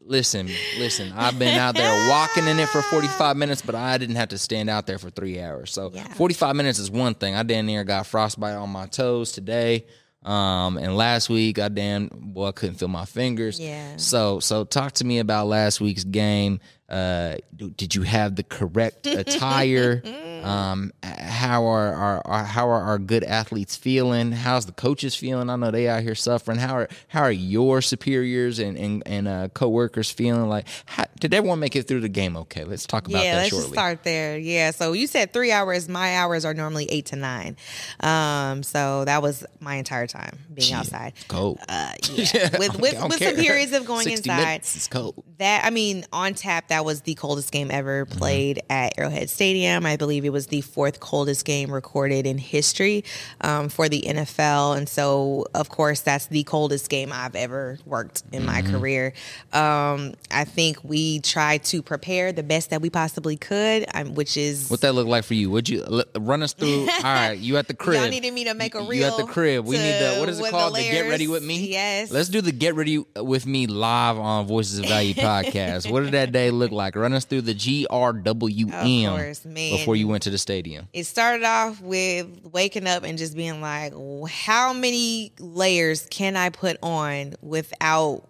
Listen, 0.00 0.48
listen, 0.78 1.12
I've 1.16 1.36
been 1.36 1.58
out 1.58 1.74
there 1.74 2.08
walking 2.08 2.46
in 2.46 2.60
it 2.60 2.68
for 2.68 2.80
45 2.80 3.36
minutes, 3.36 3.60
but 3.60 3.74
I 3.74 3.98
didn't 3.98 4.14
have 4.14 4.28
to 4.28 4.38
stand 4.38 4.70
out 4.70 4.86
there 4.86 4.98
for 4.98 5.10
three 5.10 5.40
hours. 5.40 5.72
So 5.72 5.90
yeah. 5.92 6.06
45 6.14 6.54
minutes 6.54 6.78
is 6.78 6.92
one 6.92 7.14
thing. 7.14 7.34
I 7.34 7.42
damn 7.42 7.66
near 7.66 7.82
got 7.82 8.06
frostbite 8.06 8.54
on 8.54 8.70
my 8.70 8.86
toes 8.86 9.32
today. 9.32 9.84
Um, 10.26 10.76
and 10.76 10.96
last 10.96 11.28
week 11.30 11.58
I 11.60 11.68
damn 11.68 12.08
boy 12.08 12.48
I 12.48 12.52
couldn't 12.52 12.74
feel 12.76 12.88
my 12.88 13.04
fingers. 13.04 13.60
Yeah. 13.60 13.96
So 13.96 14.40
so 14.40 14.64
talk 14.64 14.92
to 14.94 15.04
me 15.04 15.20
about 15.20 15.46
last 15.46 15.80
week's 15.80 16.04
game. 16.04 16.60
Uh, 16.88 17.36
did 17.54 17.94
you 17.94 18.02
have 18.02 18.36
the 18.36 18.42
correct 18.42 19.06
attire? 19.06 20.02
Um, 20.46 20.92
how 21.02 21.64
are, 21.64 22.22
are, 22.24 22.44
how 22.44 22.68
are 22.68 22.80
our 22.80 22.98
good 22.98 23.24
athletes 23.24 23.74
feeling? 23.74 24.30
How's 24.30 24.66
the 24.66 24.72
coaches 24.72 25.16
feeling? 25.16 25.50
I 25.50 25.56
know 25.56 25.72
they 25.72 25.88
out 25.88 26.02
here 26.02 26.14
suffering. 26.14 26.58
How 26.58 26.76
are 26.76 26.88
how 27.08 27.22
are 27.22 27.32
your 27.32 27.82
superiors 27.82 28.60
and 28.60 28.78
and, 28.78 29.02
and 29.06 29.26
uh, 29.26 29.48
coworkers 29.48 30.10
feeling? 30.10 30.48
Like, 30.48 30.68
how, 30.84 31.04
did 31.18 31.34
everyone 31.34 31.58
make 31.58 31.74
it 31.74 31.88
through 31.88 32.00
the 32.00 32.08
game? 32.08 32.36
Okay, 32.36 32.62
let's 32.62 32.86
talk 32.86 33.08
about 33.08 33.24
yeah, 33.24 33.34
that 33.34 33.40
let's 33.40 33.50
shortly. 33.50 33.72
start 33.72 34.04
there. 34.04 34.38
Yeah, 34.38 34.70
so 34.70 34.92
you 34.92 35.08
said 35.08 35.32
three 35.32 35.50
hours. 35.50 35.88
My 35.88 36.16
hours 36.16 36.44
are 36.44 36.54
normally 36.54 36.86
eight 36.90 37.06
to 37.06 37.16
nine. 37.16 37.56
Um, 38.00 38.62
so 38.62 39.04
that 39.04 39.22
was 39.22 39.44
my 39.58 39.76
entire 39.76 40.06
time 40.06 40.38
being 40.54 40.70
yeah, 40.70 40.78
outside. 40.78 41.14
Cold. 41.26 41.58
Uh, 41.68 41.92
yeah, 42.12 42.56
with 42.58 42.78
with, 42.78 43.02
with 43.02 43.18
some 43.18 43.34
periods 43.34 43.72
of 43.72 43.84
going 43.84 44.10
inside. 44.12 44.36
Minutes, 44.36 44.76
it's 44.76 44.88
cold. 44.88 45.24
That 45.38 45.64
I 45.64 45.70
mean, 45.70 46.04
on 46.12 46.34
tap, 46.34 46.68
that 46.68 46.75
was 46.84 47.02
the 47.02 47.14
coldest 47.14 47.52
game 47.52 47.70
ever 47.70 48.04
mm-hmm. 48.04 48.18
played 48.18 48.56
mm-hmm. 48.56 48.72
at 48.72 48.98
Arrowhead 48.98 49.30
Stadium. 49.30 49.86
I 49.86 49.96
believe 49.96 50.24
it 50.24 50.30
was 50.30 50.48
the 50.48 50.60
fourth 50.60 51.00
coldest 51.00 51.44
game 51.44 51.70
recorded 51.70 52.26
in 52.26 52.38
history 52.38 53.04
um, 53.40 53.68
for 53.68 53.88
the 53.88 54.02
NFL. 54.02 54.76
And 54.76 54.88
so, 54.88 55.46
of 55.54 55.68
course, 55.68 56.00
that's 56.00 56.26
the 56.26 56.42
coldest 56.44 56.88
game 56.88 57.12
I've 57.12 57.34
ever 57.34 57.78
worked 57.84 58.22
in 58.32 58.42
mm-hmm. 58.42 58.46
my 58.46 58.62
career. 58.62 59.12
Um, 59.52 60.14
I 60.30 60.44
think 60.44 60.82
we 60.82 61.20
tried 61.20 61.64
to 61.64 61.82
prepare 61.82 62.32
the 62.32 62.42
best 62.42 62.70
that 62.70 62.82
we 62.82 62.90
possibly 62.90 63.36
could, 63.36 63.86
um, 63.94 64.14
which 64.14 64.36
is. 64.36 64.68
What 64.68 64.80
that 64.82 64.94
look 64.94 65.06
like 65.06 65.24
for 65.24 65.34
you? 65.34 65.50
Would 65.50 65.68
you 65.68 65.84
run 66.18 66.42
us 66.42 66.52
through? 66.52 66.88
all 66.90 67.02
right, 67.02 67.38
you 67.38 67.56
at 67.56 67.68
the 67.68 67.74
crib. 67.74 68.00
Y'all 68.00 68.10
needed 68.10 68.32
me 68.32 68.44
to 68.44 68.54
make 68.54 68.74
a 68.74 68.80
reel. 68.80 68.94
You 68.94 69.04
at 69.04 69.16
the 69.16 69.24
crib. 69.24 69.64
We 69.64 69.78
need 69.78 69.98
the, 69.98 70.16
what 70.18 70.28
is 70.28 70.40
it 70.40 70.50
called? 70.50 70.74
The, 70.74 70.82
the 70.82 70.90
Get 70.90 71.08
Ready 71.08 71.28
With 71.28 71.42
Me? 71.42 71.68
Yes. 71.68 72.10
Let's 72.10 72.28
do 72.28 72.40
the 72.40 72.52
Get 72.52 72.74
Ready 72.74 72.98
With 73.16 73.46
Me 73.46 73.66
live 73.66 74.18
on 74.18 74.46
Voices 74.46 74.78
of 74.78 74.86
Value 74.86 75.14
podcast. 75.14 75.90
what 75.90 76.02
did 76.02 76.12
that 76.12 76.32
day 76.32 76.50
look 76.50 76.65
like? 76.72 76.96
Run 76.96 77.12
us 77.12 77.24
through 77.24 77.42
the 77.42 77.54
GRWM 77.54 79.44
before 79.70 79.96
you 79.96 80.08
went 80.08 80.22
to 80.24 80.30
the 80.30 80.38
stadium. 80.38 80.88
It 80.92 81.04
started 81.04 81.44
off 81.44 81.80
with 81.80 82.26
waking 82.52 82.86
up 82.86 83.04
and 83.04 83.18
just 83.18 83.36
being 83.36 83.60
like, 83.60 83.92
how 84.28 84.72
many 84.72 85.32
layers 85.38 86.06
can 86.10 86.36
I 86.36 86.50
put 86.50 86.78
on 86.82 87.34
without 87.40 88.28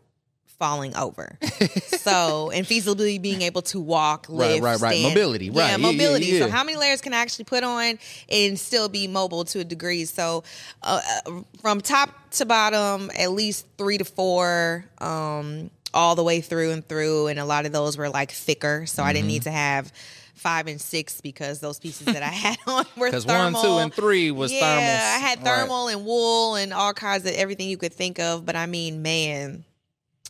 falling 0.58 0.96
over. 0.96 1.38
so, 1.86 2.50
and 2.50 2.66
feasibly 2.66 3.20
being 3.20 3.42
able 3.42 3.62
to 3.62 3.80
walk, 3.80 4.26
live, 4.28 4.62
right, 4.62 4.72
right, 4.72 4.80
right. 4.80 4.98
Stand. 4.98 5.14
Mobility, 5.14 5.50
right. 5.50 5.70
Yeah, 5.70 5.76
mobility. 5.76 6.26
Yeah, 6.26 6.32
yeah, 6.32 6.38
yeah. 6.40 6.46
So, 6.46 6.50
how 6.50 6.64
many 6.64 6.78
layers 6.78 7.00
can 7.00 7.14
I 7.14 7.18
actually 7.18 7.44
put 7.44 7.62
on 7.62 7.98
and 8.28 8.58
still 8.58 8.88
be 8.88 9.06
mobile 9.06 9.44
to 9.46 9.60
a 9.60 9.64
degree? 9.64 10.04
So, 10.04 10.44
uh, 10.82 11.00
uh 11.26 11.42
from 11.60 11.80
top 11.80 12.30
to 12.32 12.46
bottom, 12.46 13.10
at 13.16 13.30
least 13.32 13.66
three 13.78 13.98
to 13.98 14.04
four. 14.04 14.84
Um, 14.98 15.70
all 15.94 16.14
the 16.14 16.24
way 16.24 16.40
through 16.40 16.72
and 16.72 16.86
through, 16.86 17.28
and 17.28 17.38
a 17.38 17.44
lot 17.44 17.66
of 17.66 17.72
those 17.72 17.96
were 17.96 18.08
like 18.08 18.32
thicker, 18.32 18.86
so 18.86 19.02
mm-hmm. 19.02 19.08
I 19.08 19.12
didn't 19.12 19.28
need 19.28 19.42
mm-hmm. 19.42 19.50
to 19.50 19.56
have 19.56 19.92
five 20.36 20.66
and 20.66 20.80
six 20.80 21.20
because 21.20 21.60
those 21.60 21.80
pieces 21.80 22.06
that 22.06 22.22
I 22.22 22.26
had 22.26 22.58
on 22.66 22.84
were 22.96 23.10
thermal 23.10 23.10
because 23.10 23.24
one, 23.24 23.54
two, 23.54 23.78
and 23.78 23.94
three 23.94 24.30
was 24.30 24.52
thermal. 24.52 24.82
yeah. 24.82 25.14
I 25.16 25.18
had 25.18 25.40
thermal 25.40 25.86
right. 25.86 25.96
and 25.96 26.04
wool 26.04 26.54
and 26.54 26.72
all 26.72 26.92
kinds 26.92 27.26
of 27.26 27.32
everything 27.32 27.68
you 27.68 27.76
could 27.76 27.92
think 27.92 28.18
of. 28.20 28.46
But 28.46 28.54
I 28.54 28.66
mean, 28.66 29.02
man, 29.02 29.64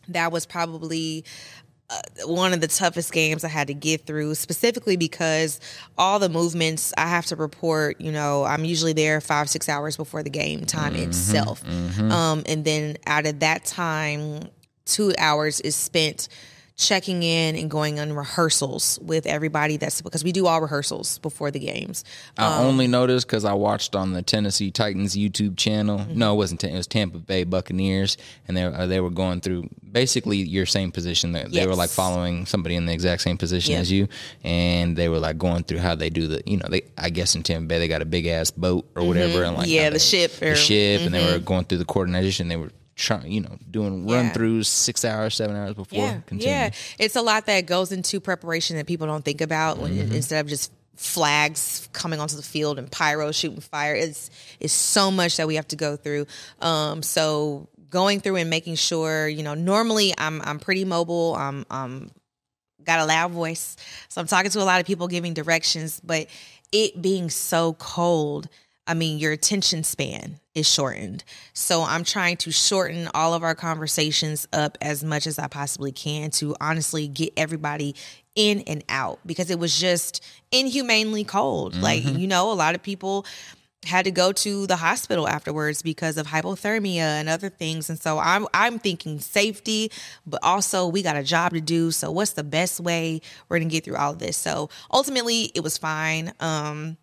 that 0.08 0.32
was 0.32 0.46
probably 0.46 1.24
uh, 1.90 2.00
one 2.24 2.52
of 2.52 2.60
the 2.60 2.66
toughest 2.66 3.12
games 3.12 3.44
I 3.44 3.48
had 3.48 3.68
to 3.68 3.74
get 3.74 4.06
through, 4.06 4.34
specifically 4.36 4.96
because 4.96 5.60
all 5.98 6.18
the 6.18 6.28
movements 6.28 6.92
I 6.96 7.06
have 7.06 7.26
to 7.26 7.36
report. 7.36 8.00
You 8.00 8.12
know, 8.12 8.44
I'm 8.44 8.64
usually 8.64 8.92
there 8.92 9.20
five, 9.20 9.48
six 9.48 9.68
hours 9.68 9.96
before 9.96 10.22
the 10.22 10.30
game 10.30 10.64
time 10.64 10.94
mm-hmm, 10.94 11.10
itself, 11.10 11.62
mm-hmm. 11.64 12.10
Um, 12.10 12.42
and 12.46 12.64
then 12.64 12.96
out 13.06 13.26
of 13.26 13.40
that 13.40 13.64
time, 13.64 14.48
two 14.86 15.12
hours 15.18 15.60
is 15.60 15.76
spent 15.76 16.28
checking 16.76 17.22
in 17.22 17.56
and 17.56 17.70
going 17.70 17.98
on 17.98 18.12
rehearsals 18.12 18.98
with 19.00 19.26
everybody 19.26 19.78
that's 19.78 20.02
because 20.02 20.22
we 20.22 20.30
do 20.30 20.46
all 20.46 20.60
rehearsals 20.60 21.18
before 21.18 21.50
the 21.50 21.58
games. 21.58 22.04
I 22.36 22.58
um, 22.58 22.66
only 22.66 22.86
noticed 22.86 23.26
because 23.26 23.46
I 23.46 23.54
watched 23.54 23.96
on 23.96 24.12
the 24.12 24.20
Tennessee 24.20 24.70
Titans 24.70 25.16
YouTube 25.16 25.56
channel. 25.56 25.98
Mm-hmm. 26.00 26.18
No, 26.18 26.34
it 26.34 26.36
wasn't. 26.36 26.64
It 26.64 26.74
was 26.74 26.86
Tampa 26.86 27.18
Bay 27.18 27.44
Buccaneers, 27.44 28.18
and 28.46 28.56
they 28.56 28.64
uh, 28.64 28.86
they 28.86 29.00
were 29.00 29.10
going 29.10 29.40
through 29.40 29.68
basically 29.90 30.36
your 30.36 30.66
same 30.66 30.92
position. 30.92 31.32
They, 31.32 31.42
yes. 31.42 31.52
they 31.52 31.66
were 31.66 31.74
like 31.74 31.90
following 31.90 32.44
somebody 32.44 32.76
in 32.76 32.84
the 32.84 32.92
exact 32.92 33.22
same 33.22 33.38
position 33.38 33.74
as 33.74 33.90
you, 33.90 34.08
and 34.44 34.96
they 34.96 35.08
were 35.08 35.18
like 35.18 35.38
going 35.38 35.64
through 35.64 35.78
how 35.78 35.94
they 35.94 36.10
do 36.10 36.28
the. 36.28 36.42
You 36.44 36.58
know, 36.58 36.66
they 36.68 36.82
I 36.98 37.08
guess 37.08 37.34
in 37.34 37.42
Tampa 37.42 37.68
Bay 37.68 37.78
they 37.78 37.88
got 37.88 38.02
a 38.02 38.06
big 38.06 38.26
ass 38.26 38.50
boat 38.50 38.86
or 38.94 39.06
whatever, 39.06 39.38
mm-hmm. 39.38 39.48
and 39.48 39.56
like 39.56 39.68
yeah, 39.68 39.88
the 39.88 39.98
ship, 39.98 40.32
the 40.32 40.54
ship, 40.54 41.00
mm-hmm. 41.00 41.06
and 41.06 41.14
they 41.14 41.24
were 41.24 41.38
mm-hmm. 41.38 41.44
going 41.44 41.64
through 41.64 41.78
the 41.78 41.86
coordination. 41.86 42.48
They 42.48 42.56
were 42.56 42.70
trying, 42.96 43.30
you 43.30 43.42
know, 43.42 43.56
doing 43.70 44.06
run 44.06 44.30
throughs 44.30 44.66
six 44.66 45.04
hours, 45.04 45.34
seven 45.34 45.54
hours 45.54 45.74
before 45.74 45.98
yeah. 45.98 46.20
continuing. 46.26 46.56
Yeah, 46.56 46.70
it's 46.98 47.14
a 47.14 47.22
lot 47.22 47.46
that 47.46 47.66
goes 47.66 47.92
into 47.92 48.20
preparation 48.20 48.76
that 48.76 48.86
people 48.86 49.06
don't 49.06 49.24
think 49.24 49.42
about 49.42 49.78
when, 49.78 49.92
mm-hmm. 49.92 50.14
instead 50.14 50.44
of 50.44 50.48
just 50.48 50.72
flags 50.96 51.88
coming 51.92 52.18
onto 52.18 52.36
the 52.36 52.42
field 52.42 52.78
and 52.78 52.90
pyro 52.90 53.30
shooting 53.30 53.60
fire. 53.60 53.94
It's 53.94 54.30
it's 54.58 54.72
so 54.72 55.10
much 55.10 55.36
that 55.36 55.46
we 55.46 55.56
have 55.56 55.68
to 55.68 55.76
go 55.76 55.96
through. 55.96 56.26
Um, 56.60 57.02
so 57.02 57.68
going 57.90 58.20
through 58.20 58.36
and 58.36 58.50
making 58.50 58.76
sure, 58.76 59.28
you 59.28 59.42
know, 59.42 59.54
normally 59.54 60.14
I'm 60.16 60.40
I'm 60.42 60.58
pretty 60.58 60.84
mobile. 60.84 61.36
I'm 61.36 61.66
um 61.70 62.10
got 62.82 63.00
a 63.00 63.04
loud 63.04 63.32
voice. 63.32 63.76
So 64.08 64.20
I'm 64.20 64.26
talking 64.26 64.50
to 64.50 64.62
a 64.62 64.64
lot 64.64 64.80
of 64.80 64.86
people 64.86 65.06
giving 65.08 65.34
directions, 65.34 66.00
but 66.02 66.28
it 66.72 67.00
being 67.02 67.30
so 67.30 67.74
cold, 67.74 68.48
I 68.86 68.94
mean, 68.94 69.18
your 69.18 69.32
attention 69.32 69.84
span 69.84 70.38
is 70.54 70.68
shortened. 70.68 71.24
So 71.52 71.82
I'm 71.82 72.04
trying 72.04 72.36
to 72.38 72.50
shorten 72.50 73.08
all 73.14 73.34
of 73.34 73.42
our 73.42 73.54
conversations 73.54 74.46
up 74.52 74.78
as 74.80 75.02
much 75.02 75.26
as 75.26 75.38
I 75.38 75.48
possibly 75.48 75.92
can 75.92 76.30
to 76.32 76.54
honestly 76.60 77.08
get 77.08 77.32
everybody 77.36 77.94
in 78.34 78.60
and 78.60 78.84
out 78.88 79.18
because 79.26 79.50
it 79.50 79.58
was 79.58 79.78
just 79.78 80.24
inhumanely 80.52 81.24
cold. 81.24 81.72
Mm-hmm. 81.72 81.82
Like, 81.82 82.04
you 82.04 82.26
know, 82.26 82.52
a 82.52 82.54
lot 82.54 82.74
of 82.74 82.82
people 82.82 83.26
had 83.84 84.04
to 84.04 84.10
go 84.10 84.32
to 84.32 84.66
the 84.66 84.76
hospital 84.76 85.28
afterwards 85.28 85.82
because 85.82 86.16
of 86.16 86.26
hypothermia 86.26 86.98
and 86.98 87.28
other 87.28 87.48
things. 87.48 87.88
And 87.88 87.98
so 87.98 88.18
I'm 88.18 88.46
I'm 88.52 88.78
thinking 88.78 89.20
safety, 89.20 89.90
but 90.26 90.40
also 90.42 90.86
we 90.88 91.02
got 91.02 91.16
a 91.16 91.22
job 91.22 91.52
to 91.52 91.60
do. 91.60 91.90
So 91.90 92.10
what's 92.10 92.32
the 92.32 92.44
best 92.44 92.80
way 92.80 93.20
we're 93.48 93.58
gonna 93.58 93.70
get 93.70 93.84
through 93.84 93.96
all 93.96 94.12
of 94.12 94.18
this? 94.18 94.36
So 94.36 94.70
ultimately 94.92 95.50
it 95.54 95.62
was 95.62 95.78
fine. 95.78 96.32
Um 96.40 96.96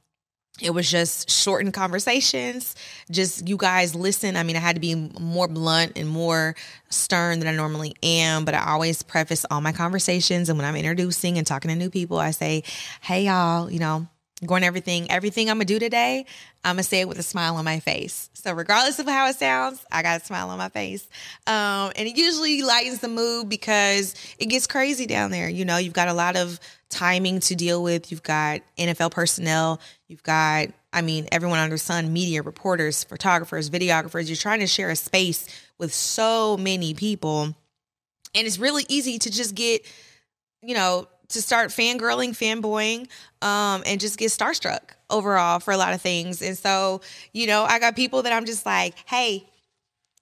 it 0.61 0.69
was 0.69 0.89
just 0.89 1.31
shortened 1.31 1.73
conversations. 1.73 2.75
Just 3.09 3.47
you 3.47 3.57
guys 3.57 3.95
listen. 3.95 4.37
I 4.37 4.43
mean 4.43 4.55
i 4.55 4.59
had 4.59 4.75
to 4.75 4.79
be 4.79 4.93
more 4.95 5.47
blunt 5.47 5.93
and 5.95 6.07
more 6.07 6.55
stern 6.89 7.39
than 7.39 7.47
i 7.47 7.55
normally 7.55 7.95
am 8.03 8.45
but 8.45 8.53
i 8.53 8.63
always 8.69 9.01
preface 9.01 9.45
all 9.49 9.61
my 9.61 9.71
conversations. 9.71 10.49
And 10.49 10.57
when 10.59 10.67
i'm 10.67 10.75
introducing 10.75 11.37
and 11.37 11.47
talking 11.47 11.69
to 11.69 11.75
new 11.75 11.89
people 11.89 12.19
i 12.19 12.31
say 12.31 12.63
hey 13.01 13.25
y'all 13.25 13.71
you 13.71 13.79
know 13.79 14.07
going 14.45 14.63
everything 14.63 15.09
everything 15.11 15.49
i'm 15.49 15.57
gonna 15.57 15.65
do 15.65 15.79
today 15.79 16.25
i'm 16.63 16.75
gonna 16.75 16.83
say 16.83 17.01
it 17.01 17.07
with 17.07 17.19
a 17.19 17.23
smile 17.23 17.55
on 17.55 17.65
my 17.65 17.79
face. 17.79 18.29
So 18.33 18.53
regardless 18.53 18.99
of 18.99 19.07
how 19.07 19.27
it 19.27 19.35
sounds 19.35 19.85
i 19.91 20.01
got 20.01 20.21
a 20.21 20.25
smile 20.25 20.49
on 20.49 20.57
my 20.57 20.69
face. 20.69 21.07
Um, 21.47 21.91
and 21.95 22.07
it 22.07 22.17
usually 22.17 22.61
lightens 22.61 22.99
the 22.99 23.07
mood 23.07 23.49
because 23.49 24.15
it 24.37 24.47
gets 24.47 24.67
crazy 24.67 25.05
down 25.05 25.31
there. 25.31 25.49
You 25.49 25.65
know 25.65 25.77
you've 25.77 25.93
got 25.93 26.07
a 26.07 26.13
lot 26.13 26.35
of 26.35 26.59
timing 26.89 27.39
to 27.41 27.55
deal 27.55 27.81
with. 27.81 28.11
You've 28.11 28.23
got 28.23 28.61
nfl 28.77 29.11
personnel. 29.11 29.79
You've 30.07 30.23
got 30.23 30.67
i 30.91 31.01
mean 31.01 31.27
everyone 31.31 31.59
under 31.59 31.77
sun 31.77 32.13
media 32.13 32.41
reporters 32.41 33.03
photographers 33.03 33.69
videographers. 33.69 34.27
You're 34.27 34.35
trying 34.37 34.59
to 34.59 34.67
share 34.67 34.89
a 34.89 34.95
space 34.95 35.47
with 35.77 35.93
so 35.93 36.57
many 36.57 36.93
people. 36.93 37.55
And 38.35 38.47
it's 38.47 38.57
really 38.57 38.85
easy 38.89 39.19
to 39.19 39.31
just 39.31 39.55
get 39.55 39.85
you 40.61 40.75
know 40.75 41.07
to 41.29 41.41
start 41.41 41.69
fangirling, 41.69 42.31
fanboying, 42.31 43.07
um, 43.45 43.83
and 43.85 43.99
just 43.99 44.17
get 44.17 44.29
starstruck 44.29 44.81
overall 45.09 45.59
for 45.59 45.71
a 45.71 45.77
lot 45.77 45.93
of 45.93 46.01
things. 46.01 46.41
And 46.41 46.57
so, 46.57 47.01
you 47.31 47.47
know, 47.47 47.63
I 47.63 47.79
got 47.79 47.95
people 47.95 48.23
that 48.23 48.33
I'm 48.33 48.45
just 48.45 48.65
like, 48.65 48.95
hey, 49.05 49.47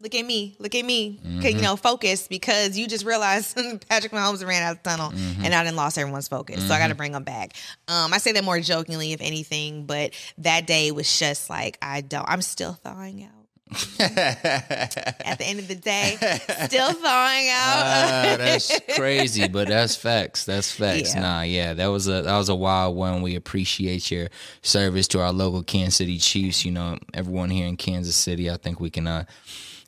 look 0.01 0.15
at 0.15 0.25
me, 0.25 0.55
look 0.59 0.75
at 0.75 0.83
me, 0.83 1.19
mm-hmm. 1.23 1.45
you 1.45 1.61
know, 1.61 1.75
focus 1.75 2.27
because 2.27 2.77
you 2.77 2.87
just 2.87 3.05
realized 3.05 3.55
Patrick 3.89 4.11
Mahomes 4.11 4.45
ran 4.45 4.63
out 4.63 4.77
of 4.77 4.83
the 4.83 4.89
tunnel 4.89 5.11
mm-hmm. 5.11 5.45
and 5.45 5.53
I 5.53 5.63
didn't 5.63 5.77
lost 5.77 5.97
everyone's 5.97 6.27
focus. 6.27 6.57
Mm-hmm. 6.57 6.67
So 6.67 6.73
I 6.73 6.79
got 6.79 6.87
to 6.87 6.95
bring 6.95 7.11
them 7.11 7.23
back. 7.23 7.53
Um, 7.87 8.13
I 8.13 8.17
say 8.17 8.31
that 8.33 8.43
more 8.43 8.59
jokingly, 8.59 9.13
if 9.13 9.21
anything, 9.21 9.85
but 9.85 10.13
that 10.39 10.67
day 10.67 10.91
was 10.91 11.19
just 11.19 11.49
like, 11.49 11.77
I 11.81 12.01
don't, 12.01 12.27
I'm 12.27 12.41
still 12.41 12.73
thawing 12.73 13.23
out. 13.23 13.40
At 13.99 15.38
the 15.38 15.45
end 15.45 15.59
of 15.59 15.69
the 15.69 15.76
day, 15.76 16.17
still 16.65 16.91
thawing 16.91 17.47
out. 17.51 17.78
uh, 17.78 18.38
that's 18.38 18.80
crazy, 18.95 19.47
but 19.47 19.69
that's 19.69 19.95
facts. 19.95 20.43
That's 20.43 20.69
facts. 20.69 21.15
Yeah. 21.15 21.22
Nah, 21.22 21.41
yeah, 21.43 21.74
that 21.76 21.88
was 21.88 22.07
a 22.07 22.22
that 22.22 22.38
was 22.38 22.49
a 22.49 22.55
wild 22.55 22.97
one. 22.97 23.22
We 23.22 23.38
appreciate 23.38 24.11
your 24.11 24.28
service 24.61 25.07
to 25.09 25.22
our 25.22 25.32
local 25.32 25.63
Kansas 25.63 25.95
City 25.95 26.17
Chiefs. 26.17 26.65
You 26.65 26.72
know, 26.74 26.99
everyone 27.13 27.49
here 27.49 27.65
in 27.65 27.78
Kansas 27.78 28.15
City. 28.15 28.51
I 28.51 28.57
think 28.57 28.80
we 28.80 28.89
can. 28.89 29.07
Uh, 29.07 29.24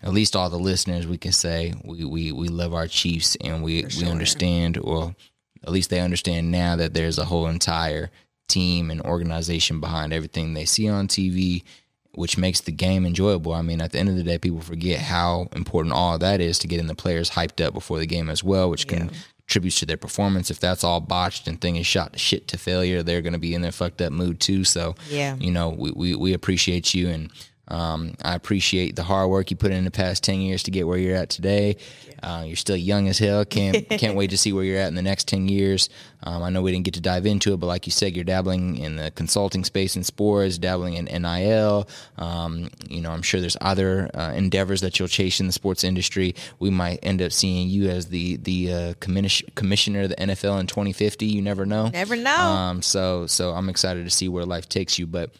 at 0.01 0.11
least 0.11 0.35
all 0.35 0.49
the 0.49 0.59
listeners, 0.59 1.07
we 1.07 1.17
can 1.17 1.31
say 1.31 1.73
we 1.83 2.05
we, 2.05 2.31
we 2.31 2.47
love 2.47 2.73
our 2.73 2.87
Chiefs 2.87 3.35
and 3.41 3.63
we 3.63 3.89
sure. 3.89 4.05
we 4.05 4.11
understand, 4.11 4.77
or 4.77 5.15
at 5.61 5.71
least 5.71 5.89
they 5.89 5.99
understand 5.99 6.51
now 6.51 6.77
that 6.77 6.93
there's 6.93 7.17
a 7.17 7.25
whole 7.25 7.47
entire 7.47 8.11
team 8.47 8.91
and 8.91 9.01
organization 9.01 9.79
behind 9.79 10.13
everything 10.13 10.53
they 10.53 10.65
see 10.65 10.89
on 10.89 11.07
TV 11.07 11.63
which 12.15 12.37
makes 12.37 12.61
the 12.61 12.71
game 12.71 13.05
enjoyable. 13.05 13.53
I 13.53 13.61
mean, 13.61 13.81
at 13.81 13.91
the 13.91 13.99
end 13.99 14.09
of 14.09 14.15
the 14.15 14.23
day, 14.23 14.37
people 14.37 14.61
forget 14.61 14.99
how 14.99 15.47
important 15.55 15.93
all 15.93 16.17
that 16.17 16.41
is 16.41 16.59
to 16.59 16.67
getting 16.67 16.87
the 16.87 16.95
players 16.95 17.31
hyped 17.31 17.65
up 17.65 17.73
before 17.73 17.99
the 17.99 18.05
game 18.05 18.29
as 18.29 18.43
well, 18.43 18.69
which 18.69 18.87
can 18.87 19.09
yeah. 19.09 19.19
contributes 19.47 19.79
to 19.79 19.85
their 19.85 19.97
performance. 19.97 20.51
If 20.51 20.59
that's 20.59 20.83
all 20.83 20.99
botched 20.99 21.47
and 21.47 21.59
thing 21.59 21.75
is 21.75 21.87
shot 21.87 22.13
to 22.13 22.19
shit 22.19 22.47
to 22.49 22.57
failure, 22.57 23.01
they're 23.01 23.21
going 23.21 23.33
to 23.33 23.39
be 23.39 23.55
in 23.55 23.61
their 23.61 23.71
fucked 23.71 24.01
up 24.01 24.11
mood 24.11 24.39
too. 24.39 24.63
So, 24.63 24.95
yeah, 25.09 25.35
you 25.37 25.51
know, 25.51 25.69
we, 25.69 25.91
we, 25.91 26.15
we 26.15 26.33
appreciate 26.33 26.93
you 26.93 27.09
and 27.09 27.31
um, 27.67 28.15
I 28.23 28.35
appreciate 28.35 28.95
the 28.95 29.03
hard 29.03 29.29
work 29.29 29.49
you 29.49 29.57
put 29.57 29.71
in 29.71 29.85
the 29.85 29.91
past 29.91 30.23
ten 30.23 30.41
years 30.41 30.63
to 30.63 30.71
get 30.71 30.85
where 30.85 30.97
you're 30.97 31.15
at 31.15 31.29
today. 31.29 31.77
Uh, 32.21 32.43
you're 32.45 32.55
still 32.55 32.75
young 32.75 33.07
as 33.07 33.17
hell. 33.19 33.45
Can't 33.45 33.87
can't 33.99 34.15
wait 34.15 34.31
to 34.31 34.37
see 34.37 34.51
where 34.51 34.63
you're 34.63 34.79
at 34.79 34.89
in 34.89 34.95
the 34.95 35.01
next 35.01 35.27
ten 35.27 35.47
years. 35.47 35.89
Um, 36.23 36.43
I 36.43 36.49
know 36.49 36.61
we 36.61 36.71
didn't 36.71 36.85
get 36.85 36.93
to 36.95 37.01
dive 37.01 37.25
into 37.25 37.53
it, 37.53 37.59
but 37.59 37.67
like 37.67 37.85
you 37.85 37.91
said, 37.91 38.15
you're 38.15 38.25
dabbling 38.25 38.77
in 38.77 38.97
the 38.97 39.11
consulting 39.11 39.63
space 39.63 39.95
in 39.95 40.03
sports, 40.03 40.57
dabbling 40.57 40.95
in 40.95 41.05
NIL. 41.05 41.87
Um, 42.17 42.69
you 42.89 43.01
know, 43.01 43.11
I'm 43.11 43.21
sure 43.21 43.39
there's 43.39 43.57
other 43.61 44.09
uh, 44.13 44.33
endeavors 44.33 44.81
that 44.81 44.99
you'll 44.99 45.07
chase 45.07 45.39
in 45.39 45.47
the 45.47 45.53
sports 45.53 45.83
industry. 45.83 46.35
We 46.59 46.69
might 46.69 46.99
end 47.01 47.21
up 47.21 47.31
seeing 47.31 47.69
you 47.69 47.89
as 47.89 48.07
the 48.07 48.37
the 48.37 48.73
uh, 48.73 48.93
commissioner 48.99 50.01
of 50.01 50.09
the 50.09 50.15
NFL 50.15 50.59
in 50.59 50.67
2050. 50.67 51.25
You 51.25 51.41
never 51.41 51.65
know. 51.65 51.87
Never 51.87 52.17
know. 52.17 52.35
Um, 52.35 52.81
so 52.81 53.25
so 53.27 53.51
I'm 53.51 53.69
excited 53.69 54.03
to 54.03 54.11
see 54.11 54.27
where 54.27 54.45
life 54.45 54.67
takes 54.67 54.99
you, 54.99 55.07
but 55.07 55.31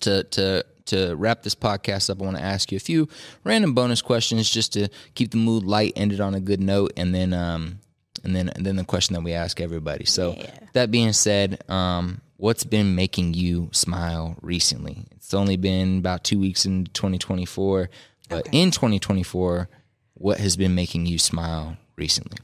to 0.00 0.24
to 0.24 0.64
to 0.86 1.14
wrap 1.14 1.42
this 1.42 1.54
podcast 1.54 2.10
up, 2.10 2.20
I 2.20 2.24
want 2.24 2.36
to 2.36 2.42
ask 2.42 2.72
you 2.72 2.76
a 2.76 2.80
few 2.80 3.08
random 3.44 3.74
bonus 3.74 4.02
questions 4.02 4.48
just 4.50 4.72
to 4.74 4.88
keep 5.14 5.30
the 5.30 5.36
mood 5.36 5.64
light, 5.64 5.92
end 5.96 6.12
it 6.12 6.20
on 6.20 6.34
a 6.34 6.40
good 6.40 6.60
note, 6.60 6.92
and 6.96 7.14
then 7.14 7.32
um, 7.32 7.80
and 8.24 8.34
then 8.34 8.48
and 8.50 8.64
then 8.64 8.76
the 8.76 8.84
question 8.84 9.14
that 9.14 9.22
we 9.22 9.32
ask 9.32 9.60
everybody. 9.60 10.04
So 10.04 10.34
yeah. 10.36 10.50
that 10.72 10.90
being 10.90 11.12
said, 11.12 11.62
um, 11.70 12.20
what's 12.36 12.64
been 12.64 12.94
making 12.94 13.34
you 13.34 13.68
smile 13.72 14.36
recently? 14.42 15.04
It's 15.12 15.34
only 15.34 15.56
been 15.56 15.98
about 15.98 16.24
two 16.24 16.38
weeks 16.38 16.64
in 16.66 16.86
2024, 16.86 17.90
but 18.28 18.46
okay. 18.48 18.58
in 18.58 18.70
2024, 18.70 19.68
what 20.14 20.38
has 20.38 20.56
been 20.56 20.74
making 20.74 21.06
you 21.06 21.18
smile 21.18 21.76
recently? 21.96 22.38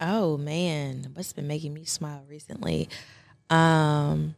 Oh 0.00 0.36
man, 0.36 1.10
what's 1.14 1.32
been 1.32 1.48
making 1.48 1.74
me 1.74 1.84
smile 1.84 2.24
recently? 2.28 2.88
Um, 3.50 4.34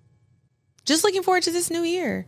just 0.85 1.05
looking 1.05 1.23
forward 1.23 1.43
to 1.45 1.51
this 1.51 1.71
new 1.71 1.83
year. 1.83 2.27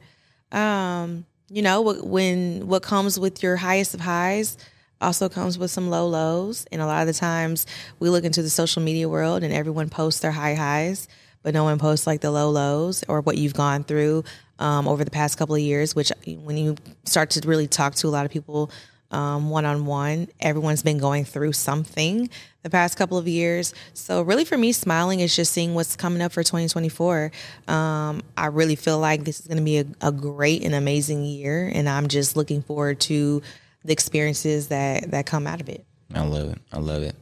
Um, 0.53 1.27
you 1.49 1.63
know, 1.63 1.83
when 1.83 2.67
what 2.69 2.83
comes 2.83 3.19
with 3.19 3.43
your 3.43 3.57
highest 3.57 3.95
of 3.95 4.01
highs 4.01 4.57
also 5.03 5.29
comes 5.29 5.59
with 5.59 5.71
some 5.71 5.91
low 5.91 6.07
lows. 6.07 6.67
And 6.73 6.81
a 6.81 6.87
lot 6.87 7.03
of 7.03 7.09
the 7.09 7.19
times 7.19 7.67
we 7.99 8.09
look 8.09 8.25
into 8.25 8.43
the 8.43 8.51
social 8.51 8.83
media 8.83 9.09
world 9.09 9.43
and 9.43 9.53
everyone 9.53 9.91
posts 9.91 10.21
their 10.21 10.31
high 10.31 10.55
highs, 10.55 11.09
but 11.43 11.53
no 11.53 11.65
one 11.65 11.79
posts 11.79 12.07
like 12.07 12.21
the 12.21 12.31
low 12.31 12.51
lows 12.51 13.05
or 13.09 13.21
what 13.21 13.37
you've 13.37 13.55
gone 13.55 13.85
through 13.85 14.25
um, 14.59 14.87
over 14.87 15.05
the 15.05 15.11
past 15.11 15.37
couple 15.37 15.55
of 15.57 15.61
years, 15.61 15.95
which 15.95 16.13
when 16.27 16.57
you 16.57 16.77
start 17.05 17.31
to 17.31 17.47
really 17.47 17.67
talk 17.67 17.97
to 17.97 18.07
a 18.07 18.11
lot 18.11 18.25
of 18.25 18.31
people 18.31 18.71
one 19.13 19.65
on 19.65 19.87
one. 19.87 20.29
Everyone's 20.41 20.83
been 20.83 20.99
going 20.99 21.25
through 21.25 21.53
something 21.53 22.31
the 22.63 22.71
past 22.71 22.97
couple 22.97 23.19
of 23.19 23.29
years. 23.29 23.75
So, 23.95 24.23
really, 24.23 24.45
for 24.45 24.57
me, 24.57 24.73
smiling 24.73 25.21
is 25.21 25.35
just 25.35 25.53
seeing 25.53 25.75
what's 25.75 25.97
coming 25.97 26.23
up 26.23 26.33
for 26.33 26.43
2024. 26.43 27.31
Um, 27.69 28.23
I 28.37 28.47
really 28.47 28.77
feel 28.77 28.99
like 28.99 29.25
this 29.25 29.41
is 29.41 29.47
going 29.47 29.59
to 29.59 29.65
be 29.65 29.79
a, 29.79 29.87
a, 30.01 30.13
great 30.13 30.65
and 30.65 30.75
amazing 30.75 31.25
year, 31.25 31.71
and 31.73 31.89
I'm 31.89 32.09
just 32.09 32.37
looking 32.37 32.63
forward 32.63 33.01
to 33.01 33.43
the 33.85 33.93
experiences 33.93 34.69
that 34.69 35.11
that 35.11 35.27
come 35.27 35.47
out 35.47 35.61
of 35.61 35.69
it. 35.69 35.85
I 36.15 36.23
love 36.23 36.51
it. 36.51 36.59
I 36.73 36.79
love 36.79 37.03
it. 37.03 37.17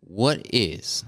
What 0.00 0.46
is 0.52 1.04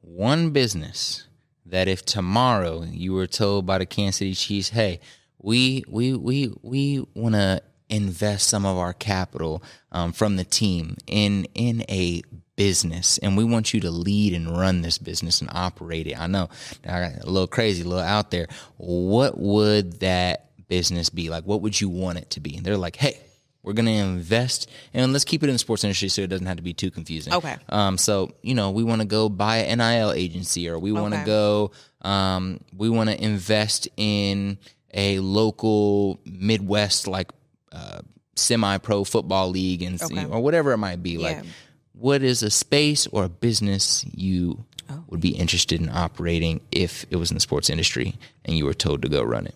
one 0.00 0.50
business 0.50 1.26
that 1.66 1.86
if 1.86 2.04
tomorrow 2.04 2.82
you 2.82 3.12
were 3.12 3.28
told 3.28 3.66
by 3.66 3.78
the 3.78 3.86
Kansas 3.86 4.16
City 4.16 4.34
Chiefs, 4.34 4.70
"Hey, 4.70 5.00
we 5.38 5.84
we 5.88 6.14
we 6.14 6.52
we 6.62 7.06
want 7.14 7.34
to 7.34 7.62
invest 7.90 8.48
some 8.48 8.64
of 8.64 8.76
our 8.76 8.92
capital 8.92 9.62
um, 9.92 10.12
from 10.12 10.36
the 10.36 10.44
team 10.44 10.96
in 11.06 11.46
in 11.54 11.84
a 11.88 12.22
business. 12.56 13.18
And 13.18 13.36
we 13.36 13.44
want 13.44 13.72
you 13.72 13.80
to 13.80 13.90
lead 13.90 14.34
and 14.34 14.56
run 14.56 14.82
this 14.82 14.98
business 14.98 15.40
and 15.40 15.50
operate 15.52 16.06
it. 16.06 16.18
I 16.18 16.26
know 16.26 16.48
a 16.84 17.12
little 17.24 17.46
crazy 17.46 17.82
a 17.82 17.86
little 17.86 18.04
out 18.04 18.30
there. 18.30 18.48
What 18.76 19.38
would 19.38 20.00
that 20.00 20.50
business 20.68 21.10
be 21.10 21.30
like? 21.30 21.44
What 21.44 21.62
would 21.62 21.80
you 21.80 21.88
want 21.88 22.18
it 22.18 22.30
to 22.30 22.40
be? 22.40 22.56
And 22.56 22.64
they're 22.64 22.76
like 22.76 22.96
hey 22.96 23.18
we're 23.62 23.72
going 23.72 23.86
to 23.86 23.92
invest 23.92 24.70
and 24.94 25.12
let's 25.12 25.24
keep 25.24 25.42
it 25.42 25.48
in 25.48 25.54
the 25.54 25.58
sports 25.58 25.84
industry 25.84 26.08
so 26.08 26.22
it 26.22 26.28
doesn't 26.30 26.46
have 26.46 26.56
to 26.56 26.62
be 26.62 26.72
too 26.72 26.90
confusing. 26.90 27.32
Okay. 27.34 27.56
Um, 27.68 27.98
so 27.98 28.32
you 28.42 28.54
know 28.54 28.70
we 28.70 28.84
want 28.84 29.00
to 29.02 29.06
go 29.06 29.28
buy 29.28 29.58
an 29.58 29.78
nil 29.78 30.12
agency 30.12 30.68
or 30.68 30.78
we 30.78 30.92
want 30.92 31.14
to 31.14 31.20
okay. 31.20 31.26
go 31.26 31.72
um, 32.02 32.60
we 32.76 32.88
want 32.88 33.10
to 33.10 33.22
invest 33.22 33.88
in 33.96 34.58
a 34.92 35.18
local 35.20 36.20
midwest 36.24 37.06
like 37.06 37.30
uh, 37.72 38.00
semi-pro 38.36 39.04
football 39.04 39.48
league 39.50 39.82
and 39.82 40.00
okay. 40.02 40.24
or 40.26 40.40
whatever 40.40 40.72
it 40.72 40.78
might 40.78 41.02
be. 41.02 41.12
Yeah. 41.12 41.28
Like, 41.28 41.44
what 41.92 42.22
is 42.22 42.42
a 42.42 42.50
space 42.50 43.06
or 43.08 43.24
a 43.24 43.28
business 43.28 44.04
you 44.14 44.64
would 45.08 45.20
be 45.20 45.30
interested 45.30 45.80
in 45.80 45.88
operating 45.88 46.60
if 46.72 47.04
it 47.10 47.16
was 47.16 47.30
in 47.30 47.34
the 47.34 47.40
sports 47.40 47.70
industry 47.70 48.16
and 48.44 48.56
you 48.56 48.64
were 48.64 48.74
told 48.74 49.02
to 49.02 49.08
go 49.08 49.22
run 49.22 49.46
it? 49.46 49.54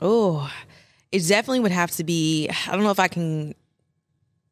Oh, 0.00 0.50
it 1.10 1.26
definitely 1.26 1.60
would 1.60 1.72
have 1.72 1.90
to 1.92 2.04
be. 2.04 2.48
I 2.68 2.72
don't 2.72 2.82
know 2.82 2.90
if 2.90 3.00
I 3.00 3.08
can 3.08 3.54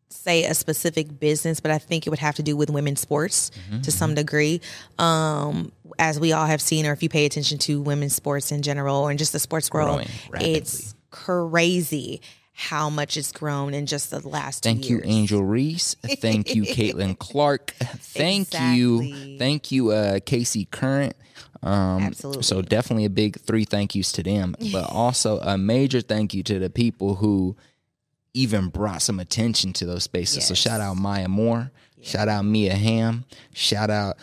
say 0.08 0.44
a 0.44 0.54
specific 0.54 1.20
business, 1.20 1.60
but 1.60 1.70
I 1.70 1.78
think 1.78 2.06
it 2.06 2.10
would 2.10 2.18
have 2.18 2.36
to 2.36 2.42
do 2.42 2.56
with 2.56 2.70
women's 2.70 3.00
sports 3.00 3.50
Mm-hmm, 3.50 3.82
to 3.82 3.92
some 3.92 4.14
degree. 4.14 4.60
Um, 4.98 5.72
as 5.98 6.18
we 6.18 6.32
all 6.32 6.46
have 6.46 6.62
seen, 6.62 6.86
or 6.86 6.92
if 6.92 7.02
you 7.02 7.08
pay 7.08 7.26
attention 7.26 7.58
to 7.58 7.80
women's 7.80 8.14
sports 8.14 8.50
in 8.50 8.62
general 8.62 9.08
and 9.08 9.18
just 9.18 9.32
the 9.32 9.38
sports 9.38 9.70
world, 9.70 9.88
Growing 9.88 10.08
rapidly. 10.30 10.54
it's 10.54 10.94
crazy 11.10 12.20
how 12.56 12.88
much 12.88 13.16
it's 13.16 13.32
grown 13.32 13.74
in 13.74 13.84
just 13.84 14.10
the 14.10 14.26
last 14.26 14.62
two 14.62 14.68
Thank 14.68 14.88
you. 14.88 15.00
Angel 15.04 15.42
Reese. 15.42 15.96
Thank 16.04 16.54
you, 16.54 16.62
Caitlin 16.62 17.18
Clark. 17.18 17.72
Thank 17.72 18.48
you, 18.54 19.38
thank 19.38 19.72
you, 19.72 19.90
uh, 19.90 20.20
KC 20.20 20.70
Current. 20.70 21.16
Um, 21.64 22.02
Absolutely. 22.02 22.42
So 22.44 22.62
definitely 22.62 23.06
a 23.06 23.10
big 23.10 23.40
three 23.40 23.64
thank 23.64 23.94
yous 23.96 24.12
to 24.12 24.22
them, 24.22 24.54
but 24.72 24.88
also 24.88 25.38
a 25.40 25.58
major 25.58 26.00
thank 26.00 26.32
you 26.32 26.42
to 26.44 26.58
the 26.60 26.70
people 26.70 27.16
who 27.16 27.56
even 28.34 28.68
brought 28.68 29.02
some 29.02 29.18
attention 29.18 29.72
to 29.74 29.86
those 29.86 30.04
spaces. 30.04 30.46
So 30.46 30.54
shout 30.54 30.80
out 30.80 30.96
Maya 30.96 31.28
Moore, 31.28 31.72
shout 32.02 32.28
out 32.28 32.44
Mia 32.44 32.74
Hamm, 32.74 33.24
shout 33.52 33.90
out. 33.90 34.16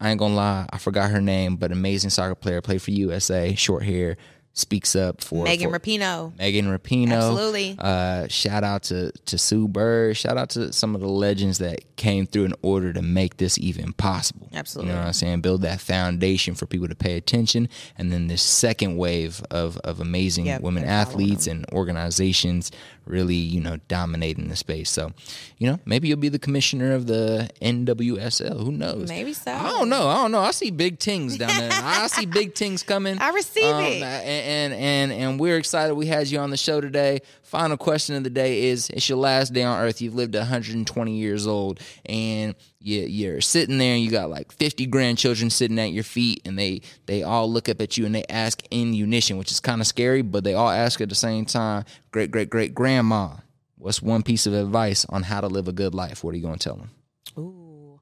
I 0.00 0.10
ain't 0.10 0.18
gonna 0.18 0.34
lie, 0.34 0.66
I 0.70 0.78
forgot 0.78 1.10
her 1.10 1.20
name, 1.20 1.56
but 1.56 1.72
amazing 1.72 2.10
soccer 2.10 2.36
player, 2.36 2.62
played 2.62 2.80
for 2.80 2.92
USA, 2.92 3.54
short 3.56 3.82
hair, 3.82 4.16
speaks 4.58 4.96
up 4.96 5.22
for 5.22 5.44
Megan 5.44 5.70
for- 5.70 5.78
Rapinoe. 5.78 6.36
Megan 6.38 6.66
Rapinoe. 6.66 7.12
Absolutely. 7.12 7.76
Uh, 7.78 8.26
shout 8.28 8.64
out 8.64 8.82
to 8.84 9.12
to 9.26 9.38
Sue 9.38 9.68
Bird. 9.68 10.16
Shout 10.16 10.36
out 10.36 10.50
to 10.50 10.72
some 10.72 10.94
of 10.94 11.00
the 11.00 11.08
legends 11.08 11.58
that 11.58 11.96
came 11.96 12.26
through 12.26 12.44
in 12.44 12.54
order 12.62 12.92
to 12.92 13.02
make 13.02 13.36
this 13.38 13.58
even 13.58 13.92
possible. 13.92 14.48
Absolutely. 14.52 14.90
You 14.90 14.94
know 14.96 15.00
what 15.02 15.06
I'm 15.08 15.12
saying? 15.12 15.40
Build 15.40 15.62
that 15.62 15.80
foundation 15.80 16.54
for 16.54 16.66
people 16.66 16.88
to 16.88 16.94
pay 16.94 17.16
attention. 17.16 17.68
And 17.96 18.12
then 18.12 18.28
this 18.28 18.42
second 18.42 18.96
wave 18.96 19.42
of, 19.50 19.78
of 19.78 20.00
amazing 20.00 20.46
Yep, 20.46 20.60
women 20.62 20.84
athletes 20.84 21.46
and 21.46 21.66
organizations 21.72 22.70
really, 23.04 23.34
you 23.34 23.60
know, 23.60 23.78
dominating 23.88 24.48
the 24.48 24.56
space. 24.56 24.90
So, 24.90 25.12
you 25.56 25.66
know, 25.70 25.80
maybe 25.86 26.08
you'll 26.08 26.18
be 26.18 26.28
the 26.28 26.38
commissioner 26.38 26.92
of 26.92 27.06
the 27.06 27.48
NWSL. 27.62 28.62
Who 28.62 28.70
knows? 28.72 29.08
Maybe 29.08 29.32
so. 29.32 29.50
I 29.50 29.70
don't 29.70 29.88
know. 29.88 30.08
I 30.08 30.16
don't 30.16 30.30
know. 30.30 30.40
I 30.40 30.50
see 30.50 30.70
big 30.70 30.98
things 31.00 31.38
down 31.38 31.48
there. 31.58 31.70
I 31.72 32.06
see 32.08 32.26
big 32.26 32.54
things 32.54 32.82
coming. 32.82 33.18
I 33.20 33.30
receive 33.30 33.64
it. 33.64 34.02
And, 34.02 34.04
and 34.48 34.72
and 34.72 35.12
and 35.12 35.38
we're 35.38 35.58
excited 35.58 35.94
we 35.94 36.06
had 36.06 36.28
you 36.28 36.38
on 36.38 36.48
the 36.48 36.56
show 36.56 36.80
today. 36.80 37.20
Final 37.42 37.76
question 37.76 38.16
of 38.16 38.24
the 38.24 38.30
day 38.30 38.68
is: 38.68 38.88
It's 38.88 39.06
your 39.06 39.18
last 39.18 39.52
day 39.52 39.62
on 39.62 39.78
Earth. 39.78 40.00
You've 40.00 40.14
lived 40.14 40.34
120 40.34 41.12
years 41.14 41.46
old, 41.46 41.80
and 42.06 42.54
you, 42.80 43.00
you're 43.02 43.42
sitting 43.42 43.76
there, 43.76 43.94
and 43.94 44.02
you 44.02 44.10
got 44.10 44.30
like 44.30 44.50
50 44.50 44.86
grandchildren 44.86 45.50
sitting 45.50 45.78
at 45.78 45.92
your 45.92 46.02
feet, 46.02 46.40
and 46.46 46.58
they 46.58 46.80
they 47.04 47.22
all 47.22 47.50
look 47.50 47.68
up 47.68 47.82
at 47.82 47.98
you 47.98 48.06
and 48.06 48.14
they 48.14 48.24
ask 48.30 48.62
in 48.70 48.94
unison, 48.94 49.36
which 49.36 49.50
is 49.52 49.60
kind 49.60 49.82
of 49.82 49.86
scary, 49.86 50.22
but 50.22 50.44
they 50.44 50.54
all 50.54 50.70
ask 50.70 51.02
at 51.02 51.10
the 51.10 51.14
same 51.14 51.44
time. 51.44 51.84
Great 52.10 52.30
great 52.30 52.48
great 52.48 52.74
grandma, 52.74 53.34
what's 53.76 54.00
one 54.00 54.22
piece 54.22 54.46
of 54.46 54.54
advice 54.54 55.04
on 55.10 55.24
how 55.24 55.42
to 55.42 55.48
live 55.48 55.68
a 55.68 55.72
good 55.72 55.94
life? 55.94 56.24
What 56.24 56.32
are 56.32 56.38
you 56.38 56.42
going 56.42 56.58
to 56.58 56.68
tell 56.68 56.76
them? 56.76 56.90
Ooh. 57.36 58.00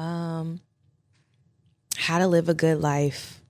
Um 0.00 0.60
how 1.96 2.18
to 2.18 2.28
live 2.28 2.48
a 2.48 2.54
good 2.54 2.80
life. 2.80 3.41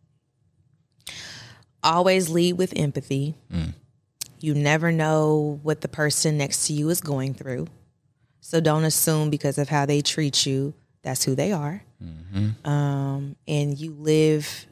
Always 1.83 2.29
lead 2.29 2.55
with 2.55 2.73
empathy. 2.77 3.35
You 4.41 4.55
never 4.55 4.91
know 4.91 5.61
what 5.63 5.81
the 5.81 5.89
person 5.89 6.37
next 6.39 6.67
to 6.67 6.73
you 6.73 6.89
is 6.91 7.01
going 7.01 7.35
through. 7.35 7.69
So 8.41 8.61
don't 8.61 8.85
assume 8.85 9.31
because 9.31 9.57
of 9.57 9.69
how 9.69 9.87
they 9.87 10.03
treat 10.03 10.45
you, 10.47 10.75
that's 11.03 11.25
who 11.25 11.35
they 11.35 11.53
are. 11.53 11.83
Um, 12.65 13.37
and 13.47 13.79
you 13.79 13.93
live 13.93 14.67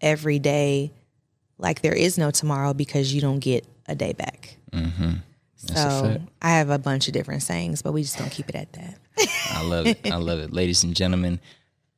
every 0.00 0.38
day 0.38 0.92
like 1.58 1.82
there 1.82 1.94
is 1.94 2.16
no 2.16 2.30
tomorrow 2.30 2.72
because 2.72 3.12
you 3.12 3.20
don't 3.20 3.40
get 3.40 3.66
a 3.86 3.94
day 3.94 4.12
back. 4.12 4.56
Mm-hmm. 4.72 5.14
So. 5.56 6.20
I 6.40 6.50
have 6.50 6.70
a 6.70 6.78
bunch 6.78 7.08
of 7.08 7.14
different 7.14 7.42
sayings, 7.42 7.82
but 7.82 7.92
we 7.92 8.02
just 8.02 8.16
don't 8.16 8.30
keep 8.30 8.48
it 8.48 8.54
at 8.54 8.72
that. 8.74 8.98
I 9.50 9.64
love 9.64 9.86
it. 9.86 9.98
I 10.10 10.16
love 10.16 10.38
it. 10.38 10.52
Ladies 10.52 10.84
and 10.84 10.94
gentlemen, 10.94 11.40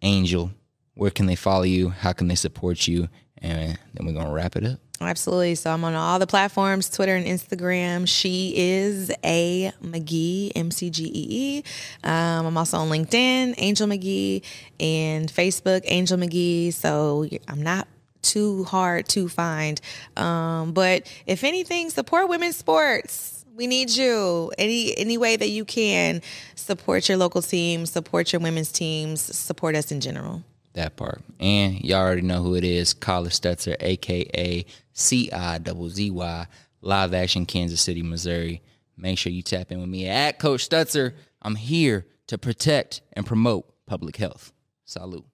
Angel, 0.00 0.50
where 0.94 1.10
can 1.10 1.26
they 1.26 1.34
follow 1.34 1.64
you? 1.64 1.90
How 1.90 2.12
can 2.12 2.28
they 2.28 2.34
support 2.34 2.88
you? 2.88 3.08
And 3.42 3.78
then 3.94 4.06
we're 4.06 4.12
to 4.22 4.32
wrap 4.32 4.56
it 4.56 4.64
up. 4.64 4.78
Absolutely. 5.00 5.54
So 5.54 5.70
I'm 5.70 5.82
on 5.84 5.94
all 5.94 6.18
the 6.18 6.26
platforms, 6.26 6.90
Twitter 6.90 7.14
and 7.16 7.24
Instagram. 7.24 8.06
She 8.06 8.52
is 8.54 9.10
a 9.24 9.72
McGee, 9.82 10.52
M 10.54 10.70
C 10.70 10.90
G 10.90 11.04
E 11.04 11.10
E. 11.14 11.64
Um, 12.04 12.46
I'm 12.46 12.56
also 12.58 12.76
on 12.76 12.90
LinkedIn, 12.90 13.54
Angel 13.56 13.88
McGee, 13.88 14.42
and 14.78 15.32
Facebook, 15.32 15.82
Angel 15.86 16.18
McGee. 16.18 16.74
So 16.74 17.26
I'm 17.48 17.62
not 17.62 17.88
too 18.20 18.64
hard 18.64 19.08
to 19.08 19.28
find. 19.28 19.80
Um, 20.18 20.72
but 20.72 21.10
if 21.24 21.44
anything, 21.44 21.88
support 21.88 22.28
women's 22.28 22.56
sports. 22.56 23.46
We 23.54 23.66
need 23.66 23.90
you. 23.90 24.52
Any 24.58 24.96
any 24.98 25.16
way 25.16 25.36
that 25.36 25.48
you 25.48 25.64
can 25.64 26.20
support 26.54 27.08
your 27.08 27.16
local 27.16 27.40
team, 27.40 27.86
support 27.86 28.32
your 28.32 28.40
women's 28.40 28.70
teams, 28.70 29.20
support 29.20 29.76
us 29.76 29.90
in 29.90 30.00
general. 30.00 30.44
That 30.74 30.96
part. 30.96 31.22
And 31.38 31.80
y'all 31.80 32.00
already 32.00 32.22
know 32.22 32.42
who 32.42 32.54
it 32.54 32.64
is. 32.64 32.94
Collis 32.94 33.38
Stutzer, 33.38 33.76
aka 33.80 34.64
C 34.92 35.30
I 35.32 35.58
double 35.58 35.88
Z 35.88 36.10
Y, 36.10 36.46
live 36.80 37.14
action 37.14 37.46
Kansas 37.46 37.80
City, 37.80 38.02
Missouri. 38.02 38.62
Make 38.96 39.18
sure 39.18 39.32
you 39.32 39.42
tap 39.42 39.72
in 39.72 39.80
with 39.80 39.88
me 39.88 40.06
at 40.06 40.38
Coach 40.38 40.68
Stutzer. 40.68 41.14
I'm 41.42 41.56
here 41.56 42.06
to 42.26 42.38
protect 42.38 43.00
and 43.14 43.26
promote 43.26 43.72
public 43.86 44.16
health. 44.16 44.52
Salute. 44.84 45.29